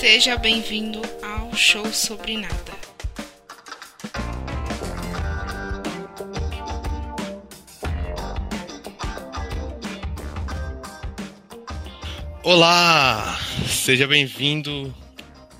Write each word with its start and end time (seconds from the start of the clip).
Seja 0.00 0.38
bem-vindo 0.38 1.02
ao 1.22 1.54
Show 1.54 1.84
Sobre 1.92 2.38
Nada. 2.38 2.72
Olá! 12.42 13.36
Seja 13.68 14.06
bem-vindo 14.06 14.90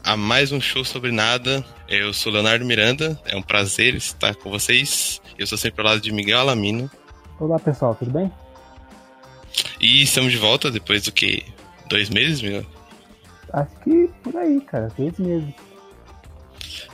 a 0.02 0.16
mais 0.16 0.52
um 0.52 0.58
Show 0.58 0.86
Sobre 0.86 1.12
Nada. 1.12 1.62
Eu 1.86 2.14
sou 2.14 2.32
Leonardo 2.32 2.64
Miranda, 2.64 3.20
é 3.26 3.36
um 3.36 3.42
prazer 3.42 3.94
estar 3.94 4.34
com 4.36 4.48
vocês. 4.48 5.20
Eu 5.38 5.46
sou 5.46 5.58
sempre 5.58 5.82
ao 5.82 5.88
lado 5.88 6.00
de 6.00 6.10
Miguel 6.10 6.40
Alamino. 6.40 6.90
Olá 7.38 7.58
pessoal, 7.58 7.94
tudo 7.94 8.10
bem? 8.10 8.32
E 9.78 10.02
estamos 10.02 10.32
de 10.32 10.38
volta 10.38 10.70
depois 10.70 11.02
do 11.02 11.12
que? 11.12 11.44
Dois 11.90 12.08
meses, 12.08 12.40
Miguel? 12.40 12.64
Acho 13.52 13.76
que 13.84 14.09
por 14.22 14.36
aí, 14.36 14.60
cara, 14.60 14.88
dois 14.96 15.18
meses. 15.18 15.54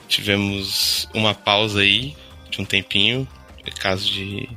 Tivemos 0.09 1.09
uma 1.15 1.35
pausa 1.35 1.81
aí 1.81 2.17
de 2.51 2.61
um 2.61 2.65
tempinho, 2.65 3.27
é 3.67 3.71
caso 3.71 4.07
de. 4.11 4.49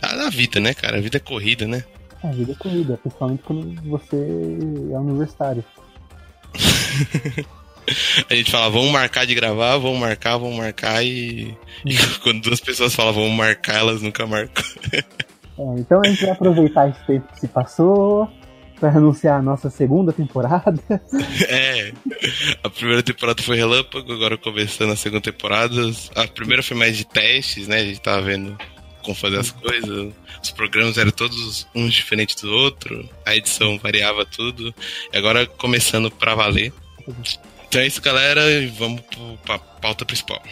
Ah, 0.00 0.16
da 0.16 0.30
vida, 0.30 0.60
né, 0.60 0.74
cara? 0.74 0.98
A 0.98 1.00
vida 1.00 1.16
é 1.16 1.20
corrida, 1.20 1.66
né? 1.66 1.84
A 2.22 2.28
vida 2.28 2.52
é 2.52 2.54
corrida, 2.54 2.96
principalmente 2.96 3.42
quando 3.42 3.82
você 3.82 4.16
é 4.16 4.98
universitário. 4.98 5.64
a 8.30 8.34
gente 8.34 8.50
fala, 8.50 8.70
vamos 8.70 8.90
marcar 8.90 9.26
de 9.26 9.34
gravar, 9.34 9.76
vamos 9.78 9.98
marcar, 9.98 10.36
vamos 10.38 10.56
marcar, 10.56 11.04
e, 11.04 11.56
e 11.84 11.96
quando 12.22 12.42
duas 12.42 12.60
pessoas 12.60 12.94
falam, 12.94 13.12
vamos 13.12 13.32
marcar, 13.32 13.76
elas 13.76 14.02
nunca 14.02 14.26
marcam. 14.26 14.64
é, 14.92 15.78
então 15.78 16.00
a 16.04 16.08
gente 16.08 16.22
vai 16.22 16.30
aproveitar 16.32 16.88
esse 16.88 17.04
tempo 17.06 17.32
que 17.32 17.40
se 17.40 17.48
passou, 17.48 18.28
para 18.78 18.90
anunciar 18.90 19.38
a 19.38 19.42
nossa 19.42 19.70
segunda 19.70 20.12
temporada. 20.12 20.80
É, 21.48 21.92
a 22.62 22.68
primeira 22.68 23.02
temporada 23.02 23.42
foi 23.42 23.56
relâmpago, 23.56 24.12
agora 24.12 24.36
começando 24.36 24.92
a 24.92 24.96
segunda 24.96 25.20
temporada. 25.20 25.74
A 26.14 26.26
primeira 26.26 26.62
foi 26.62 26.76
mais 26.76 26.96
de 26.96 27.06
testes, 27.06 27.68
né? 27.68 27.78
A 27.78 27.84
gente 27.84 28.00
tava 28.00 28.22
vendo 28.22 28.56
como 29.02 29.14
fazer 29.14 29.38
as 29.38 29.50
coisas. 29.50 30.12
Os 30.42 30.50
programas 30.50 30.98
eram 30.98 31.10
todos 31.10 31.66
uns 31.74 31.94
diferentes 31.94 32.34
do 32.42 32.50
outro, 32.50 33.08
a 33.24 33.36
edição 33.36 33.78
variava 33.78 34.24
tudo. 34.24 34.74
E 35.12 35.16
agora 35.16 35.46
começando 35.46 36.10
para 36.10 36.34
valer. 36.34 36.72
Então 37.68 37.80
é 37.80 37.86
isso, 37.86 38.02
galera, 38.02 38.42
e 38.50 38.66
vamos 38.66 39.00
para 39.44 39.56
a 39.56 39.58
pauta 39.58 40.04
principal. 40.04 40.42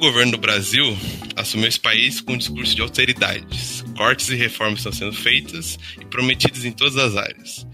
Governo 0.00 0.32
do 0.32 0.38
Brasil 0.38 0.96
assumiu 1.36 1.68
esse 1.68 1.78
país 1.78 2.20
com 2.20 2.32
um 2.32 2.38
discurso 2.38 2.74
de 2.74 2.80
austeridades. 2.80 3.84
Cortes 3.96 4.30
e 4.30 4.34
reformas 4.34 4.80
estão 4.80 4.92
sendo 4.92 5.12
feitas 5.12 5.78
e 6.00 6.04
prometidas 6.06 6.64
em 6.64 6.72
todas 6.72 6.96
as 6.96 7.16
áreas. 7.16 7.66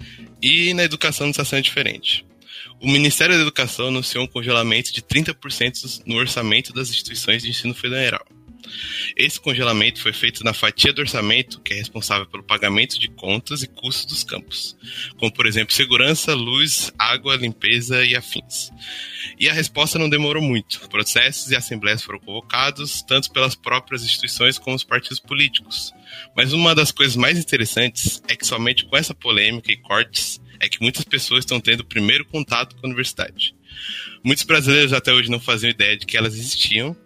E 0.42 0.74
na 0.74 0.84
educação 0.84 1.26
não 1.26 1.30
está 1.30 1.44
sendo 1.44 1.62
diferente. 1.62 2.26
O 2.80 2.90
Ministério 2.90 3.34
da 3.34 3.42
Educação 3.42 3.88
anunciou 3.88 4.24
um 4.24 4.26
congelamento 4.26 4.92
de 4.92 5.00
30% 5.00 6.02
no 6.04 6.16
orçamento 6.16 6.72
das 6.72 6.90
instituições 6.90 7.42
de 7.42 7.48
ensino 7.48 7.74
federal. 7.74 8.26
Esse 9.16 9.40
congelamento 9.40 10.00
foi 10.00 10.12
feito 10.12 10.44
na 10.44 10.52
fatia 10.52 10.92
do 10.92 11.00
orçamento 11.00 11.60
que 11.60 11.72
é 11.72 11.76
responsável 11.76 12.26
pelo 12.26 12.42
pagamento 12.42 12.98
de 12.98 13.08
contas 13.08 13.62
e 13.62 13.66
custos 13.66 14.06
dos 14.06 14.24
campos, 14.24 14.76
como 15.16 15.32
por 15.32 15.46
exemplo 15.46 15.74
segurança, 15.74 16.34
luz, 16.34 16.92
água, 16.98 17.36
limpeza 17.36 18.04
e 18.04 18.14
afins. 18.14 18.70
E 19.38 19.48
a 19.48 19.52
resposta 19.52 19.98
não 19.98 20.08
demorou 20.08 20.42
muito. 20.42 20.88
Processos 20.88 21.50
e 21.50 21.56
assembleias 21.56 22.02
foram 22.02 22.18
convocados, 22.18 23.02
tanto 23.02 23.30
pelas 23.30 23.54
próprias 23.54 24.02
instituições 24.02 24.58
como 24.58 24.76
os 24.76 24.84
partidos 24.84 25.20
políticos. 25.20 25.92
Mas 26.36 26.52
uma 26.52 26.74
das 26.74 26.92
coisas 26.92 27.16
mais 27.16 27.38
interessantes 27.38 28.22
é 28.28 28.36
que 28.36 28.46
somente 28.46 28.84
com 28.84 28.96
essa 28.96 29.14
polêmica 29.14 29.70
e 29.70 29.76
cortes 29.76 30.40
é 30.60 30.68
que 30.68 30.80
muitas 30.80 31.04
pessoas 31.04 31.40
estão 31.40 31.60
tendo 31.60 31.80
o 31.80 31.84
primeiro 31.84 32.24
contato 32.24 32.74
com 32.76 32.86
a 32.86 32.88
universidade. 32.88 33.54
Muitos 34.24 34.44
brasileiros 34.44 34.92
até 34.92 35.12
hoje 35.12 35.30
não 35.30 35.40
faziam 35.40 35.70
ideia 35.70 35.96
de 35.96 36.06
que 36.06 36.16
elas 36.16 36.34
existiam 36.34 36.96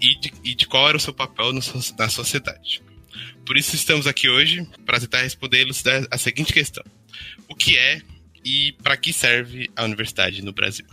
e 0.00 0.18
de, 0.18 0.32
e 0.44 0.54
de 0.54 0.66
qual 0.66 0.88
era 0.88 0.96
o 0.96 1.00
seu 1.00 1.12
papel 1.12 1.52
no, 1.52 1.60
na 1.98 2.08
sociedade. 2.08 2.82
Por 3.44 3.56
isso 3.56 3.76
estamos 3.76 4.06
aqui 4.06 4.28
hoje 4.28 4.66
para 4.84 5.00
tentar 5.00 5.22
responder 5.22 5.66
a 6.10 6.18
seguinte 6.18 6.52
questão: 6.52 6.84
O 7.48 7.54
que 7.54 7.78
é 7.78 8.02
e 8.44 8.72
para 8.82 8.96
que 8.96 9.12
serve 9.12 9.70
a 9.76 9.84
universidade 9.84 10.42
no 10.42 10.52
Brasil? 10.52 10.86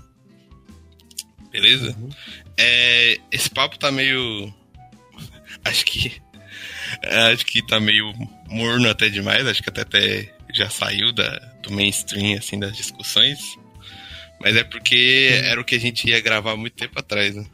Beleza? 1.51 1.95
Uhum. 1.97 2.09
É, 2.57 3.19
esse 3.31 3.49
papo 3.49 3.77
tá 3.77 3.91
meio. 3.91 4.53
Acho 5.65 5.85
que. 5.85 6.21
Acho 7.31 7.45
que 7.45 7.65
tá 7.65 7.79
meio 7.79 8.13
morno 8.47 8.89
até 8.89 9.09
demais. 9.09 9.47
Acho 9.47 9.61
que 9.63 9.69
até, 9.69 9.81
até 9.81 10.35
já 10.53 10.69
saiu 10.69 11.11
da, 11.11 11.37
do 11.61 11.71
mainstream 11.71 12.37
assim, 12.37 12.59
das 12.59 12.75
discussões. 12.77 13.39
Mas 14.39 14.55
é 14.55 14.63
porque 14.63 15.29
era 15.43 15.59
o 15.59 15.63
que 15.63 15.75
a 15.75 15.79
gente 15.79 16.07
ia 16.07 16.19
gravar 16.19 16.55
muito 16.55 16.75
tempo 16.75 16.99
atrás, 16.99 17.35
né? 17.35 17.45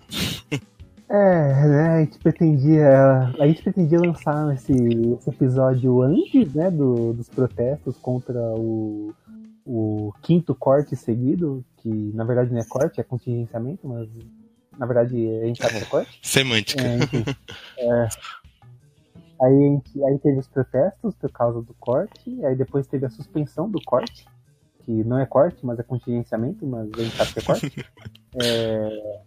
É, 1.09 1.67
né, 1.67 1.87
a 1.89 1.99
gente 2.01 2.19
pretendia. 2.19 3.33
A 3.39 3.47
gente 3.47 3.63
pretendia 3.63 3.99
lançar 3.99 4.53
esse, 4.53 4.73
esse 4.73 5.29
episódio 5.29 6.03
antes, 6.03 6.53
né, 6.53 6.69
do, 6.69 7.13
dos 7.13 7.27
protestos 7.27 7.97
contra 7.97 8.39
o, 8.55 9.11
o 9.65 10.13
quinto 10.21 10.53
corte 10.53 10.95
seguido, 10.95 11.65
que 11.77 11.89
na 12.13 12.23
verdade 12.23 12.51
não 12.51 12.59
é 12.59 12.63
corte, 12.63 13.01
é 13.01 13.03
contingenciamento, 13.03 13.87
mas 13.87 14.07
na 14.77 14.85
verdade 14.85 15.15
a 15.41 15.45
gente 15.47 15.59
tá 15.59 15.71
no 15.71 15.85
corte. 15.87 16.19
Semântica. 16.21 16.83
É, 16.83 16.97
enfim, 16.97 17.23
é, 17.79 18.07
aí, 19.41 19.59
gente, 19.59 20.03
aí 20.03 20.19
teve 20.19 20.37
os 20.37 20.47
protestos 20.47 21.15
por 21.15 21.31
causa 21.31 21.59
do 21.59 21.73
corte, 21.73 22.45
aí 22.45 22.55
depois 22.55 22.85
teve 22.85 23.07
a 23.07 23.09
suspensão 23.09 23.67
do 23.67 23.81
corte, 23.83 24.27
que 24.85 25.03
não 25.03 25.17
é 25.17 25.25
corte, 25.25 25.65
mas 25.65 25.79
é 25.79 25.83
contingenciamento, 25.83 26.67
mas 26.67 26.87
a 26.93 27.01
gente 27.01 27.15
sabe 27.15 27.33
que 27.33 27.39
é 27.39 27.41
corte. 27.41 27.85
É, 28.41 29.21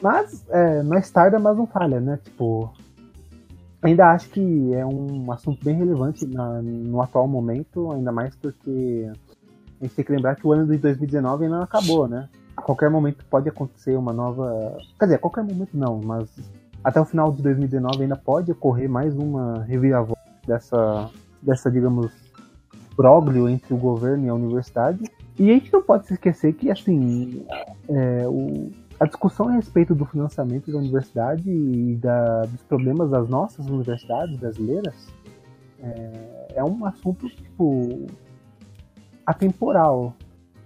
mas 0.00 0.44
é, 0.50 0.82
nós 0.82 1.10
tarda, 1.10 1.38
mas 1.38 1.56
não 1.56 1.66
falha, 1.66 2.00
né? 2.00 2.18
Tipo, 2.22 2.72
ainda 3.82 4.10
acho 4.12 4.28
que 4.30 4.74
é 4.74 4.84
um 4.84 5.30
assunto 5.32 5.64
bem 5.64 5.76
relevante 5.76 6.26
na, 6.26 6.62
no 6.62 7.00
atual 7.00 7.26
momento, 7.26 7.90
ainda 7.92 8.12
mais 8.12 8.34
porque 8.36 9.10
a 9.80 9.84
gente 9.84 9.94
tem 9.94 10.04
que 10.04 10.12
lembrar 10.12 10.36
que 10.36 10.46
o 10.46 10.52
ano 10.52 10.66
de 10.66 10.78
2019 10.78 11.44
ainda 11.44 11.56
não 11.56 11.64
acabou, 11.64 12.06
né? 12.06 12.28
A 12.56 12.62
qualquer 12.62 12.90
momento 12.90 13.24
pode 13.28 13.48
acontecer 13.48 13.96
uma 13.96 14.12
nova. 14.12 14.76
Quer 14.98 15.06
dizer, 15.06 15.16
a 15.16 15.18
qualquer 15.18 15.42
momento 15.42 15.76
não, 15.76 16.00
mas 16.04 16.28
até 16.84 17.00
o 17.00 17.04
final 17.04 17.32
de 17.32 17.42
2019 17.42 18.02
ainda 18.02 18.16
pode 18.16 18.52
ocorrer 18.52 18.88
mais 18.88 19.16
uma 19.16 19.62
reviravolta 19.64 20.20
dessa, 20.46 21.10
dessa 21.40 21.70
digamos, 21.70 22.12
próglio 22.94 23.48
entre 23.48 23.72
o 23.72 23.76
governo 23.76 24.26
e 24.26 24.28
a 24.28 24.34
universidade. 24.34 25.02
E 25.38 25.50
a 25.50 25.54
gente 25.54 25.72
não 25.72 25.82
pode 25.82 26.06
se 26.06 26.12
esquecer 26.12 26.52
que, 26.52 26.70
assim, 26.70 27.44
é, 27.88 28.26
o, 28.28 28.70
a 29.02 29.04
discussão 29.04 29.48
a 29.48 29.52
respeito 29.54 29.96
do 29.96 30.06
financiamento 30.06 30.70
da 30.70 30.78
universidade 30.78 31.50
e 31.50 31.96
da, 31.96 32.42
dos 32.42 32.62
problemas 32.62 33.10
das 33.10 33.28
nossas 33.28 33.66
universidades 33.66 34.36
brasileiras 34.36 34.94
é, 35.82 36.52
é 36.54 36.64
um 36.64 36.86
assunto 36.86 37.28
tipo 37.28 38.06
atemporal 39.26 40.14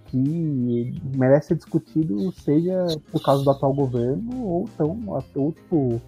que 0.05 0.93
merece 1.15 1.47
ser 1.47 1.55
discutido 1.55 2.31
seja 2.31 2.85
por 3.11 3.23
causa 3.23 3.43
do 3.43 3.49
atual 3.49 3.73
governo 3.73 4.45
ou 4.45 4.69
tão 4.77 5.01
ou, 5.33 5.51
tipo 5.51 5.99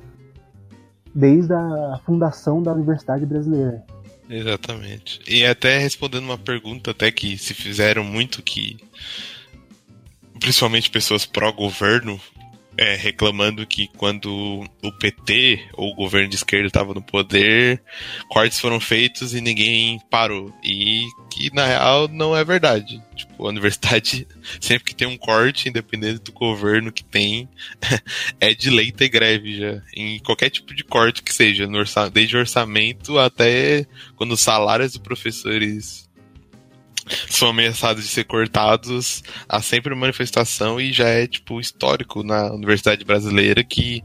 desde 1.15 1.51
a 1.51 1.99
fundação 2.05 2.61
da 2.61 2.73
universidade 2.73 3.25
brasileira. 3.25 3.83
Exatamente. 4.29 5.19
E 5.27 5.43
até 5.43 5.79
respondendo 5.79 6.25
uma 6.25 6.37
pergunta 6.37 6.91
até 6.91 7.11
que 7.11 7.39
se 7.39 7.55
fizeram 7.55 8.03
muito 8.03 8.43
que 8.43 8.77
principalmente 10.39 10.89
pessoas 10.89 11.25
pró-governo, 11.25 12.19
é, 12.79 12.95
reclamando 12.95 13.67
que 13.67 13.89
quando 13.97 14.63
o 14.81 14.91
PT 14.93 15.67
ou 15.73 15.91
o 15.91 15.95
governo 15.95 16.29
de 16.29 16.37
esquerda 16.37 16.67
estava 16.67 16.93
no 16.93 17.01
poder, 17.01 17.83
cortes 18.29 18.57
foram 18.57 18.79
feitos 18.79 19.33
e 19.33 19.41
ninguém 19.41 19.99
parou. 20.09 20.53
E 20.63 21.03
que 21.29 21.53
na 21.53 21.65
real 21.65 22.07
não 22.07 22.33
é 22.33 22.41
verdade. 22.45 23.03
Tipo, 23.13 23.45
a 23.45 23.49
universidade, 23.49 24.25
sempre 24.61 24.85
que 24.85 24.95
tem 24.95 25.05
um 25.05 25.17
corte, 25.17 25.67
independente 25.67 26.19
do 26.19 26.31
governo 26.31 26.89
que 26.89 27.03
tem, 27.03 27.49
é 28.39 28.53
de 28.53 28.69
lei 28.69 28.93
ter 28.93 29.09
greve 29.09 29.57
já. 29.57 29.81
Em 29.93 30.17
qualquer 30.19 30.49
tipo 30.49 30.73
de 30.73 30.85
corte 30.85 31.21
que 31.21 31.33
seja, 31.33 31.67
orçamento, 31.67 32.13
desde 32.13 32.37
orçamento 32.37 33.19
até 33.19 33.85
quando 34.15 34.31
os 34.31 34.39
salários 34.39 34.93
dos 34.93 35.01
professores 35.01 36.08
são 37.29 37.49
ameaçados 37.49 38.03
de 38.03 38.09
ser 38.09 38.23
cortados, 38.25 39.23
há 39.47 39.61
sempre 39.61 39.93
uma 39.93 40.01
manifestação 40.01 40.79
e 40.79 40.91
já 40.91 41.07
é 41.07 41.27
tipo 41.27 41.59
histórico 41.59 42.23
na 42.23 42.51
universidade 42.51 43.03
brasileira 43.03 43.63
que 43.63 44.03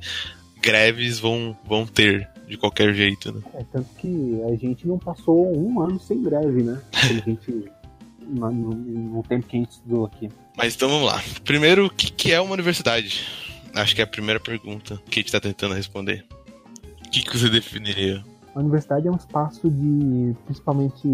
greves 0.60 1.18
vão, 1.18 1.56
vão 1.66 1.86
ter. 1.86 2.28
de 2.48 2.56
qualquer 2.56 2.94
jeito, 2.94 3.32
né? 3.32 3.40
É, 3.54 3.64
tanto 3.72 3.88
que 3.96 4.40
a 4.46 4.54
gente 4.56 4.86
não 4.86 4.98
passou 4.98 5.56
um 5.56 5.80
ano 5.80 5.98
sem 5.98 6.22
greve, 6.22 6.62
né? 6.62 6.80
A 6.92 7.06
gente, 7.06 7.64
no, 8.20 8.50
no, 8.50 9.22
tempo 9.22 9.46
que 9.46 9.56
a 9.56 9.60
gente 9.60 9.72
estudou 9.72 10.06
aqui. 10.06 10.28
Mas 10.56 10.74
então 10.74 10.88
vamos 10.88 11.06
lá. 11.06 11.22
Primeiro, 11.44 11.86
o 11.86 11.90
que, 11.90 12.12
que 12.12 12.32
é 12.32 12.40
uma 12.40 12.52
universidade? 12.52 13.26
Acho 13.74 13.94
que 13.94 14.00
é 14.00 14.04
a 14.04 14.06
primeira 14.06 14.38
pergunta 14.38 15.00
que 15.10 15.18
a 15.18 15.20
gente 15.20 15.28
está 15.28 15.40
tentando 15.40 15.74
responder. 15.74 16.24
O 17.06 17.10
que, 17.10 17.22
que 17.22 17.38
você 17.38 17.48
definiria? 17.48 18.22
A 18.54 18.60
universidade 18.60 19.08
é 19.08 19.10
um 19.10 19.16
espaço 19.16 19.68
de, 19.68 20.34
principalmente, 20.44 21.08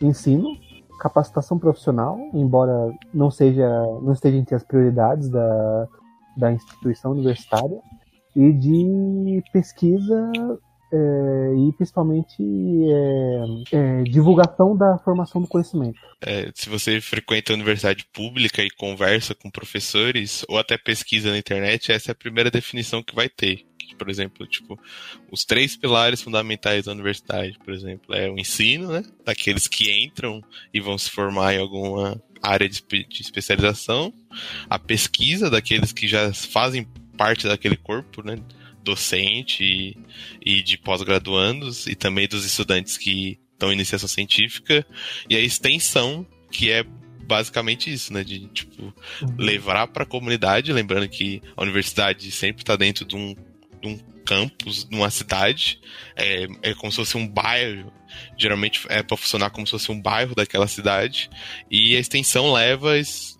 ensino, 0.00 0.58
capacitação 1.00 1.58
profissional, 1.58 2.18
embora 2.34 2.92
não 3.12 3.30
seja, 3.30 3.68
não 4.02 4.12
esteja 4.12 4.36
entre 4.36 4.54
as 4.54 4.62
prioridades 4.62 5.28
da, 5.28 5.88
da 6.36 6.52
instituição 6.52 7.12
universitária, 7.12 7.80
e 8.36 8.52
de 8.52 9.42
pesquisa 9.52 10.30
é, 10.92 11.54
e 11.56 11.72
principalmente 11.72 12.36
é, 13.72 13.76
é, 13.76 14.02
divulgação 14.02 14.76
da 14.76 14.98
formação 14.98 15.40
do 15.40 15.48
conhecimento. 15.48 16.00
É, 16.20 16.50
se 16.54 16.68
você 16.68 17.00
frequenta 17.00 17.52
a 17.52 17.54
universidade 17.54 18.04
pública 18.12 18.62
e 18.62 18.70
conversa 18.70 19.34
com 19.34 19.50
professores 19.50 20.44
ou 20.48 20.58
até 20.58 20.76
pesquisa 20.76 21.30
na 21.30 21.38
internet, 21.38 21.92
essa 21.92 22.10
é 22.10 22.12
a 22.12 22.16
primeira 22.16 22.50
definição 22.50 23.02
que 23.02 23.14
vai 23.14 23.28
ter. 23.28 23.69
Por 24.00 24.08
exemplo, 24.08 24.46
tipo, 24.46 24.80
os 25.30 25.44
três 25.44 25.76
pilares 25.76 26.22
fundamentais 26.22 26.86
da 26.86 26.92
universidade, 26.92 27.58
por 27.62 27.74
exemplo, 27.74 28.14
é 28.14 28.30
o 28.30 28.38
ensino, 28.38 28.90
né, 28.90 29.04
daqueles 29.26 29.68
que 29.68 29.92
entram 29.92 30.42
e 30.72 30.80
vão 30.80 30.96
se 30.96 31.10
formar 31.10 31.52
em 31.52 31.58
alguma 31.58 32.18
área 32.42 32.66
de, 32.66 32.82
de 32.82 33.20
especialização, 33.20 34.10
a 34.70 34.78
pesquisa 34.78 35.50
daqueles 35.50 35.92
que 35.92 36.08
já 36.08 36.32
fazem 36.32 36.88
parte 37.14 37.46
daquele 37.46 37.76
corpo, 37.76 38.22
né, 38.22 38.38
docente 38.82 39.62
e, 39.62 39.98
e 40.40 40.62
de 40.62 40.78
pós-graduandos 40.78 41.86
e 41.86 41.94
também 41.94 42.26
dos 42.26 42.46
estudantes 42.46 42.96
que 42.96 43.38
estão 43.52 43.70
em 43.70 43.74
iniciação 43.74 44.08
científica 44.08 44.86
e 45.28 45.36
a 45.36 45.40
extensão 45.40 46.26
que 46.50 46.70
é 46.70 46.82
basicamente 47.30 47.92
isso, 47.92 48.12
né, 48.12 48.24
de 48.24 48.48
tipo 48.48 48.82
uhum. 48.82 49.36
levar 49.38 49.86
para 49.86 50.02
a 50.02 50.06
comunidade, 50.06 50.72
lembrando 50.72 51.08
que 51.08 51.40
a 51.56 51.62
universidade 51.62 52.28
sempre 52.32 52.62
está 52.62 52.74
dentro 52.74 53.04
de 53.04 53.14
um, 53.14 53.36
de 53.80 53.88
um 53.88 53.98
campus, 54.24 54.84
de 54.84 54.94
uma 54.94 55.10
cidade, 55.10 55.80
é, 56.16 56.46
é 56.62 56.74
como 56.74 56.92
se 56.92 56.96
fosse 56.96 57.16
um 57.16 57.26
bairro 57.26 57.92
geralmente 58.36 58.84
é 58.88 59.02
para 59.02 59.16
funcionar 59.16 59.50
como 59.50 59.66
se 59.66 59.70
fosse 59.70 59.90
um 59.92 60.00
bairro 60.00 60.34
daquela 60.34 60.66
cidade 60.66 61.30
e 61.70 61.96
a 61.96 62.00
extensão 62.00 62.52
leva 62.52 62.94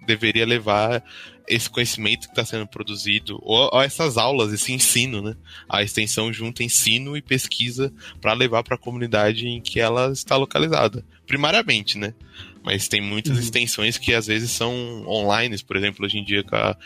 deveria 0.06 0.46
levar 0.46 1.02
esse 1.50 1.68
conhecimento 1.68 2.28
que 2.28 2.32
está 2.32 2.44
sendo 2.44 2.66
produzido, 2.66 3.38
ou, 3.42 3.68
ou, 3.72 3.82
essas 3.82 4.16
aulas, 4.16 4.52
esse 4.52 4.72
ensino, 4.72 5.20
né? 5.20 5.34
A 5.68 5.82
extensão 5.82 6.32
junta 6.32 6.62
ensino 6.62 7.16
e 7.16 7.22
pesquisa 7.22 7.92
para 8.20 8.32
levar 8.32 8.62
para 8.62 8.76
a 8.76 8.78
comunidade 8.78 9.48
em 9.48 9.60
que 9.60 9.80
ela 9.80 10.12
está 10.12 10.36
localizada, 10.36 11.04
primariamente, 11.26 11.98
né? 11.98 12.14
Mas 12.62 12.88
tem 12.88 13.00
muitas 13.00 13.36
uhum. 13.36 13.42
extensões 13.42 13.96
que 13.96 14.12
às 14.12 14.26
vezes 14.26 14.50
são 14.50 14.72
online, 15.06 15.56
por 15.62 15.76
exemplo, 15.76 16.04
hoje 16.04 16.18
em 16.18 16.24
dia 16.24 16.42
com 16.42 16.56
a, 16.56 16.76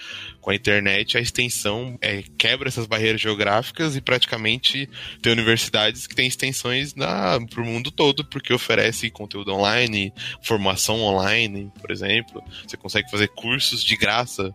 com 0.40 0.50
a 0.50 0.54
internet, 0.54 1.18
a 1.18 1.20
extensão 1.20 1.98
é, 2.00 2.22
quebra 2.38 2.68
essas 2.68 2.86
barreiras 2.86 3.20
geográficas 3.20 3.96
e 3.96 4.00
praticamente 4.00 4.88
tem 5.20 5.32
universidades 5.32 6.06
que 6.06 6.14
têm 6.14 6.28
extensões 6.28 6.94
para 6.94 7.60
o 7.60 7.64
mundo 7.64 7.90
todo, 7.90 8.24
porque 8.24 8.52
oferece 8.52 9.10
conteúdo 9.10 9.52
online, 9.52 10.12
formação 10.42 11.00
online, 11.00 11.72
por 11.80 11.90
exemplo. 11.90 12.42
Você 12.66 12.76
consegue 12.76 13.10
fazer 13.10 13.28
cursos 13.28 13.82
de 13.82 13.96
graça 13.96 14.54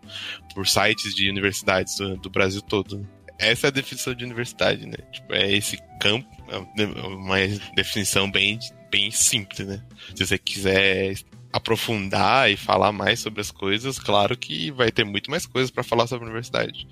por 0.54 0.68
sites 0.68 1.14
de 1.14 1.30
universidades 1.30 1.98
do, 1.98 2.16
do 2.18 2.30
Brasil 2.30 2.62
todo. 2.62 3.08
Essa 3.38 3.68
é 3.68 3.70
a 3.70 3.72
definição 3.72 4.14
de 4.14 4.26
universidade, 4.26 4.86
né? 4.86 4.98
Tipo, 5.12 5.34
é 5.34 5.52
esse 5.54 5.78
campo, 6.00 6.28
é 6.50 6.86
uma 6.86 7.38
definição 7.76 8.30
bem 8.30 8.60
bem 8.90 9.12
simples, 9.12 9.68
né? 9.68 9.84
Se 10.16 10.26
você 10.26 10.38
quiser 10.38 11.16
aprofundar 11.52 12.52
e 12.52 12.56
falar 12.56 12.92
mais 12.92 13.20
sobre 13.20 13.42
as 13.42 13.52
coisas, 13.52 13.98
claro 13.98 14.38
que 14.38 14.72
vai 14.72 14.92
ter 14.92 15.04
muito 15.04 15.32
mais 15.32 15.46
coisas 15.46 15.72
para 15.72 15.84
falar 15.84 16.08
sobre 16.08 16.26
a 16.26 16.28
universidade. 16.28 16.88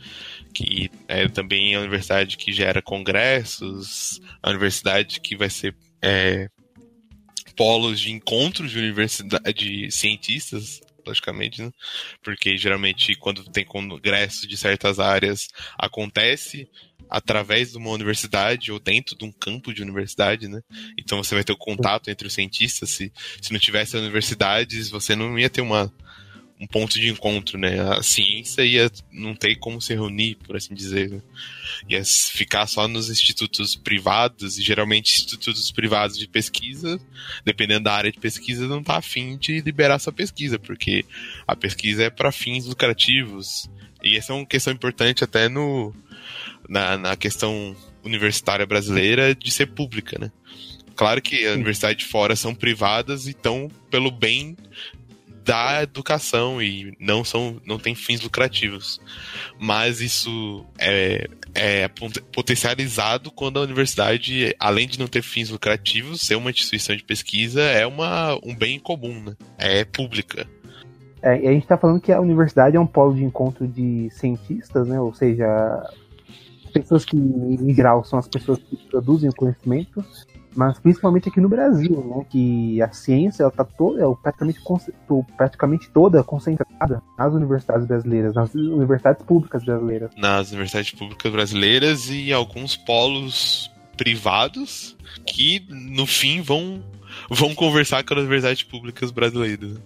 Que 0.54 0.90
é 1.08 1.28
também 1.28 1.76
a 1.76 1.80
universidade 1.80 2.38
que 2.38 2.52
gera 2.52 2.82
congressos, 2.82 4.20
a 4.42 4.50
universidade 4.50 5.20
que 5.22 5.36
vai 5.36 5.50
ser 5.50 5.76
é, 6.02 6.50
polos 7.56 8.00
de 8.00 8.12
encontros 8.12 8.72
de 8.72 8.80
universidade 8.80 9.54
de 9.54 9.92
cientistas 9.92 10.82
logicamente, 11.06 11.62
né? 11.62 11.72
Porque 12.22 12.58
geralmente 12.58 13.16
quando 13.16 13.44
tem 13.46 13.64
congresso 13.64 14.48
de 14.48 14.58
certas 14.58 15.00
áreas 15.00 15.48
acontece 15.78 16.70
através 17.10 17.72
de 17.72 17.78
uma 17.78 17.92
universidade 17.92 18.72
ou 18.72 18.80
dentro 18.80 19.16
de 19.18 19.26
um 19.26 19.32
campo 19.32 19.74
de 19.74 19.82
universidade, 19.82 20.48
né? 20.48 20.62
Então 20.98 21.24
você 21.24 21.36
vai 21.36 21.44
ter 21.44 21.54
o 21.54 21.58
contato 21.58 22.10
entre 22.10 22.28
os 22.28 22.34
cientistas. 22.34 22.90
Se, 22.90 23.12
se 23.42 23.52
não 23.52 23.60
tivesse 23.60 23.98
universidades, 23.98 24.90
você 24.90 25.16
não 25.16 25.38
ia 25.38 25.50
ter 25.50 25.62
uma, 25.62 25.94
um 26.60 26.66
ponto 26.66 27.00
de 27.00 27.10
encontro, 27.10 27.58
né? 27.58 27.80
A 27.80 28.02
ciência 28.02 28.64
ia 28.64 28.92
não 29.12 29.36
ter 29.36 29.56
como 29.58 29.80
se 29.80 29.94
reunir, 29.94 30.36
por 30.36 30.56
assim 30.56 30.74
dizer. 30.74 31.10
Né? 31.10 31.22
Ia 31.88 32.04
ficar 32.04 32.66
só 32.66 32.88
nos 32.88 33.10
institutos 33.10 33.76
privados, 33.76 34.58
e 34.58 34.64
geralmente 34.64 35.16
institutos 35.16 35.72
privados 35.72 36.18
de 36.18 36.28
pesquisa, 36.28 37.00
dependendo 37.46 37.84
da 37.84 37.94
área 37.94 38.12
de 38.12 38.20
pesquisa, 38.20 38.68
não 38.68 38.84
tá 38.84 38.98
afim 38.98 39.38
de 39.38 39.62
liberar 39.62 40.00
sua 40.00 40.14
pesquisa, 40.14 40.58
porque 40.58 41.06
a 41.48 41.56
pesquisa 41.56 42.06
é 42.06 42.10
para 42.10 42.32
fins 42.32 42.66
lucrativos. 42.66 43.70
E 44.04 44.18
essa 44.18 44.34
é 44.34 44.36
uma 44.36 44.46
questão 44.46 44.74
importante 44.74 45.24
até 45.24 45.48
no, 45.48 45.94
na, 46.68 46.98
na 46.98 47.16
questão 47.16 47.76
universitária 48.04 48.66
brasileira 48.66 49.36
de 49.36 49.52
ser 49.52 49.68
pública, 49.68 50.18
né? 50.20 50.32
Claro 50.96 51.22
que 51.22 51.46
as 51.46 51.56
universidades 51.56 52.06
de 52.06 52.12
fora 52.12 52.36
são 52.36 52.56
privadas 52.56 53.28
e 53.28 53.30
estão 53.30 53.70
pelo 53.92 54.10
bem 54.10 54.58
da 55.48 55.82
educação 55.82 56.62
e 56.62 56.94
não 57.00 57.24
são 57.24 57.62
não 57.66 57.80
tem 57.80 57.96
fins 57.96 58.22
lucrativos 58.22 59.00
mas 59.58 60.02
isso 60.02 60.66
é, 60.78 61.26
é 61.56 61.88
potencializado 62.36 63.32
quando 63.32 63.58
a 63.58 63.62
universidade 63.62 64.54
além 64.60 64.90
de 64.90 65.00
não 65.00 65.08
ter 65.08 65.22
fins 65.22 65.50
lucrativos 65.50 66.20
ser 66.20 66.36
uma 66.36 66.50
instituição 66.50 66.98
de 66.98 67.04
pesquisa 67.04 67.62
é 67.62 67.88
uma, 67.88 68.38
um 68.44 68.54
bem 68.54 68.78
comum 68.78 69.24
né? 69.24 69.38
é 69.58 69.86
pública 69.86 70.46
é, 71.22 71.36
a 71.36 71.54
gente 71.54 71.64
está 71.64 71.78
falando 71.78 72.02
que 72.02 72.12
a 72.12 72.20
universidade 72.20 72.76
é 72.76 72.80
um 72.80 72.86
polo 72.86 73.16
de 73.16 73.24
encontro 73.24 73.66
de 73.66 74.10
cientistas 74.12 74.86
né 74.86 75.00
ou 75.00 75.14
seja 75.14 75.48
pessoas 76.80 77.06
que, 77.06 77.16
em 77.18 77.74
geral, 77.74 78.04
são 78.04 78.20
as 78.20 78.28
pessoas 78.28 78.60
que 78.60 78.78
produzem 78.90 79.30
o 79.30 79.36
conhecimento, 79.36 80.04
mas 80.56 80.80
principalmente 80.80 81.30
aqui 81.30 81.40
no 81.40 81.48
Brasil, 81.48 82.04
né, 82.04 82.26
que 82.30 82.82
a 82.82 82.92
ciência 82.92 83.44
ela 83.44 83.52
está 83.52 83.64
toda, 83.64 84.02
é 84.02 84.16
praticamente, 84.22 84.60
praticamente 85.38 85.90
toda 85.92 86.24
concentrada 86.24 87.02
nas 87.18 87.34
universidades 87.34 87.86
brasileiras, 87.86 88.34
nas 88.34 88.56
universidades 88.56 89.24
públicas 89.24 89.64
brasileiras. 89.64 90.12
Nas 90.18 90.50
universidades 90.50 90.92
públicas 90.92 91.32
brasileiras 91.32 92.10
e 92.10 92.34
alguns 92.34 92.76
polos 92.76 93.72
privados 93.96 94.98
que, 95.28 95.64
no 95.70 96.08
fim, 96.08 96.42
vão, 96.42 96.82
vão 97.30 97.54
conversar 97.54 98.04
com 98.04 98.16
as 98.16 98.22
universidades 98.22 98.64
públicas 98.64 99.12
brasileiras. 99.12 99.80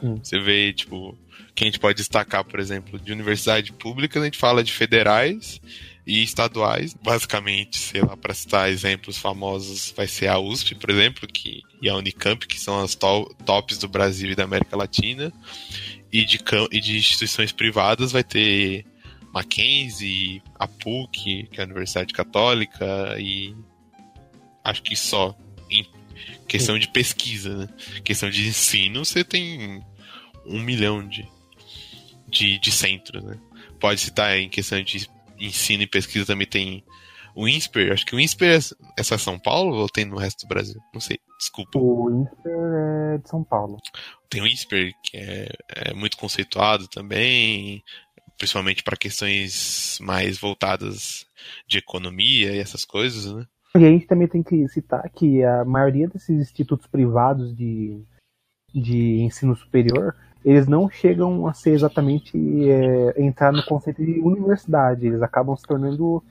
Sim. 0.00 0.20
Você 0.22 0.38
vê, 0.38 0.72
tipo, 0.72 1.16
que 1.54 1.64
a 1.64 1.66
gente 1.66 1.78
pode 1.78 1.98
destacar, 1.98 2.44
por 2.44 2.58
exemplo, 2.58 2.98
de 2.98 3.12
universidade 3.12 3.72
pública, 3.72 4.20
a 4.20 4.24
gente 4.24 4.38
fala 4.38 4.64
de 4.64 4.72
federais 4.72 5.60
e 6.06 6.22
estaduais. 6.22 6.94
Basicamente, 6.94 7.78
sei 7.78 8.02
lá, 8.02 8.16
para 8.16 8.34
citar 8.34 8.70
exemplos 8.70 9.16
famosos, 9.16 9.92
vai 9.96 10.08
ser 10.08 10.26
a 10.26 10.38
USP, 10.38 10.74
por 10.74 10.90
exemplo, 10.90 11.28
que, 11.28 11.62
e 11.80 11.88
a 11.88 11.94
Unicamp, 11.94 12.46
que 12.46 12.58
são 12.58 12.80
as 12.80 12.94
to 12.94 13.32
tops 13.46 13.78
do 13.78 13.88
Brasil 13.88 14.30
e 14.30 14.34
da 14.34 14.44
América 14.44 14.76
Latina. 14.76 15.32
E 16.12 16.24
de, 16.24 16.40
e 16.70 16.80
de 16.80 16.96
instituições 16.96 17.52
privadas 17.52 18.12
vai 18.12 18.22
ter 18.22 18.84
Mackenzie, 19.32 20.42
a 20.56 20.68
PUC, 20.68 21.48
que 21.50 21.60
é 21.60 21.62
a 21.62 21.66
Universidade 21.66 22.12
Católica, 22.12 23.16
e 23.18 23.54
acho 24.62 24.82
que 24.82 24.96
só. 24.96 25.36
Em 25.70 25.86
questão 26.46 26.78
de 26.78 26.88
pesquisa, 26.88 27.56
né? 27.56 27.68
Questão 28.04 28.30
de 28.30 28.46
ensino, 28.46 29.04
você 29.04 29.24
tem 29.24 29.82
um 30.46 30.60
milhão 30.60 31.06
de, 31.06 31.26
de, 32.34 32.58
de 32.58 32.72
centros, 32.72 33.22
né? 33.22 33.38
Pode 33.80 34.00
citar 34.00 34.36
em 34.36 34.48
questão 34.48 34.82
de 34.82 35.08
ensino 35.38 35.82
e 35.82 35.86
pesquisa 35.86 36.26
também 36.26 36.46
tem 36.46 36.84
o 37.34 37.48
INSPER, 37.48 37.92
acho 37.92 38.06
que 38.06 38.14
o 38.14 38.20
INSPER 38.20 38.60
é, 38.60 39.00
é 39.00 39.02
São 39.02 39.38
Paulo 39.38 39.76
ou 39.76 39.88
tem 39.88 40.04
no 40.04 40.16
resto 40.16 40.46
do 40.46 40.48
Brasil? 40.48 40.80
Não 40.92 41.00
sei, 41.00 41.18
desculpa. 41.38 41.78
O 41.78 42.10
INSPER 42.10 42.52
é 43.14 43.18
de 43.18 43.28
São 43.28 43.42
Paulo. 43.42 43.78
Tem 44.30 44.40
o 44.40 44.46
INSPER, 44.46 44.92
que 45.02 45.16
é, 45.16 45.48
é 45.68 45.94
muito 45.94 46.16
conceituado 46.16 46.86
também, 46.86 47.82
principalmente 48.38 48.82
para 48.82 48.96
questões 48.96 49.98
mais 50.00 50.38
voltadas 50.38 51.26
de 51.66 51.78
economia 51.78 52.52
e 52.52 52.58
essas 52.58 52.84
coisas, 52.84 53.32
né? 53.32 53.46
E 53.76 53.84
a 53.84 53.90
gente 53.90 54.06
também 54.06 54.28
tem 54.28 54.42
que 54.42 54.68
citar 54.68 55.02
que 55.10 55.42
a 55.42 55.64
maioria 55.64 56.06
desses 56.06 56.30
institutos 56.30 56.86
privados 56.86 57.56
de, 57.56 58.00
de 58.72 59.20
ensino 59.22 59.56
superior 59.56 60.14
eles 60.44 60.66
não 60.66 60.88
chegam 60.90 61.46
a 61.46 61.54
ser 61.54 61.70
exatamente 61.70 62.36
é, 62.70 63.22
entrar 63.22 63.52
no 63.52 63.64
conceito 63.64 64.04
de 64.04 64.20
universidade, 64.20 65.06
eles 65.06 65.22
acabam 65.22 65.56
se 65.56 65.62
tornando 65.62 66.22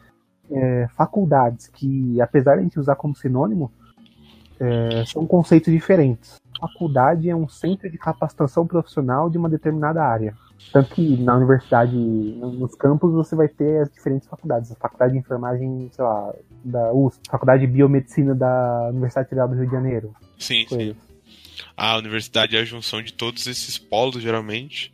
é, 0.51 0.87
faculdades 0.95 1.67
que, 1.67 2.21
apesar 2.21 2.53
de 2.55 2.59
a 2.59 2.63
gente 2.63 2.79
usar 2.79 2.95
como 2.95 3.15
sinônimo, 3.15 3.71
é, 4.59 5.03
são 5.05 5.25
conceitos 5.25 5.73
diferentes. 5.73 6.35
Faculdade 6.59 7.29
é 7.29 7.35
um 7.35 7.47
centro 7.47 7.89
de 7.89 7.97
capacitação 7.97 8.65
profissional 8.65 9.29
de 9.29 9.37
uma 9.37 9.49
determinada 9.49 10.03
área. 10.03 10.33
Tanto 10.71 10.93
que 10.93 11.17
na 11.17 11.35
universidade, 11.35 11.95
nos 11.95 12.73
campos, 12.75 13.11
você 13.11 13.35
vai 13.35 13.47
ter 13.49 13.81
as 13.81 13.91
diferentes 13.91 14.27
faculdades. 14.27 14.71
A 14.71 14.75
faculdade 14.75 15.13
de 15.13 15.19
enfermagem, 15.19 15.89
sei 15.91 16.05
lá, 16.05 16.33
da 16.63 16.93
USP, 16.93 17.21
faculdade 17.29 17.65
de 17.65 17.71
biomedicina 17.71 18.33
da 18.33 18.89
Universidade 18.89 19.27
Federal 19.27 19.49
do 19.49 19.55
Rio 19.55 19.65
de 19.65 19.71
Janeiro. 19.71 20.13
Sim, 20.37 20.65
sim. 20.69 20.95
A 21.75 21.97
universidade 21.97 22.55
é 22.55 22.61
a 22.61 22.65
junção 22.65 23.01
de 23.01 23.13
todos 23.13 23.47
esses 23.47 23.77
polos, 23.77 24.21
geralmente. 24.21 24.93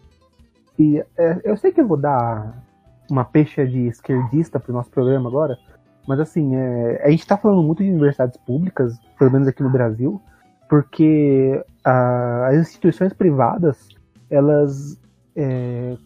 E 0.77 1.03
é, 1.17 1.41
eu 1.43 1.57
sei 1.57 1.71
que 1.71 1.81
eu 1.81 1.87
vou 1.87 1.97
dar 1.97 2.63
uma 3.09 3.25
pecha 3.25 3.67
de 3.67 3.87
esquerdista 3.87 4.59
pro 4.59 4.73
nosso 4.73 4.89
programa 4.89 5.29
agora, 5.29 5.57
mas 6.07 6.19
assim, 6.19 6.55
é, 6.55 7.01
a 7.03 7.09
gente 7.09 7.27
tá 7.27 7.37
falando 7.37 7.61
muito 7.63 7.83
de 7.83 7.89
universidades 7.89 8.37
públicas, 8.37 8.97
pelo 9.17 9.31
menos 9.31 9.47
aqui 9.47 9.61
no 9.61 9.69
Brasil, 9.69 10.21
porque 10.69 11.61
a, 11.83 12.47
as 12.47 12.57
instituições 12.57 13.11
privadas, 13.13 13.89
elas 14.29 14.97
é, 15.35 15.97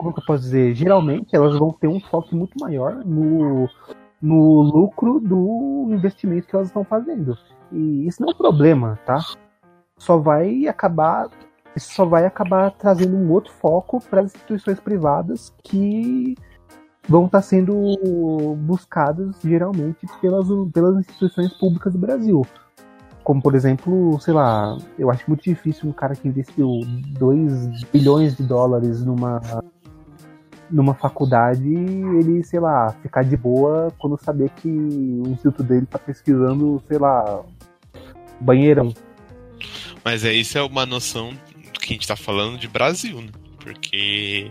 como 0.00 0.14
que 0.14 0.20
eu 0.20 0.24
posso 0.24 0.42
dizer? 0.44 0.74
Geralmente 0.74 1.36
elas 1.36 1.58
vão 1.58 1.72
ter 1.72 1.86
um 1.86 2.00
foco 2.00 2.34
muito 2.34 2.58
maior 2.58 3.04
no, 3.04 3.68
no 4.20 4.62
lucro 4.62 5.20
do 5.20 5.88
investimento 5.90 6.48
que 6.48 6.56
elas 6.56 6.68
estão 6.68 6.82
fazendo. 6.82 7.36
E 7.70 8.06
isso 8.06 8.22
não 8.22 8.30
é 8.30 8.32
um 8.32 8.36
problema, 8.36 8.98
tá? 9.04 9.18
Só 10.00 10.16
vai 10.16 10.66
acabar 10.66 11.28
isso 11.76 11.94
só 11.94 12.04
vai 12.04 12.26
acabar 12.26 12.72
trazendo 12.72 13.16
um 13.16 13.30
outro 13.30 13.52
foco 13.52 14.02
para 14.10 14.22
as 14.22 14.34
instituições 14.34 14.80
privadas 14.80 15.54
que 15.62 16.34
vão 17.08 17.26
estar 17.26 17.38
tá 17.38 17.42
sendo 17.42 17.96
buscadas 18.56 19.36
geralmente 19.42 20.06
pelas, 20.20 20.48
pelas 20.72 20.98
instituições 20.98 21.52
públicas 21.54 21.92
do 21.92 21.98
Brasil. 21.98 22.44
Como, 23.22 23.40
por 23.40 23.54
exemplo, 23.54 24.18
sei 24.20 24.34
lá, 24.34 24.76
eu 24.98 25.10
acho 25.10 25.24
muito 25.28 25.44
difícil 25.44 25.88
um 25.88 25.92
cara 25.92 26.16
que 26.16 26.26
investiu 26.26 26.80
2 27.18 27.84
bilhões 27.84 28.36
de 28.36 28.42
dólares 28.42 29.04
numa 29.04 29.40
numa 30.70 30.94
faculdade, 30.94 31.68
ele, 31.68 32.44
sei 32.44 32.60
lá, 32.60 32.90
ficar 33.02 33.24
de 33.24 33.36
boa 33.36 33.92
quando 33.98 34.16
saber 34.22 34.50
que 34.50 34.68
o 34.68 35.26
instituto 35.26 35.64
dele 35.64 35.82
está 35.82 35.98
pesquisando, 35.98 36.80
sei 36.86 36.96
lá, 36.96 37.42
banheirão. 38.40 38.94
Mas 40.04 40.24
é 40.24 40.32
isso 40.32 40.56
é 40.56 40.62
uma 40.62 40.86
noção 40.86 41.32
do 41.72 41.80
que 41.80 41.92
a 41.92 41.92
gente 41.92 42.02
está 42.02 42.16
falando 42.16 42.58
de 42.58 42.68
Brasil, 42.68 43.20
né? 43.20 43.30
Porque 43.58 44.50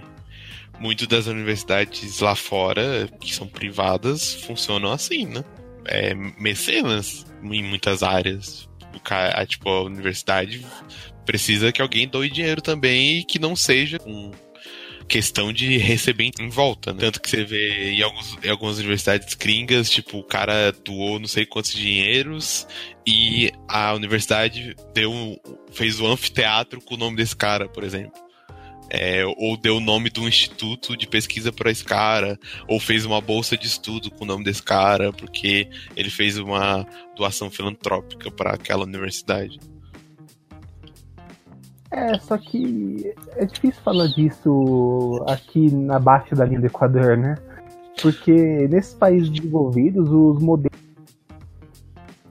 muitas 0.79 1.07
das 1.07 1.27
universidades 1.27 2.19
lá 2.19 2.35
fora, 2.35 3.07
que 3.19 3.33
são 3.33 3.47
privadas, 3.47 4.33
funcionam 4.33 4.91
assim, 4.91 5.25
né? 5.25 5.43
É, 5.85 6.13
mecenas 6.13 7.25
em 7.43 7.63
muitas 7.63 8.03
áreas. 8.03 8.69
O 8.93 9.45
tipo, 9.45 9.69
a 9.69 9.83
universidade 9.83 10.65
precisa 11.25 11.71
que 11.71 11.81
alguém 11.81 12.07
doe 12.07 12.29
dinheiro 12.29 12.61
também 12.61 13.19
e 13.19 13.23
que 13.23 13.39
não 13.39 13.55
seja 13.55 13.97
um 14.05 14.31
questão 15.09 15.51
de 15.51 15.77
receber 15.77 16.31
em 16.39 16.49
volta, 16.49 16.93
né? 16.93 16.99
Tanto 16.99 17.19
que 17.19 17.29
você 17.29 17.43
vê 17.43 17.93
em, 17.93 18.01
alguns, 18.03 18.37
em 18.43 18.49
algumas 18.49 18.77
universidades 18.77 19.33
gringas, 19.33 19.89
tipo, 19.89 20.19
o 20.19 20.23
cara 20.23 20.71
doou 20.71 21.19
não 21.19 21.27
sei 21.27 21.47
quantos 21.47 21.73
dinheiros 21.73 22.67
e 23.05 23.51
a 23.67 23.93
universidade 23.93 24.75
deu 24.93 25.11
fez 25.71 25.99
o 25.99 26.05
anfiteatro 26.05 26.79
com 26.79 26.93
o 26.93 26.97
nome 26.97 27.17
desse 27.17 27.35
cara, 27.35 27.67
por 27.67 27.83
exemplo. 27.83 28.13
É, 28.91 29.23
ou 29.37 29.57
deu 29.57 29.77
o 29.77 29.79
nome 29.79 30.09
do 30.09 30.27
instituto 30.27 30.95
de 30.95 31.07
pesquisa 31.07 31.51
para 31.51 31.69
esse 31.69 31.83
cara, 31.83 32.39
ou 32.67 32.79
fez 32.79 33.05
uma 33.05 33.21
bolsa 33.21 33.55
de 33.57 33.67
estudo 33.67 34.09
com 34.09 34.23
o 34.23 34.27
nome 34.27 34.43
desse 34.43 34.63
cara, 34.63 35.11
porque 35.11 35.67
ele 35.95 36.09
fez 36.09 36.37
uma 36.37 36.87
doação 37.15 37.51
filantrópica 37.51 38.31
para 38.31 38.51
aquela 38.51 38.83
universidade. 38.83 39.59
É, 41.91 42.19
só 42.19 42.37
que 42.37 43.13
é 43.35 43.45
difícil 43.45 43.81
falar 43.81 44.07
disso 44.07 45.23
aqui 45.27 45.73
na 45.73 45.99
baixa 45.99 46.35
da 46.35 46.45
linha 46.45 46.59
do 46.59 46.67
Equador, 46.67 47.17
né? 47.17 47.35
Porque 48.01 48.67
nesses 48.67 48.93
países 48.93 49.29
desenvolvidos, 49.29 50.09
os 50.09 50.41
modelos 50.41 50.79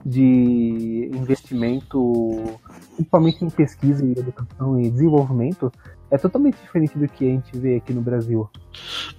de 0.05 1.11
investimento, 1.13 2.59
principalmente 2.95 3.43
em 3.43 3.49
pesquisa 3.49 4.03
e 4.05 4.11
educação 4.11 4.79
e 4.79 4.89
desenvolvimento, 4.89 5.71
é 6.09 6.17
totalmente 6.17 6.57
diferente 6.61 6.97
do 6.97 7.07
que 7.07 7.25
a 7.25 7.31
gente 7.31 7.57
vê 7.57 7.75
aqui 7.75 7.93
no 7.93 8.01
Brasil. 8.01 8.49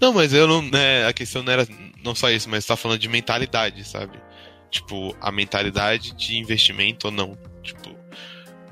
Não, 0.01 0.13
mas 0.13 0.33
eu 0.33 0.49
não. 0.49 0.63
Né, 0.63 1.07
a 1.07 1.13
questão 1.13 1.43
não 1.43 1.53
era 1.53 1.67
não 2.03 2.15
só 2.15 2.31
isso, 2.31 2.49
mas 2.49 2.67
tá 2.67 2.77
falando 2.77 2.99
de 2.99 3.09
mentalidade, 3.09 3.87
sabe? 3.87 4.19
Tipo, 4.71 5.15
a 5.21 5.31
mentalidade 5.31 6.15
de 6.15 6.37
investimento 6.39 7.09
ou 7.09 7.13
não. 7.13 7.37
Tipo, 7.63 7.91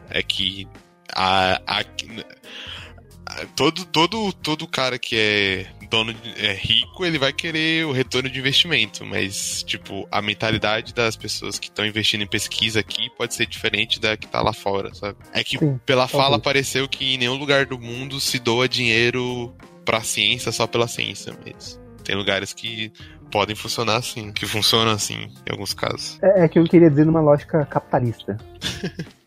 é 0.08 0.22
que 0.22 0.66
a, 1.14 1.60
a, 1.66 1.80
a, 1.80 3.46
todo, 3.56 3.84
todo, 3.84 4.32
todo 4.32 4.66
cara 4.66 4.98
que 4.98 5.16
é 5.16 5.66
dono 5.88 6.12
de, 6.12 6.46
é 6.46 6.52
rico, 6.52 7.04
ele 7.04 7.18
vai 7.18 7.32
querer 7.32 7.86
o 7.86 7.92
retorno 7.92 8.28
de 8.28 8.38
investimento, 8.38 9.04
mas 9.04 9.62
tipo, 9.62 10.06
a 10.10 10.20
mentalidade 10.20 10.94
das 10.94 11.16
pessoas 11.16 11.58
que 11.58 11.68
estão 11.68 11.84
investindo 11.86 12.22
em 12.22 12.26
pesquisa 12.26 12.80
aqui 12.80 13.10
pode 13.16 13.34
ser 13.34 13.46
diferente 13.46 14.00
da 14.00 14.16
que 14.16 14.26
tá 14.26 14.42
lá 14.42 14.52
fora, 14.52 14.94
sabe? 14.94 15.16
É 15.32 15.42
que 15.42 15.58
Sim, 15.58 15.80
pela 15.84 16.06
fala 16.06 16.38
pareceu 16.38 16.88
que 16.88 17.14
em 17.14 17.18
nenhum 17.18 17.36
lugar 17.36 17.66
do 17.66 17.78
mundo 17.78 18.20
se 18.20 18.38
doa 18.38 18.68
dinheiro 18.68 19.54
pra 19.84 20.02
ciência 20.02 20.52
só 20.52 20.66
pela 20.66 20.86
ciência, 20.86 21.34
mas 21.44 21.80
tem 22.04 22.14
lugares 22.14 22.52
que 22.52 22.92
podem 23.30 23.54
funcionar 23.54 23.96
assim, 23.96 24.32
que 24.32 24.46
funcionam 24.46 24.92
assim 24.92 25.30
em 25.46 25.50
alguns 25.50 25.74
casos. 25.74 26.18
É, 26.22 26.44
é 26.44 26.48
que 26.48 26.58
eu 26.58 26.64
queria 26.64 26.90
dizer 26.90 27.04
numa 27.04 27.20
lógica 27.20 27.64
capitalista. 27.66 28.36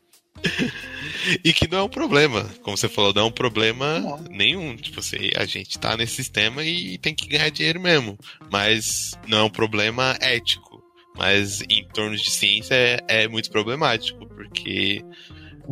e 1.44 1.54
que 1.54 1.68
não 1.68 1.80
é 1.80 1.84
um 1.84 1.90
problema. 1.90 2.44
Como 2.62 2.76
você 2.76 2.90
falou, 2.90 3.14
não 3.14 3.24
é 3.24 3.26
um 3.26 3.32
problema 3.32 4.00
não. 4.00 4.18
nenhum. 4.30 4.76
Tipo, 4.76 5.02
você, 5.02 5.32
a 5.36 5.46
gente 5.46 5.78
tá 5.80 5.96
nesse 5.96 6.16
sistema 6.16 6.64
e 6.64 6.98
tem 6.98 7.14
que 7.14 7.28
ganhar 7.28 7.50
dinheiro 7.50 7.80
mesmo. 7.80 8.18
Mas 8.52 9.12
não 9.28 9.40
é 9.40 9.44
um 9.44 9.50
problema 9.50 10.18
ético. 10.20 10.82
Mas 11.18 11.62
em 11.70 11.86
torno 11.88 12.16
de 12.16 12.30
ciência 12.30 12.74
é, 12.74 13.24
é 13.24 13.28
muito 13.28 13.52
problemático, 13.52 14.26
porque 14.28 15.04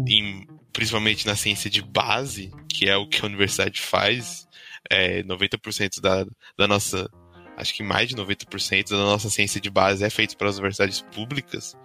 em, 0.07 0.45
principalmente 0.73 1.25
na 1.25 1.35
ciência 1.35 1.69
de 1.69 1.81
base, 1.81 2.51
que 2.67 2.89
é 2.89 2.97
o 2.97 3.07
que 3.07 3.23
a 3.23 3.25
universidade 3.25 3.79
faz, 3.79 4.47
é, 4.89 5.23
90% 5.23 6.01
da, 6.01 6.25
da 6.57 6.67
nossa. 6.67 7.09
Acho 7.57 7.73
que 7.73 7.83
mais 7.83 8.07
de 8.07 8.15
90% 8.15 8.89
da 8.91 8.97
nossa 8.97 9.29
ciência 9.29 9.59
de 9.59 9.69
base 9.69 10.03
é 10.03 10.09
feita 10.09 10.35
pelas 10.35 10.55
universidades 10.55 11.01
públicas 11.01 11.75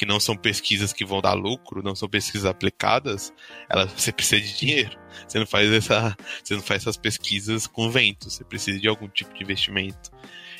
que 0.00 0.06
não 0.06 0.18
são 0.18 0.34
pesquisas 0.34 0.94
que 0.94 1.04
vão 1.04 1.20
dar 1.20 1.34
lucro, 1.34 1.82
não 1.82 1.94
são 1.94 2.08
pesquisas 2.08 2.46
aplicadas, 2.46 3.34
ela, 3.68 3.84
você 3.84 4.10
precisa 4.10 4.40
de 4.40 4.56
dinheiro. 4.56 4.98
Você 5.28 5.38
não 5.38 5.46
faz 5.46 5.70
essa, 5.70 6.16
você 6.42 6.54
não 6.54 6.62
faz 6.62 6.80
essas 6.80 6.96
pesquisas 6.96 7.66
com 7.66 7.90
vento, 7.90 8.30
você 8.30 8.42
precisa 8.42 8.80
de 8.80 8.88
algum 8.88 9.06
tipo 9.08 9.34
de 9.34 9.42
investimento. 9.44 10.10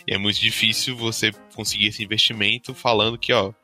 E 0.06 0.12
é 0.12 0.18
muito 0.18 0.38
difícil 0.38 0.94
você 0.94 1.32
conseguir 1.54 1.86
esse 1.86 2.04
investimento 2.04 2.74
falando 2.74 3.16
que, 3.16 3.32
ó, 3.32 3.54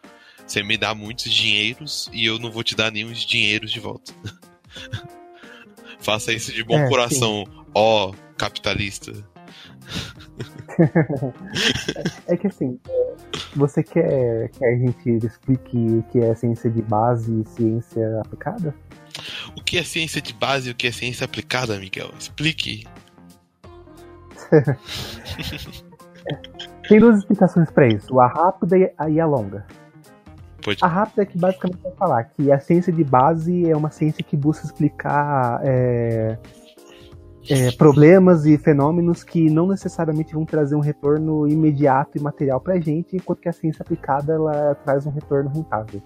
você 0.47 0.63
me 0.63 0.79
dá 0.79 0.95
muitos 0.95 1.31
dinheiros 1.31 2.09
e 2.11 2.25
eu 2.25 2.39
não 2.39 2.51
vou 2.51 2.65
te 2.65 2.75
dar 2.75 2.91
nenhum 2.91 3.13
dinheiros 3.13 3.71
de 3.71 3.79
volta. 3.79 4.15
Faça 6.01 6.33
isso 6.33 6.55
de 6.55 6.65
bom 6.65 6.79
é, 6.79 6.89
coração, 6.89 7.45
sim. 7.45 7.65
ó, 7.75 8.15
capitalista. 8.39 9.13
É 12.27 12.37
que 12.37 12.47
assim, 12.47 12.79
você 13.55 13.83
quer 13.83 14.51
que 14.51 14.65
a 14.65 14.77
gente 14.77 15.27
explique 15.27 15.77
o 15.77 16.03
que 16.05 16.21
é 16.21 16.35
ciência 16.35 16.71
de 16.71 16.83
base 16.83 17.41
e 17.41 17.45
ciência 17.49 18.21
aplicada? 18.21 18.75
O 19.57 19.63
que 19.63 19.79
é 19.79 19.83
ciência 19.83 20.21
de 20.21 20.35
base 20.35 20.69
e 20.69 20.73
o 20.73 20.75
que 20.75 20.87
é 20.87 20.93
ciência 20.93 21.25
aplicada, 21.25 21.79
Miguel? 21.79 22.11
Explique. 22.19 22.87
Tem 26.89 27.01
duas 27.01 27.19
explicações 27.19 27.71
para 27.71 27.89
isso, 27.89 28.21
a 28.21 28.27
rápida 28.27 28.77
e 29.09 29.21
a 29.21 29.27
longa. 29.27 29.67
Pode. 30.63 30.85
A 30.85 30.89
rápida 30.89 31.23
é 31.23 31.27
que 31.27 31.39
basicamente 31.39 31.81
vai 31.83 31.93
falar 31.93 32.25
que 32.25 32.51
a 32.51 32.59
ciência 32.59 32.93
de 32.93 33.05
base 33.05 33.71
é 33.71 33.77
uma 33.77 33.91
ciência 33.91 34.23
que 34.25 34.37
busca 34.37 34.67
explicar 34.67 35.61
é, 35.65 36.37
é, 37.49 37.73
problemas 37.73 38.47
e 38.47 38.57
fenômenos 38.59 39.23
que 39.23 39.51
não 39.51 39.67
necessariamente 39.67 40.35
vão 40.35 40.45
trazer 40.45 40.75
um 40.75 40.81
retorno 40.81 41.47
imediato 41.47 42.19
e 42.19 42.21
material 42.21 42.61
para 42.61 42.75
a 42.75 42.81
gente, 42.81 43.17
enquanto 43.17 43.41
que 43.41 43.49
a 43.49 43.53
ciência 43.53 43.83
aplicada 43.83 44.33
ela 44.33 44.75
traz 44.77 45.07
um 45.07 45.11
retorno 45.11 45.51
rentável. 45.51 46.03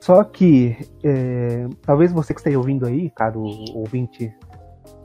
Só 0.00 0.22
que, 0.22 0.76
é, 1.02 1.66
talvez 1.82 2.12
você 2.12 2.34
que 2.34 2.40
esteja 2.40 2.58
ouvindo 2.58 2.86
aí, 2.86 3.08
caro 3.10 3.42
ouvinte, 3.74 4.34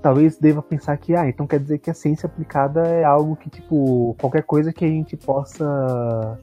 talvez 0.02 0.38
deva 0.38 0.62
pensar 0.62 0.98
que, 0.98 1.16
ah, 1.16 1.28
então 1.28 1.48
quer 1.48 1.60
dizer 1.60 1.80
que 1.80 1.90
a 1.90 1.94
ciência 1.94 2.28
aplicada 2.28 2.82
é 2.86 3.04
algo 3.04 3.36
que, 3.36 3.50
tipo, 3.50 4.16
qualquer 4.20 4.44
coisa 4.44 4.74
que 4.74 4.84
a 4.84 4.90
gente 4.90 5.16
possa 5.16 6.38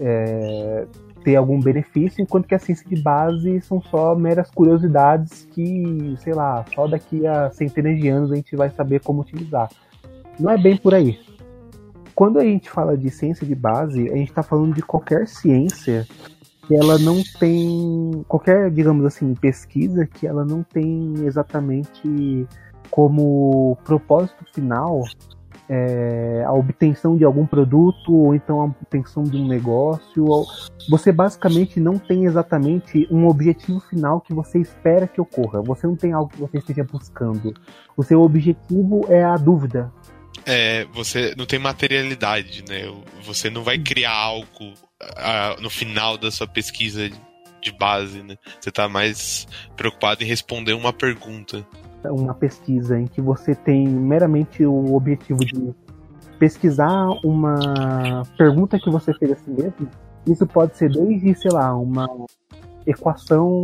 é, 0.00 0.86
ter 1.24 1.36
algum 1.36 1.60
benefício, 1.60 2.22
enquanto 2.22 2.46
que 2.46 2.54
a 2.54 2.58
ciência 2.58 2.88
de 2.88 3.00
base 3.00 3.60
são 3.60 3.80
só 3.80 4.14
meras 4.14 4.50
curiosidades 4.50 5.46
que, 5.52 6.14
sei 6.18 6.34
lá, 6.34 6.64
só 6.74 6.86
daqui 6.86 7.26
a 7.26 7.50
centenas 7.50 7.98
de 7.98 8.08
anos 8.08 8.32
a 8.32 8.36
gente 8.36 8.56
vai 8.56 8.70
saber 8.70 9.00
como 9.00 9.22
utilizar. 9.22 9.68
Não 10.38 10.50
é 10.50 10.58
bem 10.58 10.76
por 10.76 10.94
aí. 10.94 11.18
quando 12.14 12.38
a 12.38 12.44
gente 12.44 12.68
fala 12.68 12.96
de 12.96 13.10
ciência 13.10 13.46
de 13.46 13.54
base, 13.54 14.10
a 14.10 14.16
gente 14.16 14.28
está 14.28 14.42
falando 14.42 14.74
de 14.74 14.82
qualquer 14.82 15.26
ciência 15.26 16.06
que 16.66 16.74
ela 16.74 16.98
não 16.98 17.22
tem 17.38 18.24
qualquer, 18.28 18.70
digamos 18.70 19.04
assim, 19.04 19.34
pesquisa 19.34 20.06
que 20.06 20.26
ela 20.26 20.44
não 20.44 20.62
tem 20.62 21.14
exatamente 21.24 22.46
como 22.90 23.76
propósito 23.84 24.44
final 24.52 25.02
é, 25.68 26.44
a 26.46 26.52
obtenção 26.52 27.16
de 27.16 27.24
algum 27.24 27.46
produto 27.46 28.12
ou 28.12 28.34
então 28.34 28.60
a 28.60 28.64
obtenção 28.64 29.22
de 29.22 29.36
um 29.36 29.46
negócio. 29.46 30.26
Você 30.88 31.12
basicamente 31.12 31.80
não 31.80 31.98
tem 31.98 32.24
exatamente 32.24 33.06
um 33.10 33.26
objetivo 33.26 33.80
final 33.80 34.20
que 34.20 34.34
você 34.34 34.58
espera 34.58 35.06
que 35.06 35.20
ocorra. 35.20 35.62
Você 35.62 35.86
não 35.86 35.96
tem 35.96 36.12
algo 36.12 36.30
que 36.30 36.40
você 36.40 36.58
esteja 36.58 36.84
buscando. 36.84 37.54
O 37.96 38.02
seu 38.02 38.20
objetivo 38.20 39.06
é 39.08 39.22
a 39.22 39.36
dúvida. 39.36 39.92
É, 40.44 40.84
você 40.86 41.34
não 41.36 41.46
tem 41.46 41.58
materialidade, 41.58 42.64
né? 42.68 42.92
Você 43.24 43.48
não 43.48 43.62
vai 43.62 43.78
criar 43.78 44.12
algo 44.12 44.72
no 45.60 45.70
final 45.70 46.16
da 46.16 46.30
sua 46.30 46.46
pesquisa 46.46 47.08
de 47.60 47.72
base, 47.72 48.22
né? 48.22 48.36
Você 48.60 48.68
está 48.68 48.88
mais 48.88 49.46
preocupado 49.76 50.22
em 50.22 50.26
responder 50.26 50.74
uma 50.74 50.92
pergunta 50.92 51.66
uma 52.10 52.34
pesquisa 52.34 52.98
em 52.98 53.06
que 53.06 53.20
você 53.20 53.54
tem 53.54 53.86
meramente 53.88 54.64
o 54.64 54.94
objetivo 54.94 55.40
de 55.40 55.74
pesquisar 56.38 57.08
uma 57.24 58.22
pergunta 58.36 58.78
que 58.78 58.90
você 58.90 59.14
fez 59.14 59.32
a 59.32 59.36
si 59.36 59.50
mesmo, 59.50 59.88
isso 60.26 60.46
pode 60.46 60.76
ser 60.76 60.90
desde, 60.90 61.34
sei 61.34 61.50
lá, 61.52 61.74
uma 61.76 62.08
equação, 62.86 63.62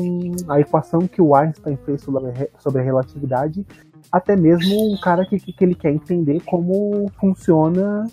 a 0.49 0.61
equação 0.61 1.00
que 1.07 1.21
o 1.21 1.35
Einstein 1.35 1.76
fez 1.85 2.02
sobre, 2.02 2.80
a 2.80 2.83
relatividade, 2.83 3.66
até 4.11 4.37
mesmo 4.37 4.92
um 4.92 4.97
cara 5.00 5.26
que, 5.26 5.38
que 5.38 5.64
ele 5.64 5.75
quer 5.75 5.90
entender 5.90 6.40
como 6.45 7.11
funciona 7.21 8.07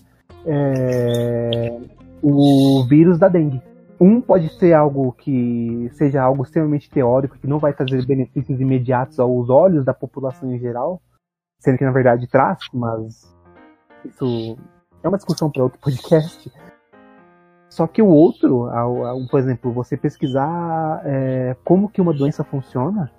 é, 0.45 1.77
o 2.21 2.83
vírus 2.87 3.19
da 3.19 3.27
dengue. 3.27 3.61
Um 3.99 4.19
pode 4.19 4.49
ser 4.57 4.73
algo 4.73 5.13
que 5.13 5.89
seja 5.93 6.21
algo 6.21 6.43
extremamente 6.43 6.89
teórico, 6.89 7.37
que 7.37 7.47
não 7.47 7.59
vai 7.59 7.73
trazer 7.73 8.05
benefícios 8.05 8.59
imediatos 8.59 9.19
aos 9.19 9.49
olhos 9.49 9.85
da 9.85 9.93
população 9.93 10.51
em 10.53 10.59
geral, 10.59 11.01
sendo 11.59 11.77
que 11.77 11.85
na 11.85 11.91
verdade 11.91 12.27
traz, 12.27 12.59
mas 12.73 13.33
isso 14.03 14.57
é 15.01 15.07
uma 15.07 15.17
discussão 15.17 15.49
para 15.49 15.63
outro 15.63 15.79
podcast. 15.81 16.51
Só 17.69 17.87
que 17.87 18.01
o 18.01 18.07
outro, 18.07 18.69
por 19.29 19.39
exemplo, 19.39 19.71
você 19.71 19.97
pesquisar 19.97 21.01
é, 21.05 21.55
como 21.63 21.89
que 21.89 21.99
uma 21.99 22.13
doença 22.13 22.43
funciona, 22.43 23.11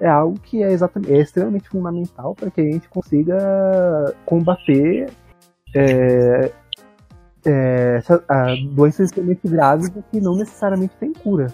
é 0.00 0.08
algo 0.08 0.38
que 0.40 0.62
é, 0.62 0.72
exatamente, 0.72 1.12
é 1.12 1.18
extremamente 1.18 1.68
fundamental 1.68 2.34
para 2.34 2.50
que 2.50 2.60
a 2.60 2.64
gente 2.64 2.88
consiga 2.88 3.36
combater 4.24 5.10
é, 5.76 6.50
é, 7.44 8.00
doenças 8.72 9.06
extremamente 9.08 9.46
graves 9.46 9.90
que 10.10 10.20
não 10.20 10.36
necessariamente 10.36 10.94
têm 10.98 11.12
cura. 11.12 11.46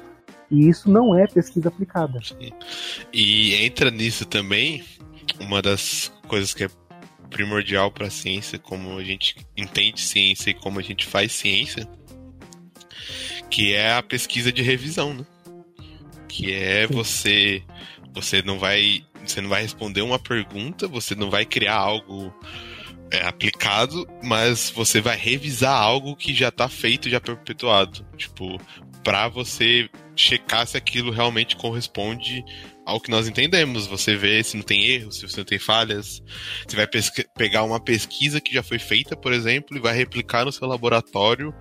E 0.50 0.68
isso 0.68 0.90
não 0.90 1.18
é 1.18 1.26
pesquisa 1.26 1.68
aplicada. 1.68 2.20
Sim. 2.22 2.52
E 3.12 3.54
entra 3.54 3.90
nisso 3.90 4.24
também 4.24 4.84
uma 5.40 5.60
das 5.60 6.12
coisas 6.28 6.54
que 6.54 6.64
é 6.64 6.68
primordial 7.30 7.90
para 7.90 8.06
a 8.06 8.10
ciência, 8.10 8.58
como 8.58 8.96
a 8.96 9.04
gente 9.04 9.36
entende 9.56 10.00
ciência 10.00 10.50
e 10.50 10.54
como 10.54 10.78
a 10.78 10.82
gente 10.82 11.04
faz 11.04 11.32
ciência, 11.32 11.88
que 13.50 13.74
é 13.74 13.94
a 13.94 14.02
pesquisa 14.02 14.52
de 14.52 14.62
revisão, 14.62 15.14
né? 15.14 15.26
Que 16.28 16.52
é 16.52 16.86
você 16.86 17.62
você 18.14 18.42
não 18.42 18.58
vai 18.58 19.04
você 19.24 19.40
não 19.40 19.48
vai 19.48 19.62
responder 19.62 20.02
uma 20.02 20.18
pergunta, 20.18 20.86
você 20.86 21.14
não 21.14 21.30
vai 21.30 21.44
criar 21.44 21.74
algo 21.74 22.32
é, 23.10 23.26
aplicado, 23.26 24.06
mas 24.22 24.70
você 24.70 25.00
vai 25.00 25.16
revisar 25.16 25.74
algo 25.74 26.16
que 26.16 26.34
já 26.34 26.50
tá 26.50 26.68
feito, 26.68 27.08
já 27.08 27.20
perpetuado. 27.20 28.06
Tipo, 28.16 28.58
para 29.04 29.28
você 29.28 29.88
checar 30.16 30.66
se 30.66 30.76
aquilo 30.76 31.12
realmente 31.12 31.56
corresponde 31.56 32.44
ao 32.86 33.00
que 33.00 33.10
nós 33.10 33.28
entendemos. 33.28 33.86
Você 33.86 34.16
vê 34.16 34.42
se 34.42 34.56
não 34.56 34.64
tem 34.64 34.84
erros, 34.84 35.18
se 35.18 35.28
você 35.28 35.38
não 35.38 35.44
tem 35.44 35.58
falhas. 35.58 36.22
Você 36.66 36.76
vai 36.76 36.88
pegar 37.36 37.64
uma 37.64 37.80
pesquisa 37.80 38.40
que 38.40 38.54
já 38.54 38.62
foi 38.62 38.78
feita, 38.78 39.16
por 39.16 39.32
exemplo, 39.32 39.76
e 39.76 39.80
vai 39.80 39.94
replicar 39.94 40.44
no 40.44 40.52
seu 40.52 40.66
laboratório 40.66 41.52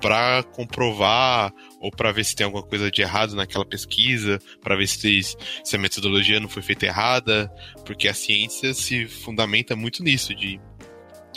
para 0.00 0.42
comprovar 0.42 1.52
ou 1.78 1.90
para 1.90 2.10
ver 2.10 2.24
se 2.24 2.34
tem 2.34 2.44
alguma 2.44 2.62
coisa 2.62 2.90
de 2.90 3.02
errado 3.02 3.36
naquela 3.36 3.66
pesquisa, 3.66 4.38
para 4.62 4.74
ver 4.74 4.88
se, 4.88 5.20
se 5.22 5.76
a 5.76 5.78
metodologia 5.78 6.40
não 6.40 6.48
foi 6.48 6.62
feita 6.62 6.86
errada, 6.86 7.52
porque 7.84 8.08
a 8.08 8.14
ciência 8.14 8.72
se 8.72 9.06
fundamenta 9.06 9.76
muito 9.76 10.02
nisso, 10.02 10.34
de 10.34 10.58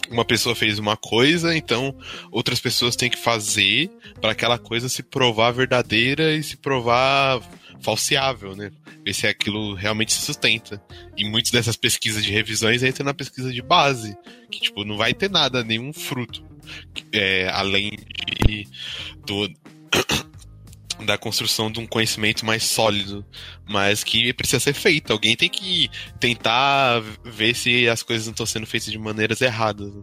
uma 0.10 0.26
pessoa 0.26 0.56
fez 0.56 0.80
uma 0.80 0.98
coisa, 0.98 1.56
então 1.56 1.96
outras 2.32 2.60
pessoas 2.60 2.96
têm 2.96 3.10
que 3.10 3.18
fazer 3.18 3.90
para 4.22 4.32
aquela 4.32 4.58
coisa 4.58 4.90
se 4.90 5.04
provar 5.04 5.52
verdadeira 5.52 6.34
e 6.34 6.44
se 6.44 6.58
provar 6.58 7.42
falseável, 7.82 8.56
né? 8.56 8.72
Ver 9.06 9.14
se 9.14 9.28
aquilo 9.28 9.74
realmente 9.74 10.14
se 10.14 10.22
sustenta. 10.22 10.82
E 11.18 11.30
muitas 11.30 11.52
dessas 11.52 11.76
pesquisas 11.76 12.24
de 12.24 12.32
revisões 12.32 12.82
entram 12.82 13.06
na 13.06 13.14
pesquisa 13.14 13.52
de 13.52 13.62
base, 13.62 14.16
que 14.50 14.62
tipo 14.62 14.86
não 14.86 14.98
vai 14.98 15.14
ter 15.14 15.30
nada, 15.30 15.64
nenhum 15.64 15.92
fruto, 15.92 16.44
é, 17.12 17.50
além 17.50 17.92
de 18.48 18.68
do 19.26 19.50
da 21.06 21.18
construção 21.18 21.72
de 21.72 21.80
um 21.80 21.88
conhecimento 21.88 22.46
mais 22.46 22.64
sólido, 22.64 23.26
mas 23.68 24.04
que 24.04 24.34
precisa 24.34 24.60
ser 24.60 24.74
feito. 24.74 25.12
Alguém 25.12 25.36
tem 25.36 25.50
que 25.50 25.90
tentar 26.20 27.02
ver 27.24 27.56
se 27.56 27.88
as 27.88 28.04
coisas 28.04 28.26
não 28.26 28.32
estão 28.32 28.46
sendo 28.46 28.66
feitas 28.66 28.92
de 28.92 28.98
maneiras 28.98 29.42
erradas. 29.42 29.94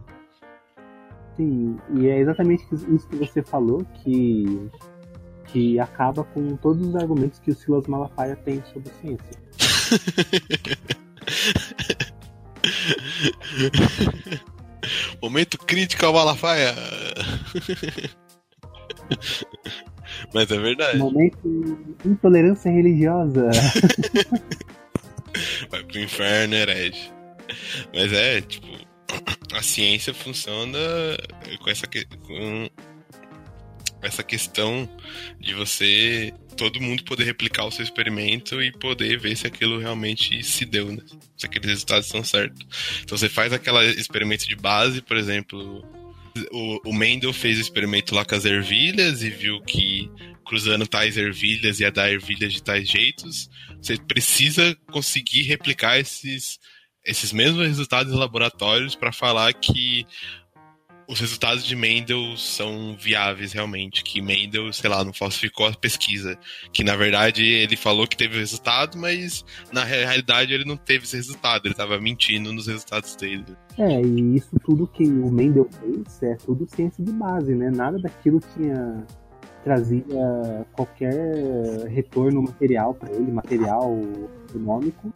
Sim, 1.37 1.77
e 1.97 2.07
é 2.07 2.19
exatamente 2.19 2.63
isso 2.71 3.07
que 3.07 3.15
você 3.15 3.41
falou 3.41 3.85
que 4.03 4.69
que 5.47 5.79
acaba 5.79 6.23
com 6.23 6.55
todos 6.55 6.87
os 6.87 6.95
argumentos 6.95 7.39
que 7.39 7.51
o 7.51 7.55
Silas 7.55 7.85
Malafaia 7.85 8.37
tem 8.37 8.63
sobre 8.73 8.89
ciência. 9.01 9.41
Momento 15.21 15.57
crítico 15.57 16.05
ao 16.05 16.13
Malafaia. 16.13 16.73
Mas 20.33 20.49
é 20.49 20.57
verdade. 20.57 20.97
Momento 20.97 21.77
intolerância 22.05 22.71
religiosa. 22.71 23.49
Vai 25.69 25.83
pro 25.83 25.99
inferno, 25.99 26.55
herege. 26.55 27.11
Mas 27.93 28.13
é, 28.13 28.39
tipo, 28.41 28.67
a 29.53 29.61
ciência 29.61 30.13
funciona 30.13 30.77
com 31.61 31.69
essa, 31.69 31.87
com 31.87 32.69
essa 34.01 34.23
questão 34.23 34.89
de 35.39 35.53
você 35.53 36.33
todo 36.57 36.81
mundo 36.81 37.03
poder 37.03 37.23
replicar 37.23 37.65
o 37.65 37.71
seu 37.71 37.83
experimento 37.83 38.61
e 38.61 38.71
poder 38.71 39.19
ver 39.19 39.35
se 39.35 39.47
aquilo 39.47 39.79
realmente 39.79 40.43
se 40.43 40.65
deu, 40.65 40.91
né? 40.91 41.01
Se 41.37 41.45
aqueles 41.45 41.69
resultados 41.69 42.07
são 42.07 42.23
certos. 42.23 42.65
Então 43.03 43.17
você 43.17 43.29
faz 43.29 43.53
aquele 43.53 43.91
experimento 43.91 44.47
de 44.47 44.55
base, 44.55 45.01
por 45.01 45.17
exemplo, 45.17 45.83
o, 46.51 46.89
o 46.89 46.93
Mendel 46.93 47.33
fez 47.33 47.57
o 47.57 47.61
experimento 47.61 48.13
lá 48.15 48.25
com 48.25 48.35
as 48.35 48.45
ervilhas 48.45 49.23
e 49.23 49.29
viu 49.29 49.61
que 49.61 50.09
cruzando 50.45 50.87
tais 50.87 51.17
ervilhas 51.17 51.79
ia 51.79 51.91
dar 51.91 52.11
ervilhas 52.11 52.53
de 52.53 52.61
tais 52.61 52.87
jeitos. 52.87 53.49
Você 53.81 53.97
precisa 53.97 54.75
conseguir 54.91 55.43
replicar 55.43 55.97
esses, 55.97 56.59
esses 57.05 57.31
mesmos 57.31 57.67
resultados 57.67 58.13
em 58.13 58.17
laboratórios 58.17 58.95
para 58.95 59.11
falar 59.11 59.53
que 59.53 60.05
os 61.07 61.19
resultados 61.19 61.65
de 61.65 61.75
Mendel 61.75 62.37
são 62.37 62.95
viáveis 62.97 63.51
realmente, 63.51 64.01
que 64.01 64.21
Mendel, 64.21 64.71
sei 64.71 64.89
lá, 64.89 65.03
não 65.03 65.11
falsificou 65.11 65.67
a 65.67 65.73
pesquisa, 65.73 66.39
que 66.71 66.85
na 66.85 66.95
verdade 66.95 67.43
ele 67.43 67.75
falou 67.75 68.07
que 68.07 68.15
teve 68.15 68.37
resultado, 68.37 68.97
mas 68.97 69.43
na 69.73 69.83
realidade 69.83 70.53
ele 70.53 70.63
não 70.63 70.77
teve 70.77 71.03
esse 71.03 71.17
resultado, 71.17 71.65
ele 71.65 71.73
estava 71.73 71.99
mentindo 71.99 72.53
nos 72.53 72.67
resultados 72.67 73.15
dele. 73.17 73.43
É, 73.77 74.01
e 74.01 74.35
isso 74.35 74.59
tudo 74.59 74.85
que 74.87 75.03
o 75.03 75.31
Mendel 75.31 75.67
fez 75.71 76.21
é 76.23 76.35
tudo 76.35 76.67
ciência 76.67 77.03
de 77.03 77.11
base, 77.11 77.55
né? 77.55 77.69
Nada 77.69 77.97
daquilo 77.99 78.39
tinha 78.53 79.05
trazia 79.63 80.65
qualquer 80.73 81.87
retorno 81.87 82.41
material 82.41 82.95
para 82.95 83.11
ele, 83.11 83.31
material 83.31 83.95
econômico 84.49 85.11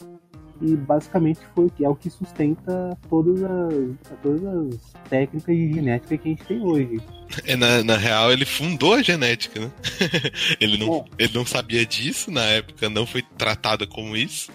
e 0.61 0.75
basicamente 0.75 1.39
foi 1.53 1.69
é 1.81 1.89
o 1.89 1.95
que 1.95 2.09
sustenta 2.09 2.97
todas 3.09 3.43
as, 3.43 3.73
todas 4.21 4.43
as 4.45 4.93
técnicas 5.09 5.55
de 5.55 5.73
genética 5.73 6.17
que 6.17 6.29
a 6.29 6.31
gente 6.31 6.43
tem 6.43 6.61
hoje. 6.61 7.01
É, 7.43 7.55
na, 7.55 7.83
na 7.83 7.97
real, 7.97 8.31
ele 8.31 8.45
fundou 8.45 8.93
a 8.93 9.01
genética, 9.01 9.59
né? 9.59 9.71
ele, 10.59 10.77
não, 10.77 10.97
é. 10.97 11.23
ele 11.23 11.33
não 11.33 11.45
sabia 11.45 11.85
disso, 11.85 12.31
na 12.31 12.43
época 12.43 12.89
não 12.89 13.05
foi 13.05 13.21
tratado 13.21 13.87
como 13.87 14.15
isso. 14.15 14.51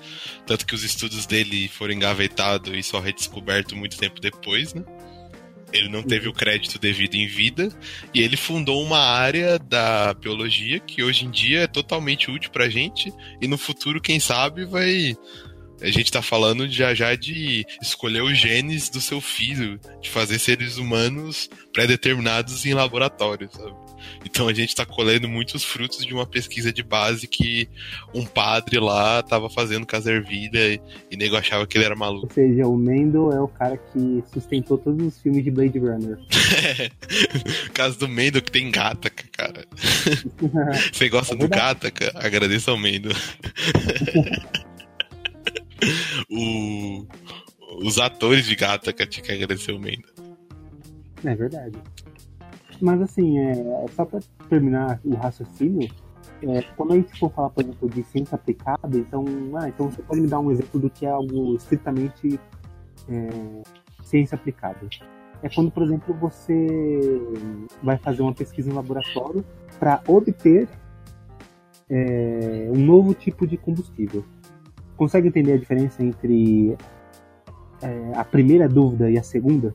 Tanto 0.47 0.65
que 0.65 0.75
os 0.75 0.83
estudos 0.83 1.27
dele 1.27 1.69
foram 1.69 1.93
engavetados 1.93 2.73
e 2.73 2.83
só 2.83 3.01
redescoberto 3.01 3.77
muito 3.77 3.99
tempo 3.99 4.21
depois, 4.21 4.73
né? 4.73 4.83
Ele 5.73 5.89
não 5.89 6.03
teve 6.03 6.29
o 6.29 6.33
crédito 6.33 6.79
devido 6.79 7.15
em 7.15 7.29
vida 7.29 7.69
e 8.13 8.23
ele 8.23 8.37
fundou 8.37 8.83
uma 8.83 8.99
área 8.99 9.59
da 9.59 10.13
biologia 10.15 10.81
que 10.81 11.03
hoje 11.03 11.27
em 11.27 11.31
dia 11.31 11.61
é 11.61 11.67
totalmente 11.67 12.31
útil 12.31 12.51
pra 12.51 12.69
gente 12.69 13.13
e 13.41 13.47
no 13.47 13.57
futuro, 13.57 14.01
quem 14.01 14.19
sabe, 14.19 14.65
vai 14.65 15.17
A 15.81 15.90
gente 15.90 16.11
tá 16.12 16.21
falando 16.23 16.69
já 16.69 16.95
já 16.95 17.14
de 17.14 17.64
escolher 17.81 18.23
os 18.23 18.38
genes 18.38 18.88
do 18.88 19.01
seu 19.01 19.21
filho, 19.21 19.81
de 20.01 20.11
fazer 20.11 20.38
seres 20.38 20.77
humanos 20.77 21.49
pré-determinados 21.73 22.66
em 22.66 22.75
laboratório, 22.75 23.49
sabe? 23.53 23.75
Então 24.25 24.49
a 24.49 24.53
gente 24.53 24.75
tá 24.75 24.85
colhendo 24.85 25.29
muitos 25.29 25.62
frutos 25.64 26.05
de 26.05 26.12
uma 26.12 26.27
pesquisa 26.27 26.73
de 26.73 26.83
base 26.83 27.27
que 27.27 27.69
um 28.14 28.25
padre 28.25 28.79
lá 28.79 29.23
tava 29.23 29.49
fazendo 29.49 29.87
com 29.87 29.97
as 29.97 30.07
ervilhas 30.07 30.75
e, 30.75 30.81
e 31.11 31.16
nego 31.16 31.37
achava 31.37 31.66
que 31.66 31.77
ele 31.77 31.85
era 31.85 31.95
maluco. 31.97 32.27
Ou 32.27 32.33
seja, 32.33 32.66
o 32.66 32.77
Mendel 32.77 33.33
é 33.33 33.40
o 33.40 33.49
cara 33.49 33.77
que 33.77 34.23
sustentou 34.33 34.79
todos 34.79 35.07
os 35.07 35.21
filmes 35.21 35.45
de 35.45 35.51
Blade 35.51 35.79
Runner. 35.79 36.19
o 36.19 37.71
caso 37.73 37.99
do 37.99 38.09
Mendel 38.09 38.43
que 38.43 38.53
tem 38.53 38.71
Gataca, 38.71 39.25
cara. 39.33 39.64
Você 40.93 41.09
gosta 41.09 41.35
É 41.35 41.37
do 41.37 41.40
verdade. 41.49 41.81
Gataca? 41.81 42.12
Agradeça 42.14 42.71
ao 42.71 42.79
Mendel. 42.79 43.12
o, 46.31 47.07
os 47.85 47.99
atores 47.99 48.45
de 48.45 48.57
Gataca 48.57 49.07
tinham 49.07 49.27
que 49.27 49.33
agradecer 49.33 49.73
o 49.73 49.79
Mendel. 49.79 50.11
É 51.25 51.35
verdade. 51.35 51.79
Mas 52.81 53.03
assim, 53.03 53.38
é, 53.38 53.55
só 53.95 54.05
pra 54.05 54.21
terminar 54.49 55.01
o 55.05 55.14
raciocínio, 55.14 55.90
é, 56.43 56.62
quando 56.77 56.93
a 56.93 56.97
gente 56.97 57.19
for 57.19 57.31
falar, 57.31 57.51
por 57.51 57.62
exemplo, 57.62 57.88
de 57.88 58.03
ciência 58.05 58.35
aplicada, 58.35 58.97
então, 58.97 59.25
ah, 59.55 59.69
então 59.69 59.90
você 59.90 60.03
pode 60.03 60.21
me 60.21 60.27
dar 60.27 60.40
um 60.40 60.51
exemplo 60.51 60.81
do 60.81 60.88
que 60.88 61.05
é 61.05 61.11
algo 61.11 61.55
estritamente 61.55 62.40
é, 63.09 63.62
ciência 64.03 64.37
aplicada. 64.37 64.88
É 65.43 65.49
quando, 65.49 65.71
por 65.71 65.83
exemplo, 65.83 66.14
você 66.14 67.21
vai 67.83 67.99
fazer 67.99 68.23
uma 68.23 68.35
pesquisa 68.35 68.71
em 68.71 68.73
laboratório 68.73 69.45
para 69.79 70.03
obter 70.07 70.69
é, 71.88 72.69
um 72.71 72.79
novo 72.79 73.14
tipo 73.14 73.47
de 73.47 73.57
combustível. 73.57 74.25
Consegue 75.01 75.29
entender 75.29 75.55
a 75.55 75.57
diferença 75.57 76.05
entre 76.05 76.77
é, 77.81 78.13
a 78.15 78.23
primeira 78.23 78.69
dúvida 78.69 79.11
e 79.11 79.17
a 79.19 79.23
segunda? 79.23 79.73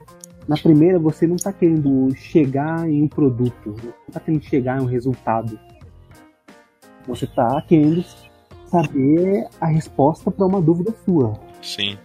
Na 0.48 0.56
primeira, 0.56 1.00
você 1.00 1.26
não 1.26 1.36
está 1.36 1.52
querendo 1.52 2.14
chegar 2.16 2.88
em 2.88 3.02
um 3.02 3.08
produto, 3.08 3.70
não 3.84 3.94
está 4.08 4.20
querendo 4.20 4.44
chegar 4.44 4.80
em 4.80 4.84
um 4.84 4.86
resultado. 4.86 5.60
Você 7.08 7.26
está 7.26 7.60
querendo 7.68 8.06
saber 8.68 9.48
a 9.60 9.66
resposta 9.66 10.30
para 10.30 10.46
uma 10.46 10.62
dúvida 10.62 10.94
sua. 11.04 11.34
Sim. 11.60 11.98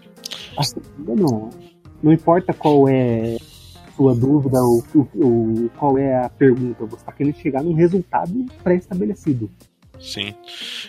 A 0.56 0.62
segunda, 0.62 1.14
não. 1.14 1.50
Não 2.02 2.14
importa 2.14 2.54
qual 2.54 2.88
é 2.88 3.36
a 3.36 3.92
sua 3.98 4.14
dúvida 4.14 4.58
ou, 4.62 4.82
ou- 4.94 5.08
ou 5.22 5.68
qual 5.78 5.98
é 5.98 6.24
a 6.24 6.30
pergunta, 6.30 6.86
você 6.86 6.96
está 7.02 7.12
querendo 7.12 7.36
chegar 7.36 7.62
num 7.62 7.74
resultado 7.74 8.32
pré-estabelecido. 8.64 9.50
Sim. 10.00 10.34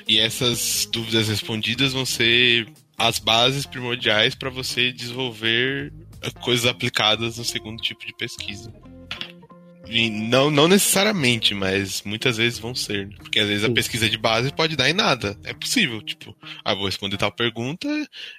E 0.08 0.20
essas 0.20 0.88
dúvidas 0.92 1.28
respondidas 1.28 1.94
vão 1.94 2.06
ser 2.06 2.72
as 2.98 3.20
bases 3.20 3.66
primordiais 3.66 4.36
para 4.36 4.50
você 4.50 4.92
desenvolver 4.92 5.92
coisas 6.40 6.66
aplicadas 6.66 7.38
no 7.38 7.44
segundo 7.44 7.82
tipo 7.82 8.06
de 8.06 8.14
pesquisa. 8.14 8.72
E 9.88 10.10
não, 10.10 10.52
não 10.52 10.68
necessariamente, 10.68 11.54
mas 11.54 12.04
muitas 12.04 12.38
vezes 12.38 12.60
vão 12.60 12.74
ser. 12.76 13.08
né? 13.08 13.16
Porque 13.18 13.40
às 13.40 13.48
vezes 13.48 13.64
a 13.64 13.68
Sim. 13.68 13.74
pesquisa 13.74 14.10
de 14.10 14.18
base 14.18 14.54
pode 14.54 14.76
dar 14.76 14.90
em 14.90 14.94
nada. 14.94 15.38
É 15.44 15.54
possível. 15.54 16.02
Tipo, 16.02 16.36
ah, 16.64 16.74
vou 16.74 16.86
responder 16.86 17.18
tal 17.18 17.32
pergunta 17.32 17.88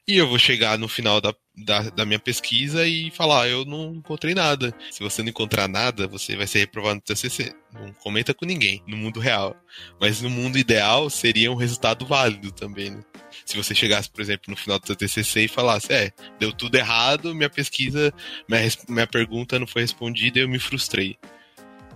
e 0.07 0.17
eu 0.17 0.29
vou 0.29 0.39
chegar 0.39 0.79
no 0.79 0.89
final 0.89 1.21
da, 1.21 1.35
da, 1.57 1.83
da 1.91 2.05
minha 2.07 2.19
pesquisa 2.19 2.87
e 2.87 3.11
falar, 3.11 3.43
"Ah, 3.43 3.49
eu 3.49 3.65
não 3.65 3.95
encontrei 3.97 4.35
nada. 4.35 4.75
Se 4.91 5.01
você 5.03 5.21
não 5.23 5.31
encontrar 5.31 5.69
nada, 5.69 6.07
você 6.07 6.37
vai 6.37 6.47
ser 6.47 6.61
reprovado 6.61 6.95
no 6.97 7.01
TCC. 7.01 7.53
Não 7.73 7.93
comenta 7.95 8.33
com 8.33 8.47
ninguém, 8.47 8.83
no 8.87 8.97
mundo 8.97 9.19
real. 9.21 9.57
Mas 10.01 10.23
no 10.23 10.31
mundo 10.31 10.59
ideal 10.59 11.11
seria 11.11 11.51
um 11.51 11.57
resultado 11.57 12.07
válido 12.07 12.53
também, 12.53 12.91
né? 12.91 13.03
Se 13.45 13.57
você 13.57 13.75
chegasse, 13.75 14.11
por 14.11 14.21
exemplo, 14.21 14.45
no 14.49 14.57
final 14.57 14.79
do 14.79 14.87
seu 14.87 14.97
TCC 14.97 15.43
e 15.43 15.49
falasse, 15.49 15.93
é, 15.93 16.13
deu 16.39 16.53
tudo 16.53 16.75
errado, 16.77 17.35
minha 17.35 17.51
pesquisa, 17.51 18.13
minha, 18.49 18.63
minha 18.89 19.07
pergunta 19.07 19.59
não 19.59 19.67
foi 19.67 19.83
respondida 19.83 20.39
e 20.39 20.43
eu 20.43 20.49
me 20.49 20.59
frustrei. 20.59 21.17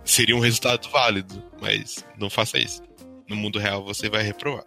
Seria 0.04 0.36
um 0.36 0.40
resultado 0.40 0.88
válido, 0.88 1.42
mas 1.60 2.04
não 2.18 2.30
faça 2.30 2.58
isso. 2.58 2.82
No 3.28 3.36
mundo 3.36 3.58
real 3.58 3.84
você 3.84 4.08
vai 4.08 4.22
reprovar. 4.22 4.64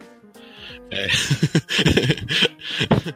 É. 0.90 1.06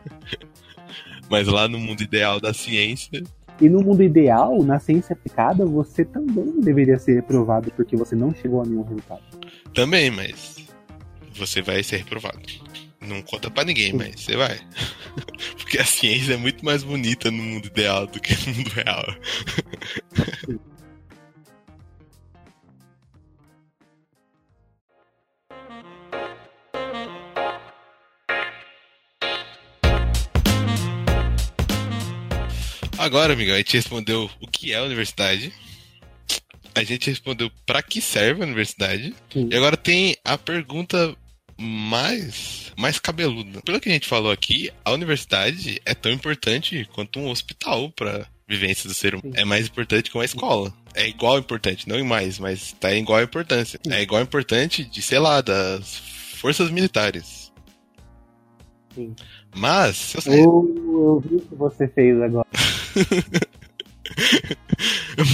mas 1.29 1.46
lá 1.48 1.68
no 1.68 1.79
mundo 1.79 2.03
ideal 2.03 2.40
da 2.40 2.55
ciência, 2.55 3.22
E 3.61 3.68
no 3.68 3.83
mundo 3.83 4.03
ideal, 4.03 4.62
na 4.62 4.79
ciência 4.79 5.12
aplicada, 5.12 5.64
você 5.64 6.05
também 6.05 6.61
deveria 6.61 6.98
ser 6.98 7.14
reprovado 7.14 7.70
porque 7.72 7.96
você 7.96 8.16
não 8.16 8.35
chegou 8.35 8.62
a 8.62 8.64
nenhum 8.64 8.83
resultado. 8.83 9.22
também, 9.72 10.11
mas 10.11 10.57
você 11.35 11.61
vai 11.61 11.83
ser 11.83 11.98
reprovado. 11.98 12.38
Não 13.06 13.22
conta 13.22 13.50
pra 13.50 13.64
ninguém, 13.64 13.92
mas 13.92 14.20
você 14.20 14.36
vai. 14.36 14.58
Porque 15.58 15.78
a 15.78 15.84
ciência 15.84 16.34
é 16.34 16.36
muito 16.36 16.64
mais 16.64 16.82
bonita 16.82 17.30
no 17.30 17.42
mundo 17.42 17.66
ideal 17.66 18.06
do 18.06 18.20
que 18.20 18.34
no 18.46 18.56
mundo 18.56 18.70
real. 18.70 19.04
Agora, 33.04 33.34
amigão, 33.34 33.54
a 33.54 33.58
gente 33.58 33.76
respondeu 33.76 34.30
o 34.40 34.46
que 34.46 34.72
é 34.72 34.76
a 34.76 34.82
universidade. 34.82 35.52
A 36.74 36.82
gente 36.82 37.10
respondeu 37.10 37.50
pra 37.66 37.82
que 37.82 38.00
serve 38.00 38.40
a 38.40 38.46
universidade. 38.46 39.14
Sim. 39.30 39.48
E 39.52 39.54
agora 39.54 39.76
tem 39.76 40.16
a 40.24 40.38
pergunta 40.38 41.14
mais, 41.58 42.72
mais 42.76 42.98
cabeluda. 42.98 43.60
Pelo 43.62 43.80
que 43.80 43.88
a 43.88 43.92
gente 43.92 44.08
falou 44.08 44.30
aqui, 44.30 44.70
a 44.84 44.92
universidade 44.92 45.80
é 45.84 45.94
tão 45.94 46.12
importante 46.12 46.88
quanto 46.92 47.18
um 47.18 47.30
hospital 47.30 47.90
pra 47.90 48.26
vivência 48.48 48.88
do 48.88 48.94
ser 48.94 49.14
humano. 49.14 49.34
É 49.36 49.44
mais 49.44 49.66
importante 49.66 50.10
que 50.10 50.16
uma 50.16 50.24
escola. 50.24 50.72
É 50.94 51.08
igual 51.08 51.38
importante, 51.38 51.88
não 51.88 51.98
em 51.98 52.04
mais, 52.04 52.38
mas 52.38 52.72
tá 52.72 52.94
em 52.94 53.02
igual 53.02 53.22
importância. 53.22 53.80
É 53.88 54.02
igual 54.02 54.22
importante 54.22 54.84
de, 54.84 55.02
sei 55.02 55.18
lá, 55.18 55.40
das 55.40 55.98
forças 56.36 56.70
militares. 56.70 57.52
Sim. 58.94 59.14
Mas, 59.54 60.14
eu 60.14 60.20
sair 60.22 60.38
Eu, 60.40 60.74
eu 60.86 61.20
vi 61.20 61.36
o 61.36 61.40
que 61.40 61.54
você 61.54 61.88
fez 61.88 62.20
agora. 62.20 62.46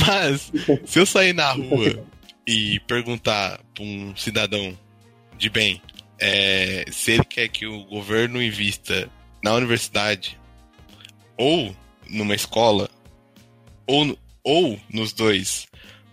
Mas, 0.07 0.53
se 0.87 0.99
eu 0.99 1.05
sair 1.05 1.33
na 1.33 1.53
rua 1.53 2.03
e 2.47 2.81
perguntar 2.81 3.61
pra 3.75 3.85
um 3.85 4.15
cidadão 4.17 4.77
de 5.37 5.51
bem 5.51 5.81
é, 6.21 6.85
se 6.91 7.13
ele 7.13 7.25
quer 7.25 7.49
que 7.49 7.67
o 7.67 7.85
governo 7.85 8.43
invista 8.43 9.09
na 9.43 9.55
universidade, 9.55 10.39
ou 11.37 11.75
numa 12.09 12.35
escola, 12.35 12.91
ou, 13.87 14.19
ou 14.45 14.79
nos 14.93 15.13
dois, 15.13 15.67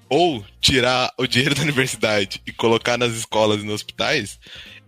ou 0.09 0.43
tirar 0.61 1.11
o 1.17 1.27
dinheiro 1.27 1.55
da 1.55 1.63
universidade 1.63 2.41
e 2.45 2.51
colocar 2.53 2.97
nas 2.97 3.13
escolas 3.13 3.61
e 3.61 3.65
nos 3.65 3.75
hospitais, 3.75 4.39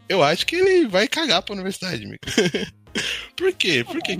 eu 0.08 0.24
acho 0.24 0.46
que 0.46 0.56
ele 0.56 0.88
vai 0.88 1.08
cagar 1.08 1.42
pra 1.42 1.54
universidade, 1.54 2.06
amigo. 2.06 2.20
Por 3.36 3.54
quê? 3.54 3.84
Por 3.84 4.02
quê? 4.02 4.18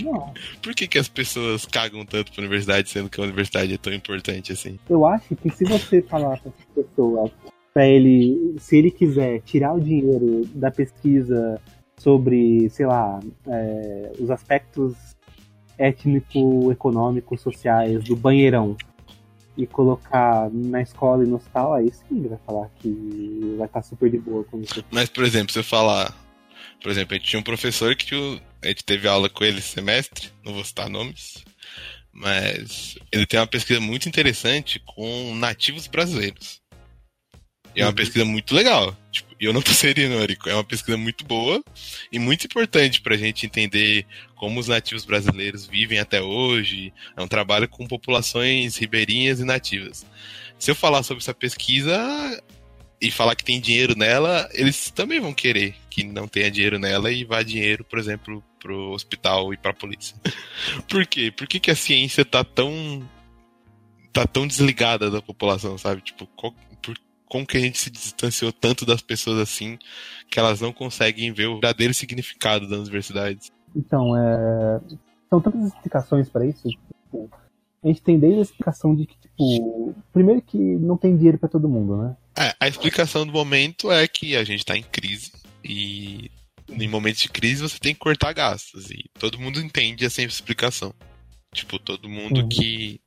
Por 0.62 0.74
que, 0.74 0.86
que 0.86 0.98
as 0.98 1.08
pessoas 1.08 1.66
cagam 1.66 2.06
tanto 2.06 2.32
pra 2.32 2.40
universidade, 2.40 2.88
sendo 2.88 3.10
que 3.10 3.20
a 3.20 3.24
universidade 3.24 3.74
é 3.74 3.76
tão 3.76 3.92
importante 3.92 4.52
assim? 4.52 4.78
eu 4.88 5.04
acho 5.04 5.34
que 5.36 5.50
se 5.50 5.64
você 5.64 6.00
falar 6.02 6.38
para 6.38 6.50
essa 6.50 6.82
pessoa, 6.82 7.30
para 7.72 7.86
ele, 7.86 8.56
se 8.58 8.76
ele 8.76 8.90
quiser 8.90 9.40
tirar 9.42 9.74
o 9.74 9.80
dinheiro 9.80 10.44
da 10.54 10.70
pesquisa 10.70 11.60
sobre, 11.98 12.68
sei 12.70 12.86
lá, 12.86 13.20
é, 13.46 14.12
os 14.18 14.30
aspectos 14.30 14.94
étnico-econômicos, 15.78 17.40
sociais 17.40 18.04
do 18.04 18.16
banheirão 18.16 18.76
e 19.56 19.66
colocar 19.66 20.50
na 20.50 20.82
escola 20.82 21.24
e 21.24 21.26
no 21.26 21.36
hospital, 21.36 21.74
aí 21.74 21.90
sim 21.92 22.18
ele 22.18 22.28
vai 22.28 22.38
falar 22.46 22.70
que 22.80 23.54
vai 23.56 23.66
estar 23.66 23.82
super 23.82 24.10
de 24.10 24.18
boa 24.18 24.44
com 24.44 24.60
isso. 24.60 24.84
Mas, 24.90 25.08
por 25.08 25.24
exemplo, 25.24 25.52
se 25.52 25.58
eu 25.58 25.64
falar. 25.64 26.14
Por 26.82 26.90
exemplo, 26.90 27.14
a 27.14 27.18
gente 27.18 27.28
tinha 27.28 27.40
um 27.40 27.44
professor 27.44 27.94
que 27.94 28.40
a 28.62 28.68
gente 28.68 28.84
teve 28.84 29.06
aula 29.06 29.28
com 29.28 29.44
ele 29.44 29.60
semestre, 29.60 30.30
não 30.42 30.54
vou 30.54 30.64
citar 30.64 30.88
nomes, 30.88 31.44
mas 32.10 32.98
ele 33.12 33.26
tem 33.26 33.38
uma 33.38 33.46
pesquisa 33.46 33.80
muito 33.80 34.08
interessante 34.08 34.80
com 34.86 35.34
nativos 35.34 35.86
brasileiros. 35.86 36.59
E 37.74 37.80
é 37.80 37.84
uma 37.84 37.90
Uhum. 37.90 37.94
pesquisa 37.94 38.24
muito 38.24 38.54
legal. 38.54 38.96
Tipo, 39.12 39.34
e 39.40 39.44
eu 39.44 39.52
não 39.52 39.62
tô 39.62 39.70
sendo 39.72 39.98
irônico, 39.98 40.48
é 40.48 40.54
uma 40.54 40.64
pesquisa 40.64 40.96
muito 40.96 41.24
boa 41.24 41.62
e 42.12 42.18
muito 42.18 42.46
importante 42.46 43.00
pra 43.00 43.16
gente 43.16 43.46
entender 43.46 44.06
como 44.34 44.58
os 44.60 44.68
nativos 44.68 45.04
brasileiros 45.04 45.66
vivem 45.66 45.98
até 45.98 46.20
hoje. 46.20 46.92
É 47.16 47.22
um 47.22 47.28
trabalho 47.28 47.68
com 47.68 47.86
populações 47.86 48.76
ribeirinhas 48.76 49.40
e 49.40 49.44
nativas. 49.44 50.04
Se 50.58 50.70
eu 50.70 50.74
falar 50.74 51.02
sobre 51.02 51.22
essa 51.22 51.32
pesquisa, 51.34 51.96
e 53.02 53.10
falar 53.10 53.34
que 53.34 53.42
tem 53.44 53.58
dinheiro 53.58 53.96
nela, 53.96 54.46
eles 54.52 54.90
também 54.90 55.18
vão 55.20 55.32
querer 55.32 55.74
que 55.88 56.04
não 56.04 56.28
tenha 56.28 56.50
dinheiro 56.50 56.78
nela 56.78 57.10
e 57.10 57.24
vá 57.24 57.42
dinheiro, 57.42 57.82
por 57.82 57.98
exemplo, 57.98 58.44
pro 58.58 58.90
hospital 58.90 59.54
e 59.54 59.56
pra 59.56 59.72
polícia. 59.72 60.14
Por 60.86 61.06
quê? 61.06 61.30
Por 61.34 61.46
que, 61.48 61.58
que 61.58 61.70
a 61.70 61.74
ciência 61.74 62.26
tá 62.26 62.44
tão. 62.44 63.02
tá 64.12 64.26
tão 64.26 64.46
desligada 64.46 65.10
da 65.10 65.22
população, 65.22 65.78
sabe? 65.78 66.02
Tipo, 66.02 66.26
qual- 66.36 66.54
como 67.30 67.46
que 67.46 67.56
a 67.56 67.60
gente 67.60 67.78
se 67.78 67.88
distanciou 67.88 68.52
tanto 68.52 68.84
das 68.84 69.00
pessoas 69.00 69.38
assim 69.38 69.78
que 70.28 70.38
elas 70.38 70.60
não 70.60 70.72
conseguem 70.72 71.32
ver 71.32 71.46
o 71.46 71.54
verdadeiro 71.54 71.94
significado 71.94 72.68
das 72.68 72.80
universidades? 72.80 73.52
Então, 73.74 74.16
é... 74.16 74.80
são 75.30 75.40
tantas 75.40 75.68
explicações 75.68 76.28
para 76.28 76.44
isso. 76.44 76.68
Tipo, 76.68 77.30
a 77.82 77.86
gente 77.86 78.02
tem 78.02 78.18
desde 78.18 78.40
a 78.40 78.42
explicação 78.42 78.96
de 78.96 79.06
que, 79.06 79.16
tipo, 79.16 79.94
primeiro 80.12 80.42
que 80.42 80.58
não 80.58 80.96
tem 80.96 81.16
dinheiro 81.16 81.38
para 81.38 81.48
todo 81.48 81.68
mundo, 81.68 81.96
né? 81.96 82.16
É, 82.36 82.54
a 82.58 82.66
explicação 82.66 83.24
do 83.24 83.32
momento 83.32 83.92
é 83.92 84.06
que 84.08 84.36
a 84.36 84.42
gente 84.42 84.64
tá 84.64 84.76
em 84.76 84.82
crise 84.82 85.32
e 85.64 86.30
em 86.68 86.88
momentos 86.88 87.22
de 87.22 87.28
crise 87.28 87.62
você 87.62 87.78
tem 87.78 87.94
que 87.94 88.00
cortar 88.00 88.32
gastos. 88.32 88.90
E 88.90 89.04
todo 89.18 89.38
mundo 89.38 89.60
entende 89.60 90.04
essa 90.04 90.20
explicação. 90.20 90.92
Tipo, 91.54 91.78
todo 91.78 92.08
mundo 92.08 92.40
uhum. 92.40 92.48
que 92.48 93.00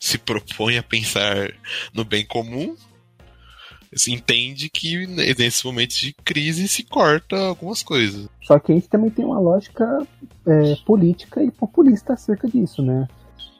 se 0.00 0.18
propõe 0.18 0.78
a 0.78 0.82
pensar 0.82 1.52
no 1.94 2.04
bem 2.04 2.26
comum 2.26 2.76
entende 4.08 4.68
que 4.68 5.06
nesses 5.06 5.62
momentos 5.64 5.96
de 5.96 6.12
crise 6.12 6.68
se 6.68 6.84
corta 6.84 7.36
algumas 7.36 7.82
coisas. 7.82 8.28
Só 8.42 8.58
que 8.58 8.72
a 8.72 8.74
gente 8.74 8.88
também 8.88 9.10
tem 9.10 9.24
uma 9.24 9.38
lógica 9.38 10.06
é, 10.46 10.76
política 10.86 11.42
e 11.42 11.50
populista 11.50 12.12
acerca 12.12 12.48
disso, 12.48 12.82
né? 12.82 13.08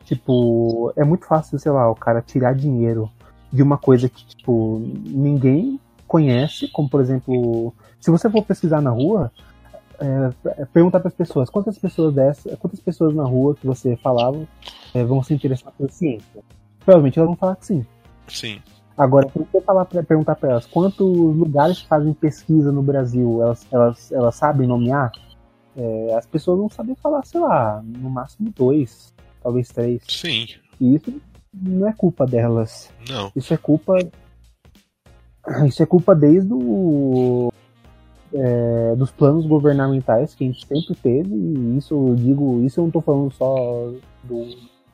Tipo, 0.05 0.93
é 0.97 1.05
muito 1.05 1.27
fácil, 1.27 1.59
sei 1.59 1.71
lá, 1.73 1.91
o 1.91 1.95
cara 1.95 2.23
tirar 2.23 2.55
dinheiro 2.55 3.11
de 3.53 3.63
uma 3.63 3.79
coisa 3.79 4.09
que, 4.09 4.25
tipo, 4.25 4.81
ninguém 5.05 5.81
conhece, 6.07 6.69
como 6.69 6.89
por 6.89 7.01
exemplo, 7.01 7.73
se 8.01 8.11
você 8.11 8.29
for 8.29 8.45
pesquisar 8.45 8.81
na 8.81 8.91
rua, 8.91 9.33
é, 10.01 10.65
perguntar 10.67 11.01
para 11.01 11.09
as 11.09 11.15
pessoas 11.15 11.51
quantas 11.51 11.79
pessoas 11.79 12.15
dessas, 12.15 12.59
quantas 12.59 12.81
pessoas 12.81 13.15
na 13.15 13.25
rua 13.25 13.55
que 13.55 13.67
você 13.67 13.97
falava 13.97 14.47
é, 14.95 15.05
vão 15.05 15.23
se 15.23 15.35
interessar 15.35 15.73
pela 15.73 15.91
ciência. 15.91 16.43
Provavelmente 16.81 17.19
elas 17.19 17.29
vão 17.29 17.37
falar 17.37 17.57
que 17.57 17.67
sim. 17.67 17.87
Sim. 18.27 18.61
Agora, 19.01 19.31
se 19.31 19.39
você 19.39 19.63
falar 19.63 19.87
pra, 19.87 20.03
perguntar 20.03 20.35
para 20.35 20.51
elas 20.51 20.67
quantos 20.67 21.09
lugares 21.09 21.81
fazem 21.81 22.13
pesquisa 22.13 22.71
no 22.71 22.83
Brasil, 22.83 23.43
elas, 23.43 23.67
elas, 23.73 24.13
elas 24.13 24.35
sabem 24.35 24.67
nomear, 24.67 25.11
é, 25.75 26.15
as 26.15 26.27
pessoas 26.27 26.59
não 26.59 26.69
sabem 26.69 26.95
falar, 26.97 27.25
sei 27.25 27.41
lá, 27.41 27.83
no 27.83 28.11
máximo 28.11 28.53
dois, 28.55 29.15
talvez 29.43 29.69
três. 29.69 30.03
Sim. 30.07 30.47
E 30.79 30.97
isso 30.97 31.19
não 31.51 31.89
é 31.89 31.95
culpa 31.95 32.27
delas. 32.27 32.91
Não. 33.09 33.33
Isso 33.35 33.55
é 33.55 33.57
culpa. 33.57 33.97
Isso 35.67 35.83
é 35.83 35.87
culpa 35.87 36.15
desde 36.15 36.53
o. 36.53 37.51
É, 38.35 38.95
dos 38.97 39.11
planos 39.11 39.47
governamentais 39.47 40.35
que 40.35 40.45
a 40.45 40.47
gente 40.47 40.67
sempre 40.67 40.95
teve, 40.95 41.35
e 41.35 41.79
isso 41.79 41.95
eu 41.95 42.15
digo, 42.15 42.63
isso 42.63 42.79
eu 42.79 42.85
não 42.85 42.91
tô 42.91 43.01
falando 43.01 43.33
só 43.33 43.91
do 44.23 44.47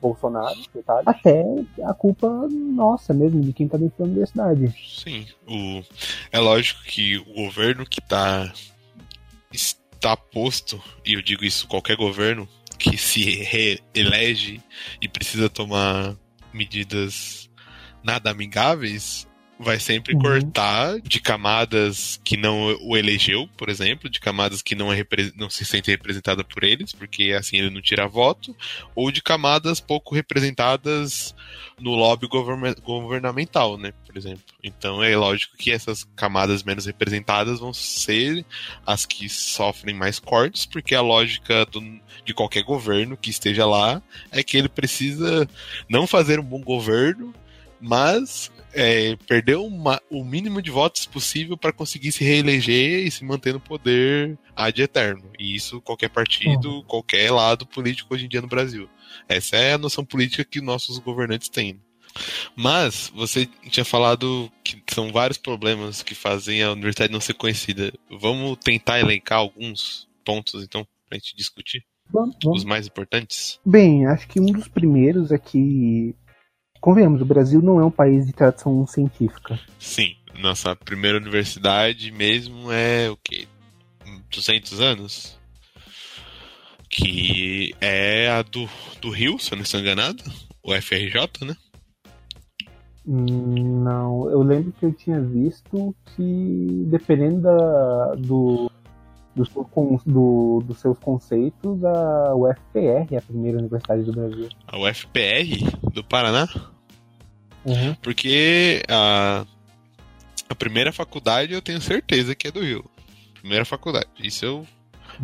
Bolsonaro, 0.07 0.55
tá? 0.85 1.01
até 1.05 1.43
a 1.83 1.93
culpa 1.93 2.27
nossa 2.49 3.13
mesmo, 3.13 3.41
de 3.41 3.53
quem 3.53 3.67
tá 3.67 3.77
dentro 3.77 3.97
da 3.99 4.05
universidade. 4.05 4.73
Sim, 5.03 5.25
o... 5.47 5.83
é 6.31 6.39
lógico 6.39 6.83
que 6.83 7.17
o 7.17 7.33
governo 7.33 7.85
que 7.85 8.01
tá 8.01 8.51
está 9.51 10.15
posto, 10.15 10.81
e 11.05 11.13
eu 11.13 11.21
digo 11.21 11.43
isso 11.43 11.67
qualquer 11.67 11.97
governo, 11.97 12.47
que 12.77 12.97
se 12.97 13.43
reelege 13.43 14.61
e 15.01 15.07
precisa 15.07 15.49
tomar 15.49 16.15
medidas 16.53 17.49
nada 18.03 18.29
amigáveis, 18.29 19.26
vai 19.59 19.79
sempre 19.79 20.13
uhum. 20.13 20.21
cortar 20.21 20.99
de 21.01 21.19
camadas 21.19 22.19
que 22.23 22.37
não 22.37 22.77
o 22.81 22.95
elegeu, 22.95 23.49
por 23.57 23.69
exemplo, 23.69 24.09
de 24.09 24.19
camadas 24.19 24.61
que 24.61 24.75
não, 24.75 24.91
é, 24.93 25.05
não 25.35 25.49
se 25.49 25.65
sente 25.65 25.89
representada 25.89 26.43
por 26.43 26.63
eles, 26.63 26.93
porque 26.93 27.35
assim 27.37 27.57
ele 27.57 27.69
não 27.69 27.81
tira 27.81 28.07
voto, 28.07 28.55
ou 28.95 29.11
de 29.11 29.21
camadas 29.21 29.79
pouco 29.79 30.13
representadas 30.13 31.35
no 31.79 31.95
lobby 31.95 32.27
govern 32.27 32.75
governamental, 32.83 33.77
né, 33.77 33.93
por 34.05 34.15
exemplo. 34.15 34.43
Então 34.63 35.03
é 35.03 35.15
lógico 35.15 35.57
que 35.57 35.71
essas 35.71 36.03
camadas 36.15 36.63
menos 36.63 36.85
representadas 36.85 37.59
vão 37.59 37.73
ser 37.73 38.45
as 38.85 39.05
que 39.05 39.27
sofrem 39.27 39.95
mais 39.95 40.19
cortes, 40.19 40.65
porque 40.65 40.93
a 40.93 41.01
lógica 41.01 41.65
do, 41.65 41.81
de 42.23 42.33
qualquer 42.33 42.63
governo 42.63 43.17
que 43.17 43.29
esteja 43.29 43.65
lá 43.65 44.01
é 44.31 44.43
que 44.43 44.57
ele 44.57 44.69
precisa 44.69 45.49
não 45.89 46.05
fazer 46.05 46.39
um 46.39 46.43
bom 46.43 46.61
governo, 46.61 47.33
mas 47.79 48.51
é, 48.73 49.15
perder 49.27 49.57
uma, 49.57 50.01
o 50.09 50.23
mínimo 50.23 50.61
de 50.61 50.71
votos 50.71 51.05
possível 51.05 51.57
para 51.57 51.73
conseguir 51.73 52.11
se 52.11 52.23
reeleger 52.23 53.05
e 53.05 53.11
se 53.11 53.23
manter 53.23 53.53
no 53.53 53.59
poder 53.59 54.37
ad 54.55 54.81
eterno. 54.81 55.31
E 55.39 55.55
isso 55.55 55.81
qualquer 55.81 56.09
partido, 56.09 56.83
qualquer 56.83 57.31
lado 57.31 57.65
político 57.65 58.13
hoje 58.13 58.25
em 58.25 58.29
dia 58.29 58.41
no 58.41 58.47
Brasil. 58.47 58.89
Essa 59.27 59.55
é 59.57 59.73
a 59.73 59.77
noção 59.77 60.03
política 60.05 60.43
que 60.43 60.61
nossos 60.61 60.97
governantes 60.99 61.49
têm. 61.49 61.79
Mas 62.55 63.11
você 63.13 63.47
tinha 63.69 63.85
falado 63.85 64.51
que 64.63 64.81
são 64.91 65.11
vários 65.11 65.37
problemas 65.37 66.01
que 66.01 66.15
fazem 66.15 66.63
a 66.63 66.71
universidade 66.71 67.13
não 67.13 67.21
ser 67.21 67.33
conhecida. 67.33 67.93
Vamos 68.09 68.57
tentar 68.63 68.99
elencar 68.99 69.39
alguns 69.39 70.07
pontos, 70.25 70.63
então, 70.63 70.85
para 71.07 71.17
a 71.17 71.19
gente 71.19 71.35
discutir? 71.35 71.85
Vamos, 72.09 72.35
vamos. 72.41 72.59
Os 72.59 72.65
mais 72.65 72.87
importantes? 72.87 73.59
Bem, 73.65 74.05
acho 74.07 74.27
que 74.27 74.39
um 74.39 74.45
dos 74.45 74.67
primeiros 74.67 75.31
é 75.31 75.37
que 75.37 76.15
convenhamos, 76.87 77.21
o 77.21 77.25
Brasil 77.25 77.61
não 77.61 77.81
é 77.81 77.83
um 77.83 77.91
país 77.91 78.25
de 78.25 78.31
tradição 78.31 78.87
científica. 78.87 79.59
Sim, 79.77 80.15
nossa 80.39 80.73
primeira 80.73 81.17
universidade 81.17 82.09
mesmo 82.13 82.71
é 82.71 83.09
o 83.09 83.17
quê? 83.17 83.45
200 84.33 84.79
anos? 84.79 85.37
Que 86.89 87.75
é 87.81 88.29
a 88.29 88.41
do, 88.41 88.69
do 89.01 89.09
Rio, 89.09 89.37
se 89.37 89.51
eu 89.51 89.57
não 89.57 89.63
estou 89.63 89.81
enganado, 89.81 90.23
o 90.63 90.73
FRJ, 90.73 91.45
né? 91.45 91.57
Hum, 93.05 93.83
não, 93.83 94.29
eu 94.29 94.41
lembro 94.41 94.71
que 94.71 94.85
eu 94.85 94.93
tinha 94.93 95.19
visto 95.19 95.93
que 96.15 96.85
dependendo 96.87 97.41
da, 97.41 98.15
do, 98.15 98.71
dos, 99.35 99.49
do, 100.05 100.63
dos 100.65 100.79
seus 100.79 100.97
conceitos, 100.99 101.83
a 101.83 102.33
UFPR 102.33 103.13
é 103.13 103.17
a 103.17 103.21
primeira 103.21 103.57
universidade 103.57 104.03
do 104.03 104.13
Brasil. 104.13 104.47
A 104.65 104.79
UFPR 104.79 105.91
do 105.93 106.01
Paraná? 106.01 106.47
Uhum. 107.67 107.93
Porque 107.95 108.81
a, 108.87 109.45
a 110.49 110.55
primeira 110.55 110.93
faculdade 110.93 111.53
eu 111.53 111.61
tenho 111.61 111.81
certeza 111.81 112.33
que 112.33 112.47
é 112.47 112.51
do 112.51 112.63
Rio. 112.63 112.89
Primeira 113.33 113.65
faculdade. 113.65 114.07
Isso 114.17 114.45
eu 114.45 114.67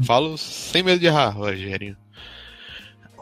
falo 0.03 0.37
sem 0.37 0.83
medo 0.83 0.99
de 0.99 1.05
errar, 1.05 1.29
Rogério. 1.29 1.95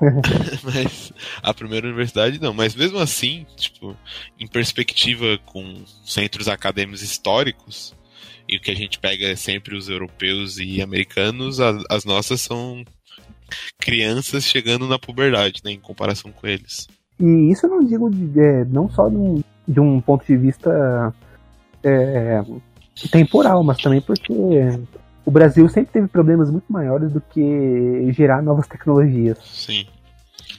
mas 0.63 1.13
a 1.43 1.53
primeira 1.53 1.85
universidade 1.85 2.41
não. 2.41 2.53
Mas 2.53 2.73
mesmo 2.73 2.97
assim, 2.97 3.45
tipo, 3.55 3.95
em 4.39 4.47
perspectiva 4.47 5.37
com 5.45 5.85
centros 6.03 6.47
acadêmicos 6.47 7.03
históricos, 7.03 7.95
e 8.49 8.57
o 8.57 8.59
que 8.59 8.71
a 8.71 8.75
gente 8.75 8.97
pega 8.97 9.27
é 9.27 9.35
sempre 9.35 9.75
os 9.75 9.87
europeus 9.87 10.57
e 10.57 10.81
americanos, 10.81 11.59
a, 11.59 11.77
as 11.89 12.03
nossas 12.03 12.41
são 12.41 12.83
crianças 13.77 14.45
chegando 14.45 14.87
na 14.87 14.97
puberdade, 14.97 15.61
né, 15.63 15.71
em 15.71 15.79
comparação 15.79 16.31
com 16.31 16.47
eles. 16.47 16.87
E 17.21 17.51
isso 17.51 17.67
eu 17.67 17.69
não 17.69 17.83
digo 17.83 18.09
de, 18.09 18.39
é, 18.39 18.65
não 18.65 18.89
só 18.89 19.07
de 19.07 19.15
um, 19.15 19.43
de 19.67 19.79
um, 19.79 20.01
ponto 20.01 20.25
de 20.25 20.35
vista 20.35 21.13
é, 21.83 22.43
temporal, 23.11 23.63
mas 23.63 23.77
também 23.77 24.01
porque 24.01 24.33
o 25.23 25.29
Brasil 25.29 25.69
sempre 25.69 25.93
teve 25.93 26.07
problemas 26.07 26.49
muito 26.49 26.65
maiores 26.67 27.11
do 27.11 27.21
que 27.21 28.11
gerar 28.11 28.41
novas 28.41 28.67
tecnologias. 28.67 29.37
Sim. 29.43 29.85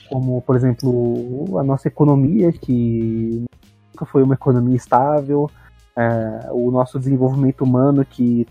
Como, 0.09 0.41
por 0.41 0.55
exemplo, 0.55 1.57
a 1.59 1.63
nossa 1.63 1.89
economia, 1.89 2.51
que 2.53 3.45
nunca 3.93 4.05
foi 4.05 4.23
uma 4.23 4.35
economia 4.35 4.77
estável, 4.77 5.51
é, 5.97 6.49
o 6.51 6.71
nosso 6.71 6.97
desenvolvimento 6.97 7.61
humano, 7.61 8.05
que 8.05 8.47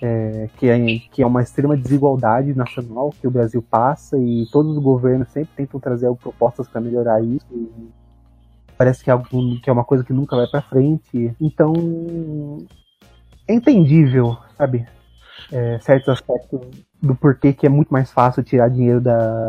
é, 0.00 0.48
que, 0.58 0.68
é, 0.68 0.78
que 1.10 1.22
é 1.22 1.26
uma 1.26 1.42
extrema 1.42 1.76
desigualdade 1.76 2.54
nacional 2.54 3.14
que 3.18 3.26
o 3.26 3.30
Brasil 3.30 3.62
passa 3.62 4.18
e 4.18 4.46
todos 4.50 4.76
os 4.76 4.82
governos 4.82 5.28
sempre 5.28 5.50
tentam 5.56 5.80
trazer 5.80 6.12
propostas 6.16 6.68
para 6.68 6.80
melhorar 6.80 7.22
isso. 7.22 7.46
parece 8.76 9.02
que 9.02 9.10
é, 9.10 9.12
algo, 9.12 9.26
que 9.60 9.70
é 9.70 9.72
uma 9.72 9.84
coisa 9.84 10.04
que 10.04 10.12
nunca 10.12 10.36
vai 10.36 10.46
para 10.46 10.62
frente. 10.62 11.34
Então, 11.40 11.72
é 13.48 13.54
entendível, 13.54 14.36
sabe? 14.56 14.86
É, 15.50 15.78
certos 15.80 16.08
aspectos 16.08 16.60
do 17.00 17.14
porquê 17.14 17.52
que 17.52 17.66
é 17.66 17.68
muito 17.68 17.88
mais 17.90 18.10
fácil 18.10 18.42
tirar 18.42 18.68
dinheiro 18.68 19.00
da, 19.00 19.48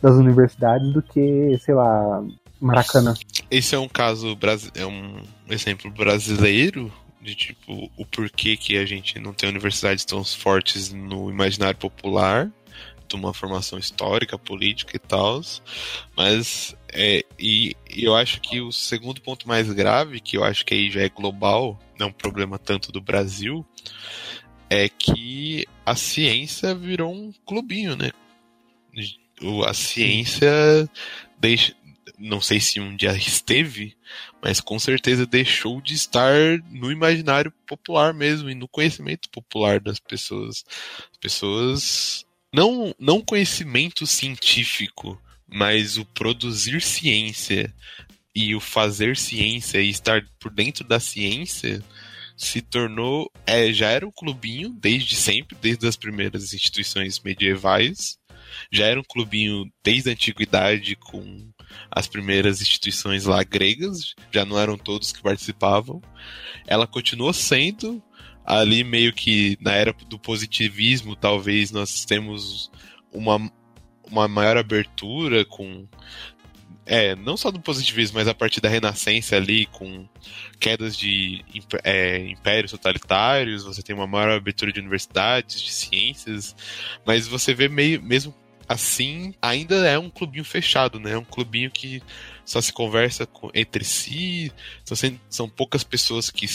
das 0.00 0.14
universidades 0.14 0.92
do 0.92 1.02
que, 1.02 1.56
sei 1.58 1.74
lá, 1.74 2.22
Maracanã. 2.60 3.14
Esse 3.50 3.74
é 3.74 3.78
um 3.78 3.88
caso, 3.88 4.38
é 4.74 4.86
um 4.86 5.22
exemplo 5.48 5.90
brasileiro 5.90 6.92
de 7.22 7.34
tipo 7.34 7.90
o 7.96 8.04
porquê 8.04 8.56
que 8.56 8.76
a 8.76 8.84
gente 8.84 9.18
não 9.18 9.32
tem 9.32 9.48
universidades 9.48 10.04
tão 10.04 10.24
fortes 10.24 10.92
no 10.92 11.30
imaginário 11.30 11.78
popular 11.78 12.50
de 13.08 13.14
uma 13.14 13.32
formação 13.32 13.78
histórica, 13.78 14.38
política 14.38 14.96
e 14.96 14.98
tal, 14.98 15.40
mas 16.16 16.74
é, 16.88 17.24
e, 17.38 17.76
e, 17.90 18.04
eu 18.04 18.16
acho 18.16 18.40
que 18.40 18.60
o 18.60 18.72
segundo 18.72 19.20
ponto 19.20 19.46
mais 19.46 19.70
grave, 19.70 20.20
que 20.20 20.36
eu 20.36 20.44
acho 20.44 20.64
que 20.64 20.74
aí 20.74 20.90
já 20.90 21.02
é 21.02 21.08
global, 21.08 21.78
não 21.98 22.06
é 22.06 22.10
um 22.10 22.12
problema 22.12 22.58
tanto 22.58 22.90
do 22.90 23.00
Brasil, 23.00 23.66
é 24.70 24.88
que 24.88 25.66
a 25.84 25.94
ciência 25.94 26.74
virou 26.74 27.12
um 27.12 27.32
clubinho, 27.44 27.94
né? 27.96 28.10
A 29.66 29.74
ciência 29.74 30.50
deixa, 31.38 31.74
não 32.18 32.40
sei 32.40 32.60
se 32.60 32.80
um 32.80 32.94
dia 32.94 33.12
esteve, 33.16 33.96
mas 34.42 34.60
com 34.60 34.78
certeza 34.78 35.26
deixou 35.26 35.80
de 35.80 35.94
estar 35.94 36.58
no 36.70 36.90
imaginário 36.90 37.52
popular 37.66 38.12
mesmo 38.12 38.50
e 38.50 38.54
no 38.54 38.68
conhecimento 38.68 39.28
popular 39.30 39.80
das 39.80 39.98
pessoas. 39.98 40.64
As 41.10 41.18
pessoas 41.18 42.26
não, 42.52 42.94
não 42.98 43.20
conhecimento 43.20 44.06
científico, 44.06 45.20
mas 45.46 45.96
o 45.96 46.04
produzir 46.04 46.80
ciência 46.82 47.72
e 48.34 48.54
o 48.54 48.60
fazer 48.60 49.16
ciência 49.16 49.80
e 49.80 49.90
estar 49.90 50.24
por 50.40 50.50
dentro 50.50 50.84
da 50.84 50.98
ciência 50.98 51.82
se 52.36 52.60
tornou. 52.60 53.30
É, 53.46 53.72
já 53.72 53.90
era 53.90 54.06
um 54.06 54.10
clubinho 54.10 54.70
desde 54.70 55.14
sempre, 55.14 55.56
desde 55.60 55.86
as 55.86 55.96
primeiras 55.96 56.52
instituições 56.52 57.20
medievais. 57.20 58.18
Já 58.70 58.86
era 58.86 59.00
um 59.00 59.04
clubinho 59.04 59.70
desde 59.82 60.10
a 60.10 60.12
antiguidade 60.12 60.96
com 60.96 61.50
as 61.90 62.06
primeiras 62.06 62.60
instituições 62.60 63.24
lá 63.24 63.42
gregas, 63.42 64.14
já 64.30 64.44
não 64.44 64.58
eram 64.58 64.76
todos 64.76 65.12
que 65.12 65.22
participavam. 65.22 66.00
Ela 66.66 66.86
continuou 66.86 67.32
sendo 67.32 68.02
ali 68.44 68.82
meio 68.82 69.12
que 69.12 69.56
na 69.60 69.72
era 69.72 69.92
do 70.08 70.18
positivismo, 70.18 71.14
talvez 71.14 71.70
nós 71.70 72.04
temos 72.04 72.70
uma, 73.12 73.50
uma 74.10 74.26
maior 74.26 74.56
abertura 74.56 75.44
com 75.44 75.86
é, 76.84 77.14
não 77.14 77.36
só 77.36 77.50
do 77.50 77.60
positivismo, 77.60 78.18
mas 78.18 78.26
a 78.26 78.34
partir 78.34 78.60
da 78.60 78.68
Renascença 78.68 79.36
ali, 79.36 79.66
com 79.66 80.06
quedas 80.58 80.96
de 80.96 81.44
é, 81.84 82.18
impérios 82.28 82.72
totalitários, 82.72 83.62
você 83.62 83.82
tem 83.82 83.94
uma 83.94 84.06
maior 84.06 84.30
abertura 84.30 84.72
de 84.72 84.80
universidades, 84.80 85.62
de 85.62 85.72
ciências, 85.72 86.56
mas 87.06 87.28
você 87.28 87.54
vê 87.54 87.68
meio, 87.68 88.02
mesmo 88.02 88.34
assim, 88.72 89.34
ainda 89.40 89.74
é 89.86 89.98
um 89.98 90.10
clubinho 90.10 90.44
fechado, 90.44 90.98
né? 90.98 91.12
É 91.12 91.18
um 91.18 91.24
clubinho 91.24 91.70
que 91.70 92.02
só 92.44 92.60
se 92.60 92.72
conversa 92.72 93.26
com, 93.26 93.50
entre 93.54 93.84
si, 93.84 94.52
são, 94.84 94.96
são 95.28 95.48
poucas 95.48 95.84
pessoas 95.84 96.30
que 96.30 96.46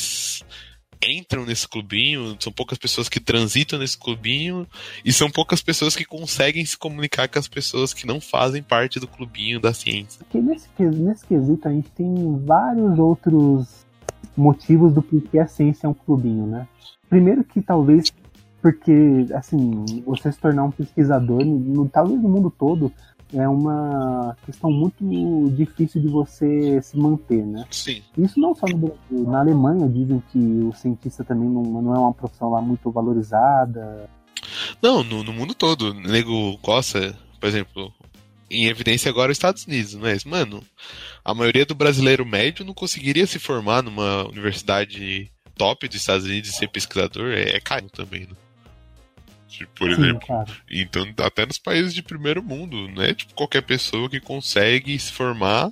entram 1.02 1.46
nesse 1.46 1.68
clubinho, 1.68 2.36
são 2.40 2.52
poucas 2.52 2.78
pessoas 2.78 3.08
que 3.08 3.20
transitam 3.20 3.78
nesse 3.78 3.98
clubinho 3.98 4.68
e 5.06 5.14
são 5.14 5.30
poucas 5.30 5.62
pessoas 5.62 5.96
que 5.96 6.04
conseguem 6.04 6.66
se 6.66 6.78
comunicar 6.78 7.28
com 7.28 7.40
as 7.40 7.48
pessoas 7.48 7.94
que 7.94 8.08
não 8.08 8.20
fazem 8.20 8.64
parte 8.64 9.00
do 9.00 9.08
clubinho 9.08 9.60
da 9.60 9.74
ciência. 9.74 10.20
Porque 10.24 10.40
nesse, 10.40 10.68
nesse 10.80 11.26
quesito 11.26 11.68
a 11.68 11.72
gente 11.72 11.90
tem 11.92 12.42
vários 12.46 12.98
outros 12.98 13.86
motivos 14.36 14.94
do 14.94 15.02
porquê 15.02 15.40
a 15.40 15.48
ciência 15.48 15.88
é 15.88 15.90
um 15.90 15.94
clubinho, 15.94 16.48
né? 16.48 16.68
Primeiro 17.10 17.44
que 17.44 17.62
talvez 17.62 18.12
porque, 18.68 19.28
assim, 19.34 19.86
você 20.06 20.30
se 20.30 20.40
tornar 20.40 20.66
um 20.66 20.72
pesquisador, 20.72 21.42
no, 21.46 21.88
talvez 21.88 22.22
no 22.22 22.28
mundo 22.28 22.52
todo, 22.52 22.92
é 23.34 23.48
uma 23.48 24.36
questão 24.46 24.70
muito 24.70 25.50
difícil 25.56 26.02
de 26.02 26.10
você 26.10 26.82
se 26.82 26.98
manter, 26.98 27.46
né? 27.46 27.64
Sim. 27.72 28.02
Isso 28.18 28.38
não 28.38 28.54
só 28.54 28.68
no 28.68 28.78
Brasil. 28.78 29.32
Na 29.32 29.40
Alemanha 29.40 29.88
dizem 29.88 30.22
que 30.34 30.38
o 30.38 30.74
cientista 30.74 31.24
também 31.24 31.48
não, 31.48 31.64
não 31.64 31.96
é 31.96 31.98
uma 31.98 32.14
profissão 32.14 32.50
lá 32.50 32.62
muito 32.62 32.92
valorizada. 32.92 34.10
Não, 34.82 35.02
no, 35.02 35.24
no 35.24 35.32
mundo 35.32 35.56
todo. 35.56 35.94
Nego 35.94 36.58
Costa, 36.58 37.18
por 37.40 37.48
exemplo, 37.48 37.94
em 38.52 38.66
evidência 38.66 39.10
agora 39.10 39.32
os 39.32 39.38
Estados 39.38 39.66
Unidos, 39.66 39.96
mas, 39.96 40.26
mano, 40.26 40.62
a 41.24 41.34
maioria 41.34 41.66
do 41.66 41.74
brasileiro 41.74 42.26
médio 42.26 42.66
não 42.66 42.74
conseguiria 42.74 43.26
se 43.28 43.40
formar 43.40 43.82
numa 43.82 44.28
universidade 44.28 45.32
top 45.58 45.88
dos 45.88 46.02
Estados 46.02 46.26
Unidos 46.26 46.50
e 46.50 46.54
ser 46.54 46.68
pesquisador, 46.68 47.32
é, 47.32 47.56
é 47.56 47.60
caro 47.62 47.90
também, 47.90 48.24
né? 48.24 48.36
Tipo, 49.48 49.72
por 49.76 49.96
Sim, 49.96 50.02
exemplo. 50.02 50.28
Claro. 50.28 50.54
Então, 50.70 51.06
até 51.20 51.46
nos 51.46 51.58
países 51.58 51.94
de 51.94 52.04
primeiro 52.04 52.44
mundo, 52.44 52.88
não 52.90 53.02
é 53.02 53.14
tipo 53.14 53.34
qualquer 53.34 53.62
pessoa 53.62 54.10
que 54.10 54.20
consegue 54.20 54.98
se 55.00 55.12
formar 55.12 55.72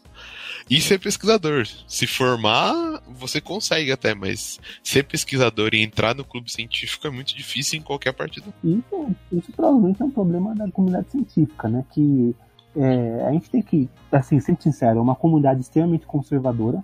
e 0.69 0.79
ser 0.79 0.99
pesquisador. 0.99 1.67
Se 1.88 2.07
formar, 2.07 3.01
você 3.07 3.41
consegue 3.41 3.91
até, 3.91 4.15
mas 4.15 4.59
ser 4.81 5.03
pesquisador 5.03 5.71
e 5.73 5.81
entrar 5.81 6.15
no 6.15 6.23
clube 6.23 6.51
científico 6.51 7.05
é 7.05 7.09
muito 7.09 7.35
difícil 7.35 7.79
em 7.79 7.81
qualquer 7.81 8.13
partido. 8.13 8.53
Isso, 8.63 9.15
isso 9.31 9.51
provavelmente 9.51 10.01
é 10.01 10.05
um 10.05 10.11
problema 10.11 10.55
da 10.55 10.69
comunidade 10.71 11.11
científica, 11.11 11.67
né? 11.67 11.83
Que 11.91 12.35
é, 12.75 13.25
a 13.27 13.31
gente 13.31 13.49
tem 13.49 13.61
que, 13.61 13.89
assim, 14.11 14.39
ser 14.39 14.57
sincero, 14.59 14.99
é 14.99 15.01
uma 15.01 15.15
comunidade 15.15 15.61
extremamente 15.61 16.05
conservadora. 16.05 16.83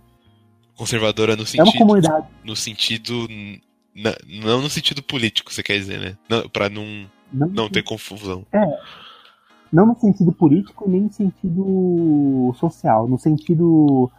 Conservadora 0.76 1.36
no 1.36 1.46
sentido. 1.46 1.68
É 1.68 1.72
uma 1.72 1.78
comunidade. 1.78 2.28
No 2.44 2.56
sentido 2.56 3.28
não 3.96 4.62
no 4.62 4.70
sentido 4.70 5.04
político, 5.04 5.54
você 5.54 5.62
quer 5.62 5.78
dizer, 5.78 6.00
né? 6.00 6.18
Não, 6.30 6.48
pra 6.50 6.70
não, 6.70 7.10
não, 7.32 7.48
não 7.48 7.70
ter 7.70 7.84
confusão. 7.84 8.46
É. 8.52 8.66
Não 9.72 9.86
no 9.86 9.98
sentido 10.00 10.34
político, 10.34 10.90
nem 10.90 11.02
no 11.02 11.12
sentido 11.12 12.54
social. 12.60 13.08
No 13.08 13.18
sentido 13.18 14.12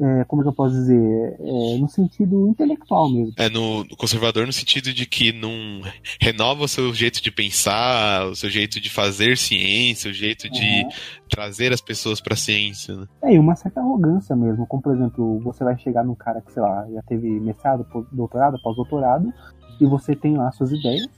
é, 0.00 0.24
como 0.24 0.40
é 0.40 0.44
que 0.44 0.48
eu 0.48 0.54
posso 0.54 0.74
dizer, 0.74 1.36
é, 1.38 1.78
no 1.78 1.86
sentido 1.86 2.48
intelectual 2.48 3.10
mesmo. 3.10 3.34
É, 3.36 3.50
no, 3.50 3.86
conservador 3.98 4.46
no 4.46 4.52
sentido 4.52 4.94
de 4.94 5.04
que 5.04 5.30
não 5.30 5.82
renova 6.18 6.64
o 6.64 6.68
seu 6.68 6.92
jeito 6.94 7.22
de 7.22 7.30
pensar, 7.30 8.26
o 8.26 8.34
seu 8.34 8.48
jeito 8.48 8.80
de 8.80 8.88
fazer 8.88 9.36
ciência, 9.36 10.10
o 10.10 10.14
jeito 10.14 10.48
de 10.48 10.86
trazer 11.28 11.72
as 11.72 11.82
pessoas 11.82 12.18
para 12.18 12.32
a 12.32 12.36
ciência. 12.36 12.96
Né? 12.96 13.06
É, 13.24 13.34
e 13.34 13.38
uma 13.38 13.54
certa 13.54 13.80
arrogância 13.80 14.34
mesmo, 14.34 14.66
como 14.66 14.82
por 14.82 14.94
exemplo, 14.94 15.38
você 15.40 15.62
vai 15.62 15.76
chegar 15.78 16.02
num 16.02 16.14
cara 16.14 16.40
que, 16.40 16.50
sei 16.50 16.62
lá, 16.62 16.86
já 16.90 17.02
teve 17.02 17.28
mestrado, 17.38 17.86
doutorado, 18.10 18.60
pós-doutorado, 18.62 19.30
e 19.78 19.84
você 19.84 20.16
tem 20.16 20.34
lá 20.36 20.50
suas 20.52 20.72
ideias, 20.72 21.08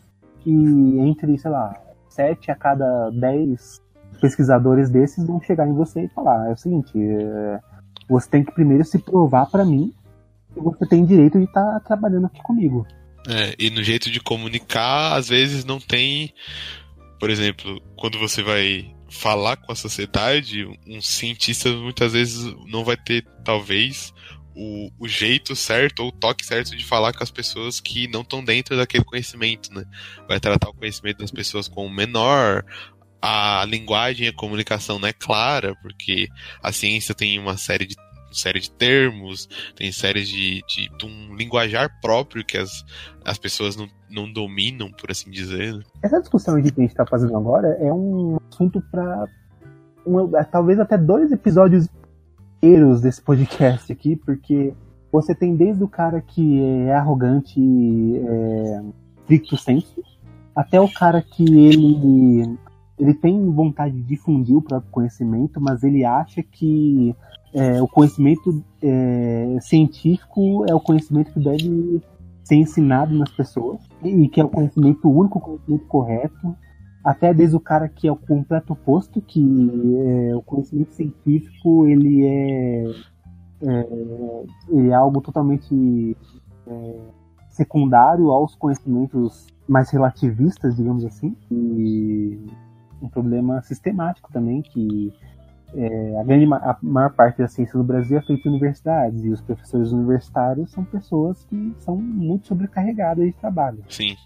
e 0.45 0.99
entre, 0.99 1.39
sei 1.39 1.51
lá, 1.53 1.81
sete 2.09 2.51
a 2.51 2.57
cada 2.57 3.11
dez 3.11 3.81
pesquisadores 4.21 4.91
desses 4.91 5.25
vão 5.27 5.41
chegar 5.41 5.69
em 5.69 5.73
você 5.73 6.03
e 6.03 6.09
falar, 6.09 6.49
é 6.49 6.53
o 6.53 6.57
seguinte, 6.57 6.93
é, 6.97 7.61
você 8.09 8.29
tem 8.29 8.45
que 8.45 8.53
primeiro 8.53 8.85
se 8.85 8.99
provar 8.99 9.47
para 9.47 9.65
mim 9.65 9.93
que 10.53 10.61
você 10.61 10.87
tem 10.87 11.05
direito 11.05 11.39
de 11.39 11.45
estar 11.45 11.65
tá 11.65 11.81
trabalhando 11.81 12.27
aqui 12.27 12.43
comigo. 12.43 12.87
É, 13.29 13.55
e 13.59 13.71
no 13.71 13.83
jeito 13.83 14.11
de 14.11 14.21
comunicar, 14.21 15.17
às 15.17 15.29
vezes 15.29 15.65
não 15.65 15.81
tem. 15.81 16.35
Por 17.19 17.31
exemplo, 17.31 17.81
quando 17.97 18.19
você 18.19 18.43
vai 18.43 18.93
falar 19.09 19.57
com 19.57 19.71
a 19.71 19.77
sociedade, 19.77 20.67
um 20.87 21.01
cientista 21.01 21.71
muitas 21.71 22.13
vezes 22.13 22.53
não 22.67 22.85
vai 22.85 22.97
ter, 22.97 23.25
talvez, 23.45 24.13
o, 24.55 24.91
o, 24.99 25.07
jeito 25.07 25.55
certo 25.55 26.01
ou 26.01 26.09
o 26.09 26.13
toque 26.13 26.45
certo 26.45 26.77
de 26.77 26.85
falar 26.85 27.13
com 27.13 27.23
as 27.23 27.31
pessoas 27.31 27.79
que 27.79 28.09
não 28.09 28.23
estão 28.23 28.45
dentro 28.45 28.77
daquele 28.77 29.05
conhecimento, 29.05 29.73
né? 29.73 29.85
Vai 30.27 30.41
tratar 30.41 30.71
o 30.71 30.75
conhecimento 30.75 31.19
das 31.19 31.31
pessoas 31.31 31.69
como 31.69 31.89
menor, 31.89 32.65
a 33.23 33.65
linguagem 33.65 34.27
e 34.27 34.31
a 34.31 34.35
comunicação 34.35 34.99
não 34.99 35.07
é 35.07 35.13
clara, 35.13 35.77
porque 35.81 36.29
a 36.61 36.73
ciência 36.73 37.15
tem 37.15 37.39
uma 37.39 37.57
série 37.57 37.87
de 37.87 37.95
série 38.33 38.61
de 38.61 38.71
termos, 38.71 39.47
tem 39.77 39.93
séries 39.93 40.27
de, 40.27 40.63
de, 40.67 40.89
de, 40.97 41.05
um 41.07 41.35
linguajar 41.35 41.91
próprio 42.01 42.43
que 42.43 42.57
as, 42.57 42.83
as 43.27 43.37
pessoas 43.37 43.77
não, 43.77 43.87
não 44.11 44.33
dominam, 44.33 44.91
por 44.91 45.11
assim 45.11 45.31
dizer. 45.31 45.75
Né? 45.75 45.83
Essa 46.03 46.19
discussão 46.19 46.55
que 46.55 46.61
a 46.63 46.65
gente 46.65 46.85
está 46.85 47.05
fazendo 47.05 47.37
agora 47.37 47.69
é 47.79 47.93
um 47.93 48.39
assunto 48.51 48.83
para 48.91 49.27
é, 50.39 50.45
talvez 50.45 50.81
até 50.81 50.97
dois 50.97 51.31
episódios 51.31 51.87
inteiros 52.57 53.01
desse 53.03 53.21
podcast 53.21 53.93
aqui, 53.93 54.17
porque 54.17 54.73
você 55.13 55.35
tem 55.35 55.55
desde 55.55 55.85
o 55.85 55.89
cara 55.89 56.21
que 56.23 56.63
é 56.87 56.95
arrogante, 56.95 57.61
é, 57.61 58.83
stricto 59.23 59.57
senso, 59.59 60.03
até 60.57 60.81
o 60.81 60.89
cara 60.89 61.21
que 61.21 61.45
ele 61.45 62.59
ele 63.03 63.15
tem 63.15 63.51
vontade 63.51 63.97
de 63.97 64.03
difundir 64.03 64.57
o 64.57 64.63
próprio 64.63 64.89
conhecimento, 64.93 65.61
mas 65.61 65.83
ele 65.83 66.05
acha 66.05 66.41
que 66.41 67.13
é, 67.53 67.83
o 67.83 67.89
conhecimento 67.89 68.63
é, 68.81 69.59
científico 69.61 70.65
é 70.69 70.75
o 70.75 70.79
conhecimento 70.79 71.33
que 71.33 71.41
deve 71.41 72.01
ser 72.45 72.55
ensinado 72.55 73.13
nas 73.19 73.31
pessoas 73.33 73.81
e 74.05 74.29
que 74.29 74.41
é 74.41 74.45
o 74.45 74.49
conhecimento 74.49 75.11
único, 75.11 75.39
o 75.39 75.41
conhecimento 75.41 75.85
correto. 75.87 76.57
Até 77.05 77.35
desde 77.35 77.57
o 77.57 77.61
cara 77.61 77.89
que 77.89 78.07
é 78.07 78.13
o 78.13 78.17
completo 78.17 78.73
oposto, 78.73 79.21
que 79.21 79.43
é, 80.31 80.37
o 80.37 80.43
conhecimento 80.43 80.93
científico 80.93 81.89
ele 81.89 82.25
é, 82.25 82.85
é, 83.63 84.45
ele 84.69 84.91
é 84.91 84.95
algo 84.95 85.21
totalmente 85.21 86.17
é, 86.69 87.01
secundário 87.51 88.31
aos 88.31 88.55
conhecimentos 88.55 89.49
mais 89.67 89.91
relativistas, 89.91 90.77
digamos 90.77 91.05
assim. 91.05 91.37
E 91.51 92.39
um 93.03 93.09
problema 93.09 93.61
sistemático 93.63 94.33
também, 94.33 94.63
que 94.63 95.13
é, 95.75 96.21
a, 96.21 96.23
grande, 96.23 96.47
a 96.53 96.79
maior 96.83 97.11
parte 97.11 97.39
da 97.39 97.49
ciência 97.49 97.77
no 97.77 97.85
Brasil 97.85 98.19
é 98.19 98.23
feita 98.23 98.47
em 98.47 98.51
universidades, 98.51 99.25
e 99.25 99.29
os 99.31 99.41
professores 99.41 99.91
universitários 99.91 100.71
são 100.71 100.85
pessoas 100.85 101.45
que 101.45 101.75
são 101.79 101.97
muito 101.97 102.47
sobrecarregadas 102.47 103.25
de 103.27 103.33
trabalho. 103.33 103.85
Sim. 103.89 104.17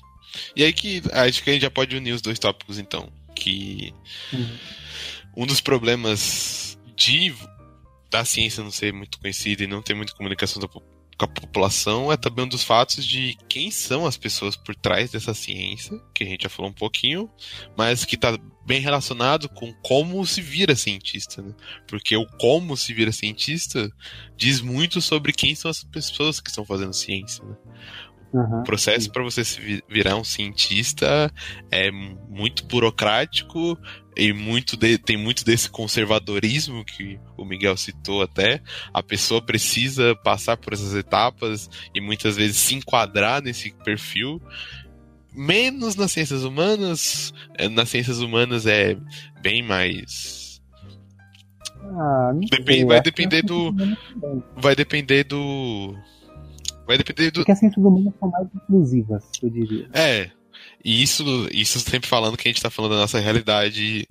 E 0.55 0.65
aí 0.65 0.73
que 0.73 1.03
acho 1.13 1.43
que 1.43 1.51
a 1.51 1.53
gente 1.53 1.63
já 1.63 1.71
pode 1.71 1.97
unir 1.97 2.13
os 2.13 2.21
dois 2.23 2.39
tópicos, 2.39 2.79
então. 2.79 3.09
Que 3.35 3.93
uhum. 4.33 5.43
um 5.45 5.47
dos 5.47 5.61
problemas 5.61 6.79
de 6.97 7.35
da 8.11 8.25
ciência 8.25 8.63
não 8.63 8.71
ser 8.71 8.93
muito 8.93 9.19
conhecida 9.19 9.65
e 9.65 9.67
não 9.67 9.83
ter 9.83 9.95
muita 9.95 10.15
comunicação 10.15 10.61
da, 10.61 10.69
com 11.19 11.25
a 11.25 11.29
população 11.29 12.13
é 12.13 12.17
também 12.17 12.45
um 12.45 12.49
dos 12.49 12.63
fatos 12.63 13.05
de 13.07 13.37
quem 13.49 13.71
são 13.71 14.07
as 14.07 14.17
pessoas 14.17 14.55
por 14.55 14.75
trás 14.75 15.11
dessa 15.11 15.33
ciência, 15.33 15.99
que 16.15 16.23
a 16.23 16.27
gente 16.27 16.43
já 16.43 16.49
falou 16.49 16.71
um 16.71 16.75
pouquinho, 16.75 17.31
mas 17.77 18.05
que 18.05 18.17
está 18.17 18.39
bem 18.67 18.81
relacionado 18.81 19.49
com 19.49 19.73
como 19.75 20.27
se 20.27 20.43
vira 20.43 20.75
cientista, 20.75 21.41
né? 21.41 21.55
Porque 21.87 22.17
o 22.17 22.27
como 22.39 22.77
se 22.77 22.93
vira 22.93 23.13
cientista 23.13 23.91
diz 24.37 24.61
muito 24.61 25.01
sobre 25.01 25.33
quem 25.33 25.55
são 25.55 25.71
as 25.71 25.85
pessoas 25.85 26.41
que 26.41 26.51
estão 26.51 26.65
fazendo 26.65 26.93
ciência, 26.93 27.45
né? 27.45 27.57
Aham. 28.37 28.61
O 28.61 28.65
processo 28.65 29.11
para 29.11 29.23
você 29.23 29.45
se 29.45 29.61
vi- 29.61 29.83
virar 29.89 30.17
um 30.17 30.25
cientista 30.25 31.33
é 31.71 31.91
muito 31.91 32.65
burocrático 32.67 33.79
e 34.17 34.33
muito 34.33 34.77
de- 34.77 34.99
tem 34.99 35.17
muito 35.17 35.45
desse 35.45 35.71
conservadorismo 35.71 36.85
que 36.85 37.19
o 37.37 37.45
Miguel 37.45 37.77
citou 37.77 38.23
até. 38.23 38.61
A 38.93 39.03
pessoa 39.03 39.41
precisa 39.41 40.15
passar 40.17 40.57
por 40.57 40.73
essas 40.73 40.95
etapas 40.95 41.71
e 41.95 42.01
muitas 42.01 42.37
vezes 42.37 42.57
se 42.59 42.75
enquadrar 42.75 43.43
nesse 43.43 43.71
perfil. 43.85 44.41
Menos 45.33 45.97
nas 45.97 46.13
ciências 46.13 46.45
humanas. 46.45 47.33
Eh, 47.59 47.69
Nas 47.69 47.89
ciências 47.89 48.21
humanas 48.21 48.67
é 48.67 48.97
bem 49.43 49.63
mais. 49.63 50.61
Ah, 51.83 52.33
não 52.35 52.41
Depen- 52.41 52.77
sei, 52.79 52.85
vai 52.85 53.01
depender 53.01 53.43
do-. 53.43 53.75
Vai 54.57 54.75
depender 54.75 55.25
do. 55.25 55.95
Vai 56.87 56.97
depender 56.99 57.31
do, 57.31 57.41
Porque 57.41 57.53
as 57.53 57.59
ciências 57.59 57.85
humanas 57.85 58.15
são 58.19 58.31
mais 58.31 58.49
inclusivas, 58.55 59.25
eu 59.43 59.51
diria. 59.51 59.89
É. 59.93 60.31
E 60.85 61.03
isso, 61.03 61.25
isso 61.53 61.81
sempre 61.81 62.09
falando 62.09 62.37
que 62.37 62.49
a 62.49 62.53
gente 62.53 62.63
tá 62.63 62.71
falando 62.71 62.93
da 62.93 63.01
nossa 63.01 63.19
realidade, 63.19 64.07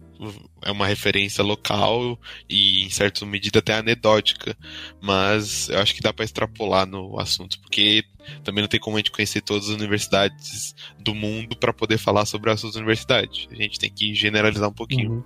é 0.61 0.71
uma 0.71 0.86
referência 0.86 1.43
local 1.43 2.19
e, 2.49 2.82
em 2.84 2.89
certa 2.89 3.26
medida, 3.26 3.59
até 3.59 3.76
anedótica. 3.76 4.57
Mas 5.01 5.69
eu 5.69 5.80
acho 5.80 5.95
que 5.95 6.01
dá 6.01 6.11
pra 6.11 6.26
extrapolar 6.26 6.86
no 6.86 7.17
assunto, 7.19 7.59
porque 7.61 8.03
também 8.43 8.61
não 8.61 8.67
tem 8.67 8.80
como 8.80 8.97
a 8.97 8.99
gente 8.99 9.11
conhecer 9.11 9.41
todas 9.41 9.69
as 9.69 9.76
universidades 9.76 10.76
do 10.99 11.15
mundo 11.15 11.55
pra 11.55 11.71
poder 11.71 11.97
falar 11.97 12.26
sobre 12.26 12.51
as 12.51 12.59
suas 12.59 12.76
universidades. 12.76 13.47
A 13.51 13.55
gente 13.55 13.80
tem 13.80 13.91
que 13.91 14.13
generalizar 14.13 14.69
um 14.69 14.73
pouquinho. 14.73 15.11
Uhum. 15.11 15.23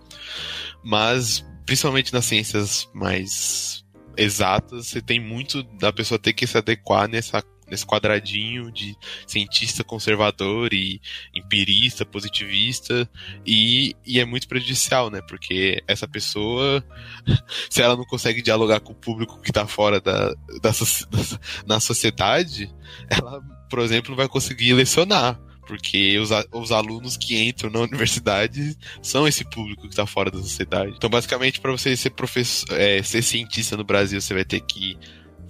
Mas, 0.84 1.44
principalmente 1.66 2.14
nas 2.14 2.26
ciências 2.26 2.88
mais 2.94 3.84
exatas, 4.20 4.88
você 4.88 5.02
tem 5.02 5.20
muito 5.20 5.64
da 5.64 5.92
pessoa 5.94 6.20
ter 6.20 6.34
que 6.34 6.46
se 6.46 6.58
adequar 6.58 7.08
nessa, 7.08 7.44
nesse 7.70 7.86
quadradinho 7.86 8.72
de 8.72 8.96
cientista 9.26 9.84
conservador 9.84 10.74
e 10.74 11.00
empirista, 11.34 12.06
positivista, 12.06 13.10
e, 13.46 13.96
e 14.06 14.20
é 14.20 14.26
muito 14.26 14.48
prejudicial, 14.48 15.10
né? 15.10 15.22
Porque 15.28 15.82
essa 15.88 16.08
pessoa, 16.08 16.84
se 17.70 17.82
ela 17.82 17.96
não 17.96 18.06
consegue 18.06 18.42
dialogar 18.42 18.82
com 18.82 18.92
o 18.92 18.96
público 18.96 19.42
que 19.42 19.52
está 19.52 19.66
fora 19.66 20.02
da, 20.02 20.34
da, 20.62 20.74
soci- 20.74 21.06
na 21.66 21.80
sociedade, 21.80 22.70
ela, 23.10 23.42
por 23.70 23.80
exemplo, 23.80 24.12
não 24.12 24.18
vai 24.18 24.28
conseguir 24.28 24.74
lecionar. 24.74 25.40
Porque 25.70 26.18
os, 26.18 26.32
os 26.52 26.72
alunos 26.72 27.16
que 27.16 27.40
entram 27.48 27.70
na 27.70 27.82
universidade 27.82 28.76
são 29.04 29.28
esse 29.28 29.46
público 29.46 29.84
que 29.84 29.90
está 29.90 30.04
fora 30.04 30.32
da 30.32 30.40
sociedade. 30.40 30.94
Então, 30.98 31.12
basicamente, 31.12 31.62
para 31.62 31.72
você 31.72 31.96
ser 31.96 32.10
professor, 32.10 32.76
é, 32.76 33.04
ser 33.04 33.22
cientista 33.22 33.78
no 33.78 33.84
Brasil, 33.84 34.20
você 34.20 34.34
vai 34.34 34.44
ter 34.44 34.62
que 34.62 34.98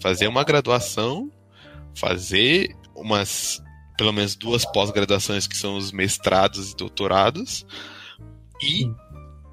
fazer 0.01 0.27
uma 0.27 0.43
graduação, 0.43 1.31
fazer 1.95 2.75
umas, 2.93 3.63
pelo 3.97 4.11
menos 4.11 4.35
duas 4.35 4.65
pós-graduações 4.65 5.47
que 5.47 5.55
são 5.55 5.77
os 5.77 5.93
mestrados 5.93 6.73
e 6.73 6.75
doutorados, 6.75 7.65
e 8.61 8.91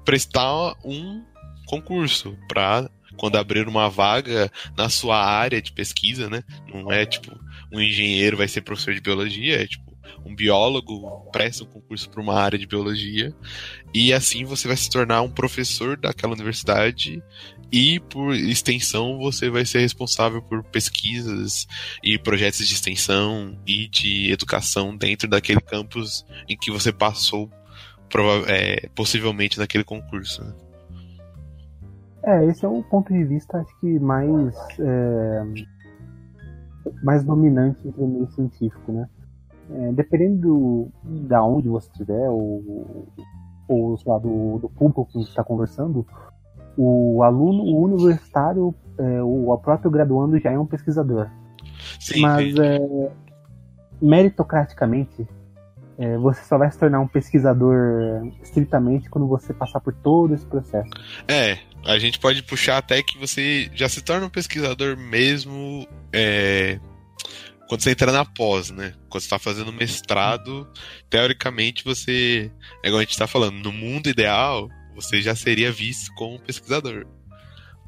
prestar 0.03 0.73
um 0.83 1.23
concurso 1.65 2.37
para 2.49 2.89
quando 3.15 3.37
abrir 3.37 3.69
uma 3.69 3.89
vaga 3.89 4.51
na 4.75 4.89
sua 4.89 5.17
área 5.17 5.61
de 5.61 5.71
pesquisa, 5.71 6.29
né? 6.29 6.43
Não 6.67 6.91
é 6.91 7.05
tipo 7.05 7.33
um 7.71 7.79
engenheiro 7.79 8.35
vai 8.35 8.49
ser 8.49 8.61
professor 8.61 8.93
de 8.93 8.99
biologia, 8.99 9.63
é 9.63 9.65
tipo 9.65 9.86
um 10.25 10.35
biólogo 10.35 11.29
presta 11.31 11.63
um 11.63 11.67
concurso 11.67 12.09
para 12.09 12.21
uma 12.21 12.35
área 12.35 12.57
de 12.57 12.67
biologia 12.67 13.33
e 13.93 14.13
assim 14.13 14.43
você 14.45 14.67
vai 14.67 14.77
se 14.77 14.89
tornar 14.89 15.21
um 15.21 15.29
professor 15.29 15.97
daquela 15.97 16.33
universidade 16.33 17.21
e 17.71 17.99
por 17.99 18.33
extensão 18.33 19.17
você 19.17 19.49
vai 19.49 19.65
ser 19.65 19.79
responsável 19.79 20.41
por 20.41 20.63
pesquisas 20.63 21.67
e 22.03 22.17
projetos 22.17 22.67
de 22.67 22.73
extensão 22.73 23.57
e 23.65 23.87
de 23.87 24.31
educação 24.31 24.95
dentro 24.95 25.27
daquele 25.27 25.61
campus 25.61 26.25
em 26.47 26.57
que 26.57 26.71
você 26.71 26.91
passou 26.91 27.51
é, 28.47 28.87
possivelmente 28.95 29.59
naquele 29.59 29.83
concurso. 29.83 30.43
né? 30.43 30.53
É, 32.23 32.45
esse 32.45 32.65
é 32.65 32.67
o 32.67 32.83
ponto 32.83 33.13
de 33.13 33.23
vista, 33.23 33.57
acho 33.57 33.79
que 33.79 33.99
mais 33.99 34.53
é, 34.79 35.43
mais 37.03 37.23
dominante 37.23 37.87
entre 37.87 38.01
o 38.01 38.07
meio 38.07 38.29
científico, 38.31 38.91
né? 38.91 39.07
É, 39.69 39.91
dependendo 39.91 40.41
do, 40.41 40.91
da 41.27 41.43
onde 41.43 41.67
você 41.67 41.89
estiver, 41.91 42.29
ou, 42.29 43.07
ou 43.67 43.99
lá, 44.05 44.17
do, 44.17 44.59
do 44.59 44.69
público 44.69 45.05
que 45.05 45.19
está 45.19 45.43
conversando, 45.43 46.05
o 46.77 47.21
aluno, 47.23 47.63
o 47.63 47.83
universitário, 47.83 48.73
é, 48.97 49.21
o 49.21 49.57
próprio 49.57 49.91
graduando 49.91 50.39
já 50.39 50.51
é 50.51 50.59
um 50.59 50.65
pesquisador. 50.65 51.29
Sim, 51.99 52.21
Mas 52.21 52.55
é, 52.55 52.79
meritocraticamente, 54.01 55.27
é, 55.97 56.17
você 56.17 56.43
só 56.43 56.57
vai 56.57 56.71
se 56.71 56.77
tornar 56.77 56.99
um 56.99 57.07
pesquisador 57.07 58.31
estritamente 58.41 59.09
quando 59.09 59.27
você 59.27 59.53
passar 59.53 59.79
por 59.79 59.93
todo 59.93 60.33
esse 60.33 60.45
processo. 60.45 60.89
É, 61.27 61.57
a 61.85 61.97
gente 61.97 62.19
pode 62.19 62.43
puxar 62.43 62.77
até 62.77 63.01
que 63.01 63.17
você 63.17 63.69
já 63.73 63.89
se 63.89 64.03
torna 64.03 64.27
um 64.27 64.29
pesquisador 64.29 64.95
mesmo 64.95 65.87
é, 66.13 66.79
quando 67.67 67.81
você 67.81 67.91
entra 67.91 68.11
na 68.11 68.23
pós, 68.23 68.71
né? 68.71 68.93
Quando 69.09 69.21
você 69.21 69.25
está 69.25 69.39
fazendo 69.39 69.73
mestrado, 69.73 70.67
teoricamente 71.09 71.83
você, 71.83 72.51
é 72.83 72.87
igual 72.87 72.99
a 72.99 73.03
gente 73.03 73.11
está 73.11 73.27
falando, 73.27 73.61
no 73.61 73.71
mundo 73.71 74.09
ideal, 74.09 74.69
você 74.95 75.21
já 75.21 75.35
seria 75.35 75.71
visto 75.71 76.13
como 76.15 76.39
pesquisador. 76.39 77.05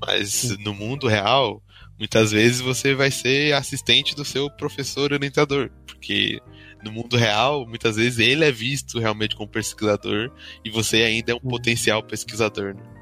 Mas 0.06 0.58
no 0.60 0.74
mundo 0.74 1.08
real, 1.08 1.64
muitas 1.98 2.32
vezes 2.32 2.62
você 2.62 2.94
vai 2.94 3.10
ser 3.12 3.54
assistente 3.54 4.16
do 4.16 4.26
seu 4.26 4.50
professor 4.50 5.12
orientador, 5.12 5.70
porque 5.86 6.40
no 6.84 6.92
mundo 6.92 7.18
real, 7.18 7.68
muitas 7.68 7.96
vezes 7.98 8.20
ele 8.20 8.46
é 8.46 8.52
visto 8.52 9.00
realmente 9.00 9.36
como 9.36 9.50
pesquisador 9.50 10.32
e 10.64 10.70
você 10.70 11.04
ainda 11.04 11.32
é 11.34 11.36
um 11.36 11.40
potencial 11.40 12.02
pesquisador. 12.04 12.74
Né? 12.76 12.99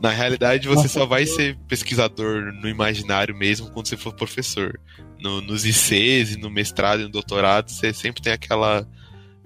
Na 0.00 0.10
realidade, 0.10 0.68
você 0.68 0.82
Nossa, 0.82 0.88
só 0.88 1.06
vai 1.06 1.24
ser 1.26 1.56
pesquisador 1.68 2.52
no 2.60 2.68
imaginário 2.68 3.34
mesmo 3.34 3.70
quando 3.70 3.86
você 3.88 3.96
for 3.96 4.12
professor. 4.14 4.78
No- 5.20 5.40
nos 5.40 5.64
ICs 5.64 6.34
e 6.34 6.38
no 6.38 6.50
mestrado 6.50 7.00
e 7.00 7.04
no 7.04 7.10
doutorado, 7.10 7.70
você 7.70 7.92
sempre 7.92 8.20
tem 8.22 8.32
aquela 8.32 8.86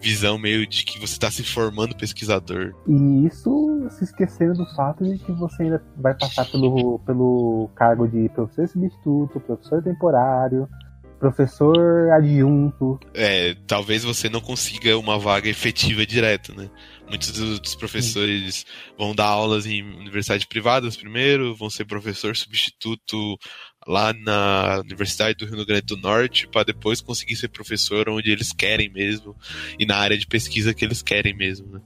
visão 0.01 0.39
meio 0.39 0.67
de 0.67 0.85
que 0.85 0.99
você 0.99 1.13
está 1.13 1.31
se 1.31 1.45
formando 1.45 1.95
pesquisador. 1.95 2.75
E 2.89 3.27
isso 3.27 3.87
se 3.91 4.05
esquecendo 4.05 4.55
do 4.55 4.67
fato 4.75 5.05
de 5.05 5.19
que 5.19 5.31
você 5.33 5.65
ainda 5.65 5.83
vai 5.97 6.15
passar 6.15 6.47
pelo, 6.47 6.99
pelo 7.01 7.71
cargo 7.77 8.09
de 8.09 8.29
professor 8.31 8.67
substituto, 8.67 9.39
professor 9.41 9.83
temporário, 9.83 10.67
professor 11.21 12.11
adjunto. 12.13 12.99
É, 13.15 13.55
talvez 13.67 14.03
você 14.03 14.29
não 14.29 14.41
consiga 14.41 14.99
uma 14.99 15.19
vaga 15.19 15.49
efetiva 15.49 16.05
direta, 16.07 16.53
né? 16.55 16.69
Muitos 17.09 17.31
do- 17.33 17.61
dos 17.61 17.75
professores 17.75 18.65
vão 18.99 19.15
dar 19.15 19.27
aulas 19.27 19.67
em 19.67 19.83
universidades 19.83 20.47
privadas 20.47 20.97
primeiro, 20.97 21.55
vão 21.55 21.69
ser 21.69 21.85
professor 21.85 22.35
substituto 22.35 23.39
lá 23.87 24.13
na 24.13 24.81
Universidade 24.81 25.37
do 25.37 25.47
Rio 25.47 25.67
Grande 25.67 25.87
do 25.87 25.97
Norte, 25.97 26.49
para 26.49 26.65
depois 26.65 27.01
conseguir 27.01 27.37
ser 27.37 27.49
professor 27.49 28.09
onde 28.09 28.31
eles 28.31 28.53
querem 28.53 28.89
mesmo 28.89 29.37
e 29.79 29.85
na 29.85 29.97
área 29.97 30.17
de 30.17 30.27
pesquisa 30.27 30.73
que 30.73 30.85
eles 30.85 31.03
querem 31.03 31.37
mesmo, 31.37 31.69
né? 31.73 31.81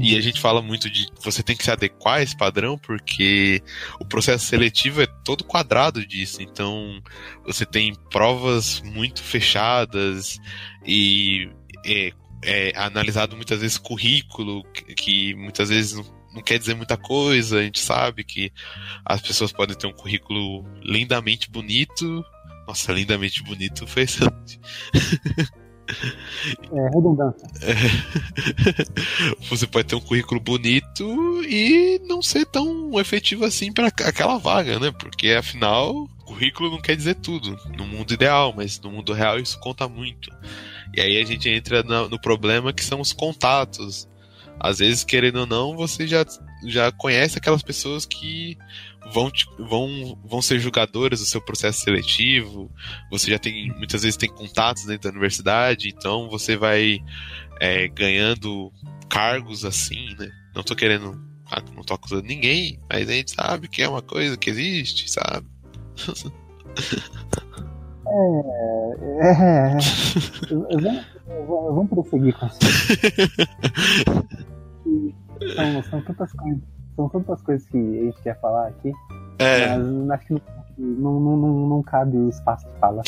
E 0.00 0.16
a 0.16 0.20
gente 0.20 0.40
fala 0.40 0.60
muito 0.60 0.90
de 0.90 1.06
você 1.22 1.42
tem 1.42 1.56
que 1.56 1.64
se 1.64 1.70
adequar 1.70 2.18
a 2.18 2.22
esse 2.22 2.36
padrão, 2.36 2.76
porque 2.78 3.62
o 3.98 4.04
processo 4.04 4.44
seletivo 4.44 5.00
é 5.00 5.06
todo 5.24 5.44
quadrado 5.44 6.04
disso. 6.06 6.42
Então, 6.42 7.02
você 7.44 7.64
tem 7.64 7.94
provas 8.10 8.82
muito 8.82 9.22
fechadas 9.22 10.38
e 10.84 11.48
é, 11.84 12.12
é 12.42 12.72
analisado 12.76 13.36
muitas 13.36 13.60
vezes 13.60 13.78
currículo, 13.78 14.64
que, 14.72 14.94
que 14.94 15.34
muitas 15.34 15.70
vezes 15.70 15.94
não, 15.94 16.04
não 16.34 16.42
quer 16.42 16.58
dizer 16.58 16.74
muita 16.74 16.96
coisa. 16.96 17.58
A 17.58 17.62
gente 17.62 17.80
sabe 17.80 18.22
que 18.22 18.52
as 19.04 19.20
pessoas 19.20 19.52
podem 19.52 19.76
ter 19.76 19.86
um 19.86 19.92
currículo 19.92 20.64
lindamente 20.82 21.50
bonito. 21.50 22.24
Nossa, 22.68 22.92
lindamente 22.92 23.42
bonito 23.42 23.86
foi 23.86 24.02
excelente. 24.02 24.60
É, 26.72 26.88
redundância. 26.94 27.48
você 29.48 29.66
pode 29.66 29.88
ter 29.88 29.94
um 29.94 30.00
currículo 30.00 30.40
bonito 30.40 31.42
e 31.44 32.00
não 32.06 32.20
ser 32.20 32.44
tão 32.46 32.98
efetivo 32.98 33.44
assim 33.44 33.72
para 33.72 33.88
aquela 33.88 34.38
vaga, 34.38 34.78
né? 34.78 34.90
Porque 34.90 35.30
afinal, 35.30 36.08
currículo 36.24 36.70
não 36.70 36.80
quer 36.80 36.96
dizer 36.96 37.14
tudo 37.16 37.56
no 37.76 37.86
mundo 37.86 38.12
ideal, 38.12 38.52
mas 38.54 38.80
no 38.80 38.90
mundo 38.90 39.12
real 39.12 39.38
isso 39.38 39.58
conta 39.60 39.88
muito. 39.88 40.30
E 40.94 41.00
aí 41.00 41.20
a 41.20 41.24
gente 41.24 41.48
entra 41.48 41.82
no, 41.82 42.08
no 42.08 42.20
problema 42.20 42.72
que 42.72 42.84
são 42.84 43.00
os 43.00 43.12
contatos. 43.12 44.08
Às 44.58 44.78
vezes, 44.78 45.04
querendo 45.04 45.40
ou 45.40 45.46
não, 45.46 45.76
você 45.76 46.06
já, 46.06 46.24
já 46.64 46.90
conhece 46.90 47.38
aquelas 47.38 47.62
pessoas 47.62 48.06
que 48.06 48.56
vão, 49.12 49.30
vão, 49.58 50.18
vão 50.24 50.42
ser 50.42 50.58
julgadoras 50.58 51.20
do 51.20 51.26
seu 51.26 51.40
processo 51.40 51.80
seletivo. 51.80 52.70
Você 53.10 53.30
já 53.30 53.38
tem, 53.38 53.68
muitas 53.76 54.02
vezes, 54.02 54.16
tem 54.16 54.28
contatos 54.28 54.84
dentro 54.84 55.04
da 55.04 55.10
universidade, 55.10 55.88
então 55.88 56.28
você 56.28 56.56
vai 56.56 56.98
é, 57.60 57.88
ganhando 57.88 58.72
cargos 59.08 59.64
assim, 59.64 60.14
né? 60.18 60.30
Não 60.54 60.62
tô 60.62 60.74
querendo. 60.74 61.20
ah, 61.50 61.62
Não 61.74 61.82
tô 61.82 61.94
acusando 61.94 62.22
ninguém, 62.22 62.80
mas 62.90 63.08
a 63.08 63.12
gente 63.12 63.32
sabe 63.32 63.68
que 63.68 63.82
é 63.82 63.88
uma 63.88 64.02
coisa 64.02 64.36
que 64.36 64.50
existe, 64.50 65.10
sabe? 65.10 65.46
É. 68.08 69.28
é 69.28 69.76
vamos, 70.80 71.04
vamos 71.74 71.88
prosseguir 71.88 72.34
com 72.34 72.46
isso. 72.46 72.58
São, 75.54 75.82
são, 75.82 76.02
tantas 76.02 76.32
coisas, 76.32 76.62
são 76.96 77.08
tantas 77.08 77.42
coisas 77.42 77.68
que 77.68 77.76
a 77.76 78.04
gente 78.04 78.22
quer 78.22 78.40
falar 78.40 78.68
aqui. 78.68 78.92
É. 79.38 79.76
Mas 79.76 80.10
acho 80.10 80.26
que 80.26 80.42
não, 80.78 81.20
não, 81.20 81.36
não, 81.36 81.68
não 81.68 81.82
cabe 81.82 82.16
o 82.16 82.28
espaço 82.28 82.66
de 82.66 82.78
fala. 82.78 83.02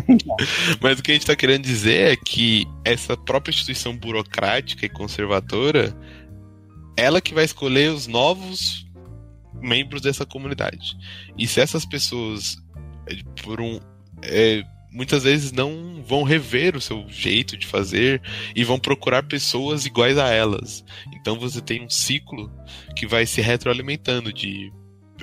Mas 0.80 0.98
o 0.98 1.02
que 1.02 1.10
a 1.10 1.14
gente 1.14 1.22
está 1.22 1.36
querendo 1.36 1.62
dizer 1.62 2.12
é 2.12 2.16
que 2.16 2.66
essa 2.84 3.16
própria 3.16 3.50
instituição 3.50 3.96
burocrática 3.96 4.84
e 4.84 4.88
conservadora, 4.88 5.94
ela 6.96 7.20
que 7.20 7.34
vai 7.34 7.44
escolher 7.44 7.90
os 7.90 8.06
novos 8.06 8.86
membros 9.54 10.02
dessa 10.02 10.26
comunidade. 10.26 10.96
E 11.38 11.46
se 11.46 11.60
essas 11.60 11.84
pessoas, 11.84 12.56
por 13.42 13.60
um. 13.60 13.78
É, 14.22 14.62
muitas 14.92 15.24
vezes 15.24 15.52
não 15.52 16.02
vão 16.06 16.22
rever 16.22 16.76
o 16.76 16.80
seu 16.80 17.04
jeito 17.08 17.56
de 17.56 17.66
fazer 17.66 18.20
e 18.54 18.62
vão 18.62 18.78
procurar 18.78 19.22
pessoas 19.22 19.86
iguais 19.86 20.18
a 20.18 20.28
elas. 20.28 20.84
Então 21.14 21.38
você 21.38 21.60
tem 21.60 21.84
um 21.84 21.90
ciclo 21.90 22.52
que 22.94 23.06
vai 23.06 23.24
se 23.26 23.40
retroalimentando 23.40 24.32
de 24.32 24.70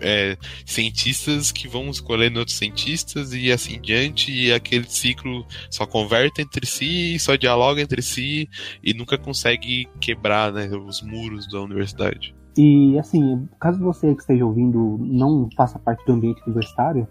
é, 0.02 0.38
cientistas 0.66 1.52
que 1.52 1.68
vão 1.68 1.90
escolhendo 1.90 2.40
outros 2.40 2.58
cientistas 2.58 3.34
e 3.34 3.52
assim 3.52 3.80
diante, 3.82 4.32
e 4.32 4.52
aquele 4.52 4.86
ciclo 4.90 5.46
só 5.70 5.86
converta 5.86 6.42
entre 6.42 6.66
si, 6.66 7.18
só 7.20 7.36
dialoga 7.36 7.82
entre 7.82 8.02
si 8.02 8.48
e 8.84 8.94
nunca 8.94 9.18
consegue 9.18 9.88
quebrar 10.00 10.52
né, 10.52 10.70
os 10.70 11.02
muros 11.02 11.48
da 11.48 11.62
universidade. 11.62 12.36
E 12.58 12.98
assim, 12.98 13.48
caso 13.60 13.80
você 13.80 14.14
que 14.14 14.22
esteja 14.22 14.46
ouvindo 14.46 14.98
não 15.00 15.48
faça 15.56 15.80
parte 15.80 16.06
do 16.06 16.14
ambiente 16.14 16.42
universitário, 16.46 17.08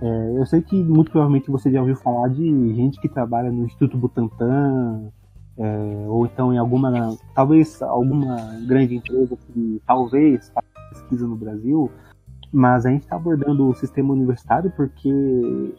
é, 0.00 0.38
eu 0.38 0.46
sei 0.46 0.62
que 0.62 0.82
muito 0.82 1.10
provavelmente 1.10 1.50
você 1.50 1.70
já 1.70 1.80
ouviu 1.80 1.96
falar 1.96 2.28
de 2.28 2.74
gente 2.74 3.00
que 3.00 3.08
trabalha 3.08 3.50
no 3.50 3.64
Instituto 3.64 3.96
Butantan, 3.96 5.10
é, 5.56 6.06
ou 6.06 6.24
então 6.24 6.54
em 6.54 6.58
alguma, 6.58 7.16
talvez 7.34 7.82
alguma 7.82 8.36
grande 8.66 8.96
empresa 8.96 9.36
que 9.36 9.82
talvez 9.86 10.50
faça 10.50 10.68
pesquisa 10.90 11.26
no 11.26 11.36
Brasil, 11.36 11.90
mas 12.52 12.86
a 12.86 12.90
gente 12.90 13.02
está 13.02 13.16
abordando 13.16 13.68
o 13.68 13.74
sistema 13.74 14.12
universitário 14.12 14.72
porque 14.76 15.74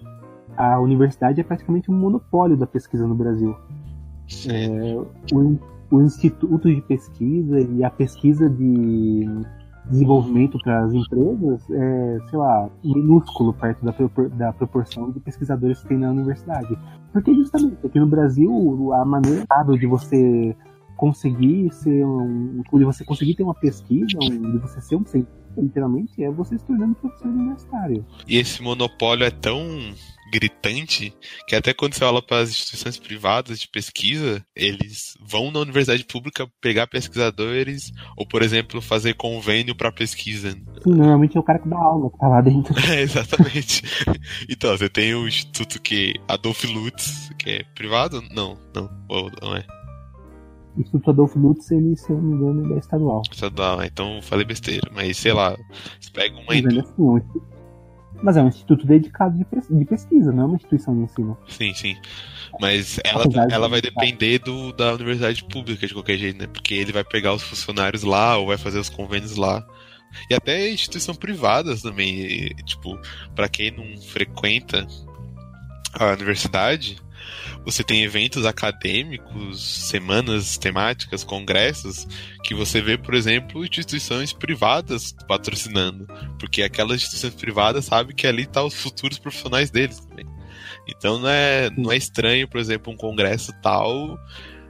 a 0.58 0.80
universidade 0.80 1.40
é 1.40 1.44
praticamente 1.44 1.90
um 1.90 1.96
monopólio 1.96 2.58
da 2.58 2.68
pesquisa 2.68 3.08
no 3.08 3.16
Brasil. 3.16 3.56
É, 4.48 4.96
o, 5.34 5.58
o 5.90 6.02
instituto 6.02 6.68
de 6.74 6.82
pesquisa 6.82 7.60
e 7.62 7.84
a 7.84 7.90
pesquisa 7.90 8.50
de 8.50 9.26
desenvolvimento 9.86 10.58
para 10.60 10.86
as 10.86 10.94
empresas 10.94 11.70
é, 11.70 12.18
sei 12.30 12.38
lá, 12.38 12.70
minúsculo 12.84 13.54
perto 13.54 13.84
da, 13.84 13.94
propor 13.94 14.30
da 14.30 14.54
proporção 14.54 15.12
de 15.12 15.20
pesquisadores 15.20 15.82
que 15.82 15.88
tem 15.90 15.98
na 15.98 16.12
universidade. 16.12 16.78
Porque 17.12 17.34
justamente 17.34 17.86
aqui 17.86 18.00
no 18.00 18.08
Brasil, 18.08 18.94
a 18.94 19.04
maneira 19.06 19.46
de 19.78 19.88
você 19.88 20.56
conseguir 20.96 21.72
ser 21.74 22.06
um. 22.06 22.62
de 22.74 22.84
você 22.84 23.06
conseguir 23.06 23.36
ter 23.36 23.44
uma 23.44 23.56
pesquisa, 23.56 24.06
de 24.20 24.58
você 24.58 24.82
ser 24.82 24.98
um 24.98 25.06
cientista 25.06 25.40
literalmente, 25.58 26.24
é 26.24 26.30
você 26.30 26.58
se 26.58 26.66
tornando 26.66 26.96
professor 26.96 27.28
universitário. 27.28 28.06
E 28.28 28.38
esse 28.38 28.62
monopólio 28.62 29.26
é 29.26 29.32
tão 29.32 29.58
gritante 30.30 31.14
que 31.48 31.56
até 31.56 31.74
quando 31.74 31.94
você 31.94 32.00
fala 32.00 32.22
para 32.22 32.40
as 32.40 32.50
instituições 32.50 32.98
privadas 32.98 33.60
de 33.60 33.68
pesquisa, 33.68 34.44
eles 34.56 35.18
vão 35.22 35.52
na 35.52 35.60
universidade 35.60 36.04
pública 36.06 36.50
pegar 36.62 36.88
pesquisadores 36.88 37.92
ou, 38.18 38.26
por 38.26 38.42
exemplo, 38.42 38.82
fazer 38.82 39.16
convênio 39.16 39.76
para 39.76 39.92
pesquisa. 39.92 40.52
Sim, 40.52 40.62
normalmente 40.86 41.38
é 41.38 41.40
o 41.40 41.44
cara 41.44 41.60
que 41.60 41.68
dá 41.68 41.78
aula 41.78 42.10
que 42.10 42.18
tá 42.18 42.28
lá 42.28 42.42
dentro. 42.42 42.74
É, 42.90 43.02
exatamente. 43.02 43.84
então, 44.50 44.76
você 44.76 44.90
tem 44.90 45.14
o 45.14 45.28
instituto 45.28 45.80
que 45.82 46.16
Adolf 46.28 46.64
Lutz, 46.64 47.30
que 47.38 47.50
é 47.50 47.64
privado? 47.76 48.22
Não, 48.32 48.58
não, 48.74 48.90
não 49.42 49.56
é. 49.56 49.66
O 50.76 50.82
Instituto 50.82 51.10
Adolfo 51.10 51.38
Lutz, 51.38 51.70
ele, 51.72 51.96
se 51.96 52.10
eu 52.10 52.16
não 52.16 52.24
me 52.24 52.36
engano, 52.36 52.66
ele 52.66 52.74
é 52.76 52.78
estadual. 52.78 53.22
Estadual, 53.30 53.84
então 53.84 54.22
falei 54.22 54.46
besteira. 54.46 54.90
Mas 54.94 55.18
sei 55.18 55.34
lá, 55.34 55.56
você 56.00 56.12
pega 56.12 56.36
uma. 56.36 56.46
Mas, 56.48 56.64
é, 56.64 56.80
assim, 56.80 57.22
mas 58.22 58.38
é 58.38 58.42
um 58.42 58.48
instituto 58.48 58.86
dedicado 58.86 59.38
de 59.38 59.86
pesquisa, 59.86 60.32
não 60.32 60.44
é 60.44 60.46
uma 60.46 60.56
instituição 60.56 60.96
de 60.96 61.04
ensino. 61.04 61.38
Sim, 61.48 61.74
sim. 61.74 61.96
Mas 62.60 63.00
ela, 63.04 63.24
ela 63.52 63.70
vai 63.70 63.82
depender 63.82 64.40
do, 64.40 64.74
da 64.74 64.94
universidade 64.94 65.44
pública 65.46 65.88
de 65.88 65.94
qualquer 65.94 66.18
jeito, 66.18 66.40
né? 66.40 66.48
Porque 66.48 66.74
ele 66.74 66.92
vai 66.92 67.04
pegar 67.04 67.34
os 67.34 67.44
funcionários 67.44 68.04
lá 68.04 68.38
ou 68.38 68.48
vai 68.48 68.58
fazer 68.58 68.80
os 68.80 68.90
convênios 68.90 69.36
lá. 69.36 69.66
E 70.30 70.34
até 70.34 70.70
instituição 70.70 71.14
privadas 71.14 71.82
também. 71.82 72.20
E, 72.20 72.56
tipo, 72.64 73.00
para 73.36 73.48
quem 73.48 73.72
não 73.72 74.02
frequenta 74.02 74.88
a 75.94 76.14
universidade, 76.14 76.98
você 77.64 77.84
tem 77.84 78.04
eventos 78.04 78.46
acadêmicos, 78.46 79.88
semanas 79.90 80.58
temáticas, 80.58 81.24
congressos, 81.24 82.08
que 82.44 82.54
você 82.54 82.82
vê, 82.82 82.98
por 82.98 83.14
exemplo, 83.14 83.64
instituições 83.64 84.34
privadas 84.34 85.16
patrocinando. 85.28 86.08
Porque 86.40 86.64
aquelas 86.64 86.98
instituições 86.98 87.36
privadas 87.36 87.86
sabem 87.86 88.16
que 88.16 88.28
ali 88.28 88.44
estão 88.44 88.64
tá 88.64 88.68
os 88.68 88.74
futuros 88.74 89.20
profissionais 89.20 89.70
deles 89.70 90.00
também. 90.00 90.26
Então 90.88 91.20
não 91.20 91.30
é, 91.30 91.70
não 91.78 91.92
é 91.92 91.98
estranho, 91.98 92.48
por 92.48 92.60
exemplo, 92.60 92.92
um 92.92 92.98
congresso 92.98 93.54
tal 93.62 94.18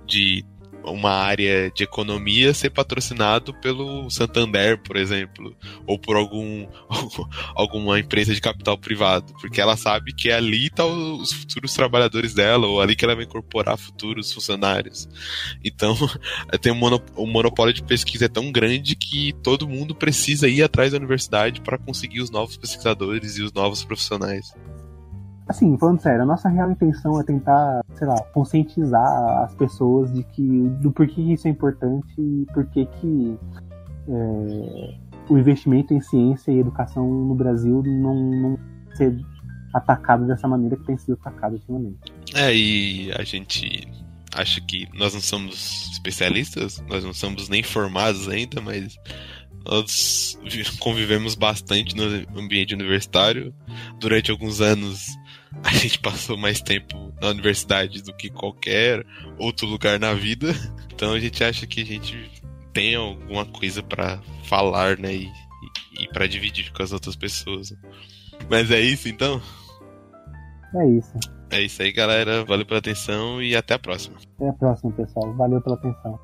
de 0.05 0.43
uma 0.84 1.11
área 1.11 1.71
de 1.71 1.84
economia 1.84 2.53
ser 2.53 2.69
patrocinado 2.69 3.53
pelo 3.55 4.09
Santander, 4.09 4.82
por 4.82 4.97
exemplo, 4.97 5.55
ou 5.86 5.99
por 5.99 6.15
algum 6.15 6.67
alguma 7.55 7.99
empresa 7.99 8.34
de 8.34 8.41
capital 8.41 8.77
privado, 8.77 9.34
porque 9.39 9.61
ela 9.61 9.77
sabe 9.77 10.13
que 10.13 10.32
ali 10.32 10.67
estão 10.67 10.89
tá 10.89 11.21
os 11.21 11.32
futuros 11.32 11.73
trabalhadores 11.73 12.34
dela, 12.34 12.67
ou 12.67 12.82
ali 12.82 12.95
que 12.95 13.05
ela 13.05 13.15
vai 13.15 13.25
incorporar 13.25 13.77
futuros 13.77 14.32
funcionários. 14.32 15.07
Então, 15.63 15.95
tem 16.61 16.71
um, 16.71 17.27
monopólio 17.27 17.73
de 17.73 17.84
pesquisa 17.84 18.25
é 18.25 18.30
tão 18.30 18.51
grande 18.51 18.95
que 18.95 19.34
todo 19.43 19.67
mundo 19.67 19.95
precisa 19.95 20.47
ir 20.47 20.63
atrás 20.63 20.91
da 20.91 20.97
universidade 20.97 21.61
para 21.61 21.77
conseguir 21.77 22.21
os 22.21 22.30
novos 22.30 22.57
pesquisadores 22.57 23.38
e 23.38 23.43
os 23.43 23.53
novos 23.53 23.84
profissionais. 23.84 24.53
Assim, 25.49 25.75
falando 25.79 25.99
sério, 25.99 26.21
a 26.21 26.25
nossa 26.25 26.47
real 26.47 26.69
intenção 26.69 27.19
é 27.19 27.23
tentar, 27.23 27.83
sei 27.95 28.05
lá, 28.05 28.21
conscientizar 28.33 29.43
as 29.43 29.55
pessoas 29.55 30.13
de 30.13 30.23
que 30.23 30.69
do 30.79 30.91
porquê 30.91 31.21
isso 31.21 31.47
é 31.47 31.51
importante 31.51 32.13
e 32.19 32.45
porquê 32.53 32.87
que 33.01 33.35
é, 34.07 34.95
o 35.27 35.37
investimento 35.39 35.91
em 35.91 36.01
ciência 36.01 36.51
e 36.51 36.59
educação 36.59 37.03
no 37.03 37.33
Brasil 37.33 37.81
não, 37.83 38.15
não 38.15 38.59
ser 38.93 39.19
atacado 39.73 40.27
dessa 40.27 40.47
maneira 40.47 40.77
que 40.77 40.85
tem 40.85 40.97
sido 40.99 41.13
atacado 41.13 41.53
ultimamente. 41.53 41.97
É, 42.35 42.55
e 42.55 43.11
a 43.13 43.23
gente 43.23 43.87
acha 44.35 44.61
que 44.61 44.87
nós 44.93 45.15
não 45.15 45.21
somos 45.21 45.89
especialistas, 45.91 46.83
nós 46.87 47.03
não 47.03 47.13
somos 47.13 47.49
nem 47.49 47.63
formados 47.63 48.29
ainda, 48.29 48.61
mas 48.61 48.95
nós 49.65 50.37
convivemos 50.79 51.33
bastante 51.33 51.95
no 51.95 52.39
ambiente 52.39 52.73
universitário. 52.73 53.53
Durante 53.99 54.31
alguns 54.31 54.61
anos 54.61 55.07
a 55.63 55.71
gente 55.71 55.99
passou 55.99 56.37
mais 56.37 56.61
tempo 56.61 57.13
na 57.21 57.29
universidade 57.29 58.01
do 58.01 58.13
que 58.13 58.29
qualquer 58.29 59.05
outro 59.37 59.67
lugar 59.67 59.99
na 59.99 60.13
vida. 60.13 60.53
Então 60.99 61.13
a 61.13 61.19
gente 61.21 61.41
acha 61.41 61.65
que 61.65 61.81
a 61.81 61.85
gente 61.85 62.29
tem 62.73 62.93
alguma 62.93 63.45
coisa 63.45 63.81
para 63.81 64.19
falar, 64.43 64.97
né? 64.97 65.15
E, 65.15 65.23
e, 65.23 66.03
e 66.03 66.07
para 66.09 66.27
dividir 66.27 66.73
com 66.73 66.83
as 66.83 66.91
outras 66.91 67.15
pessoas. 67.15 67.73
Mas 68.49 68.69
é 68.69 68.81
isso 68.81 69.07
então? 69.07 69.41
É 70.75 70.85
isso. 70.89 71.13
É 71.49 71.61
isso 71.61 71.81
aí, 71.81 71.93
galera. 71.93 72.43
Valeu 72.43 72.65
pela 72.65 72.79
atenção 72.79 73.41
e 73.41 73.55
até 73.55 73.75
a 73.75 73.79
próxima. 73.79 74.17
Até 74.35 74.49
a 74.49 74.53
próxima, 74.53 74.91
pessoal. 74.91 75.33
Valeu 75.35 75.61
pela 75.61 75.77
atenção. 75.77 76.19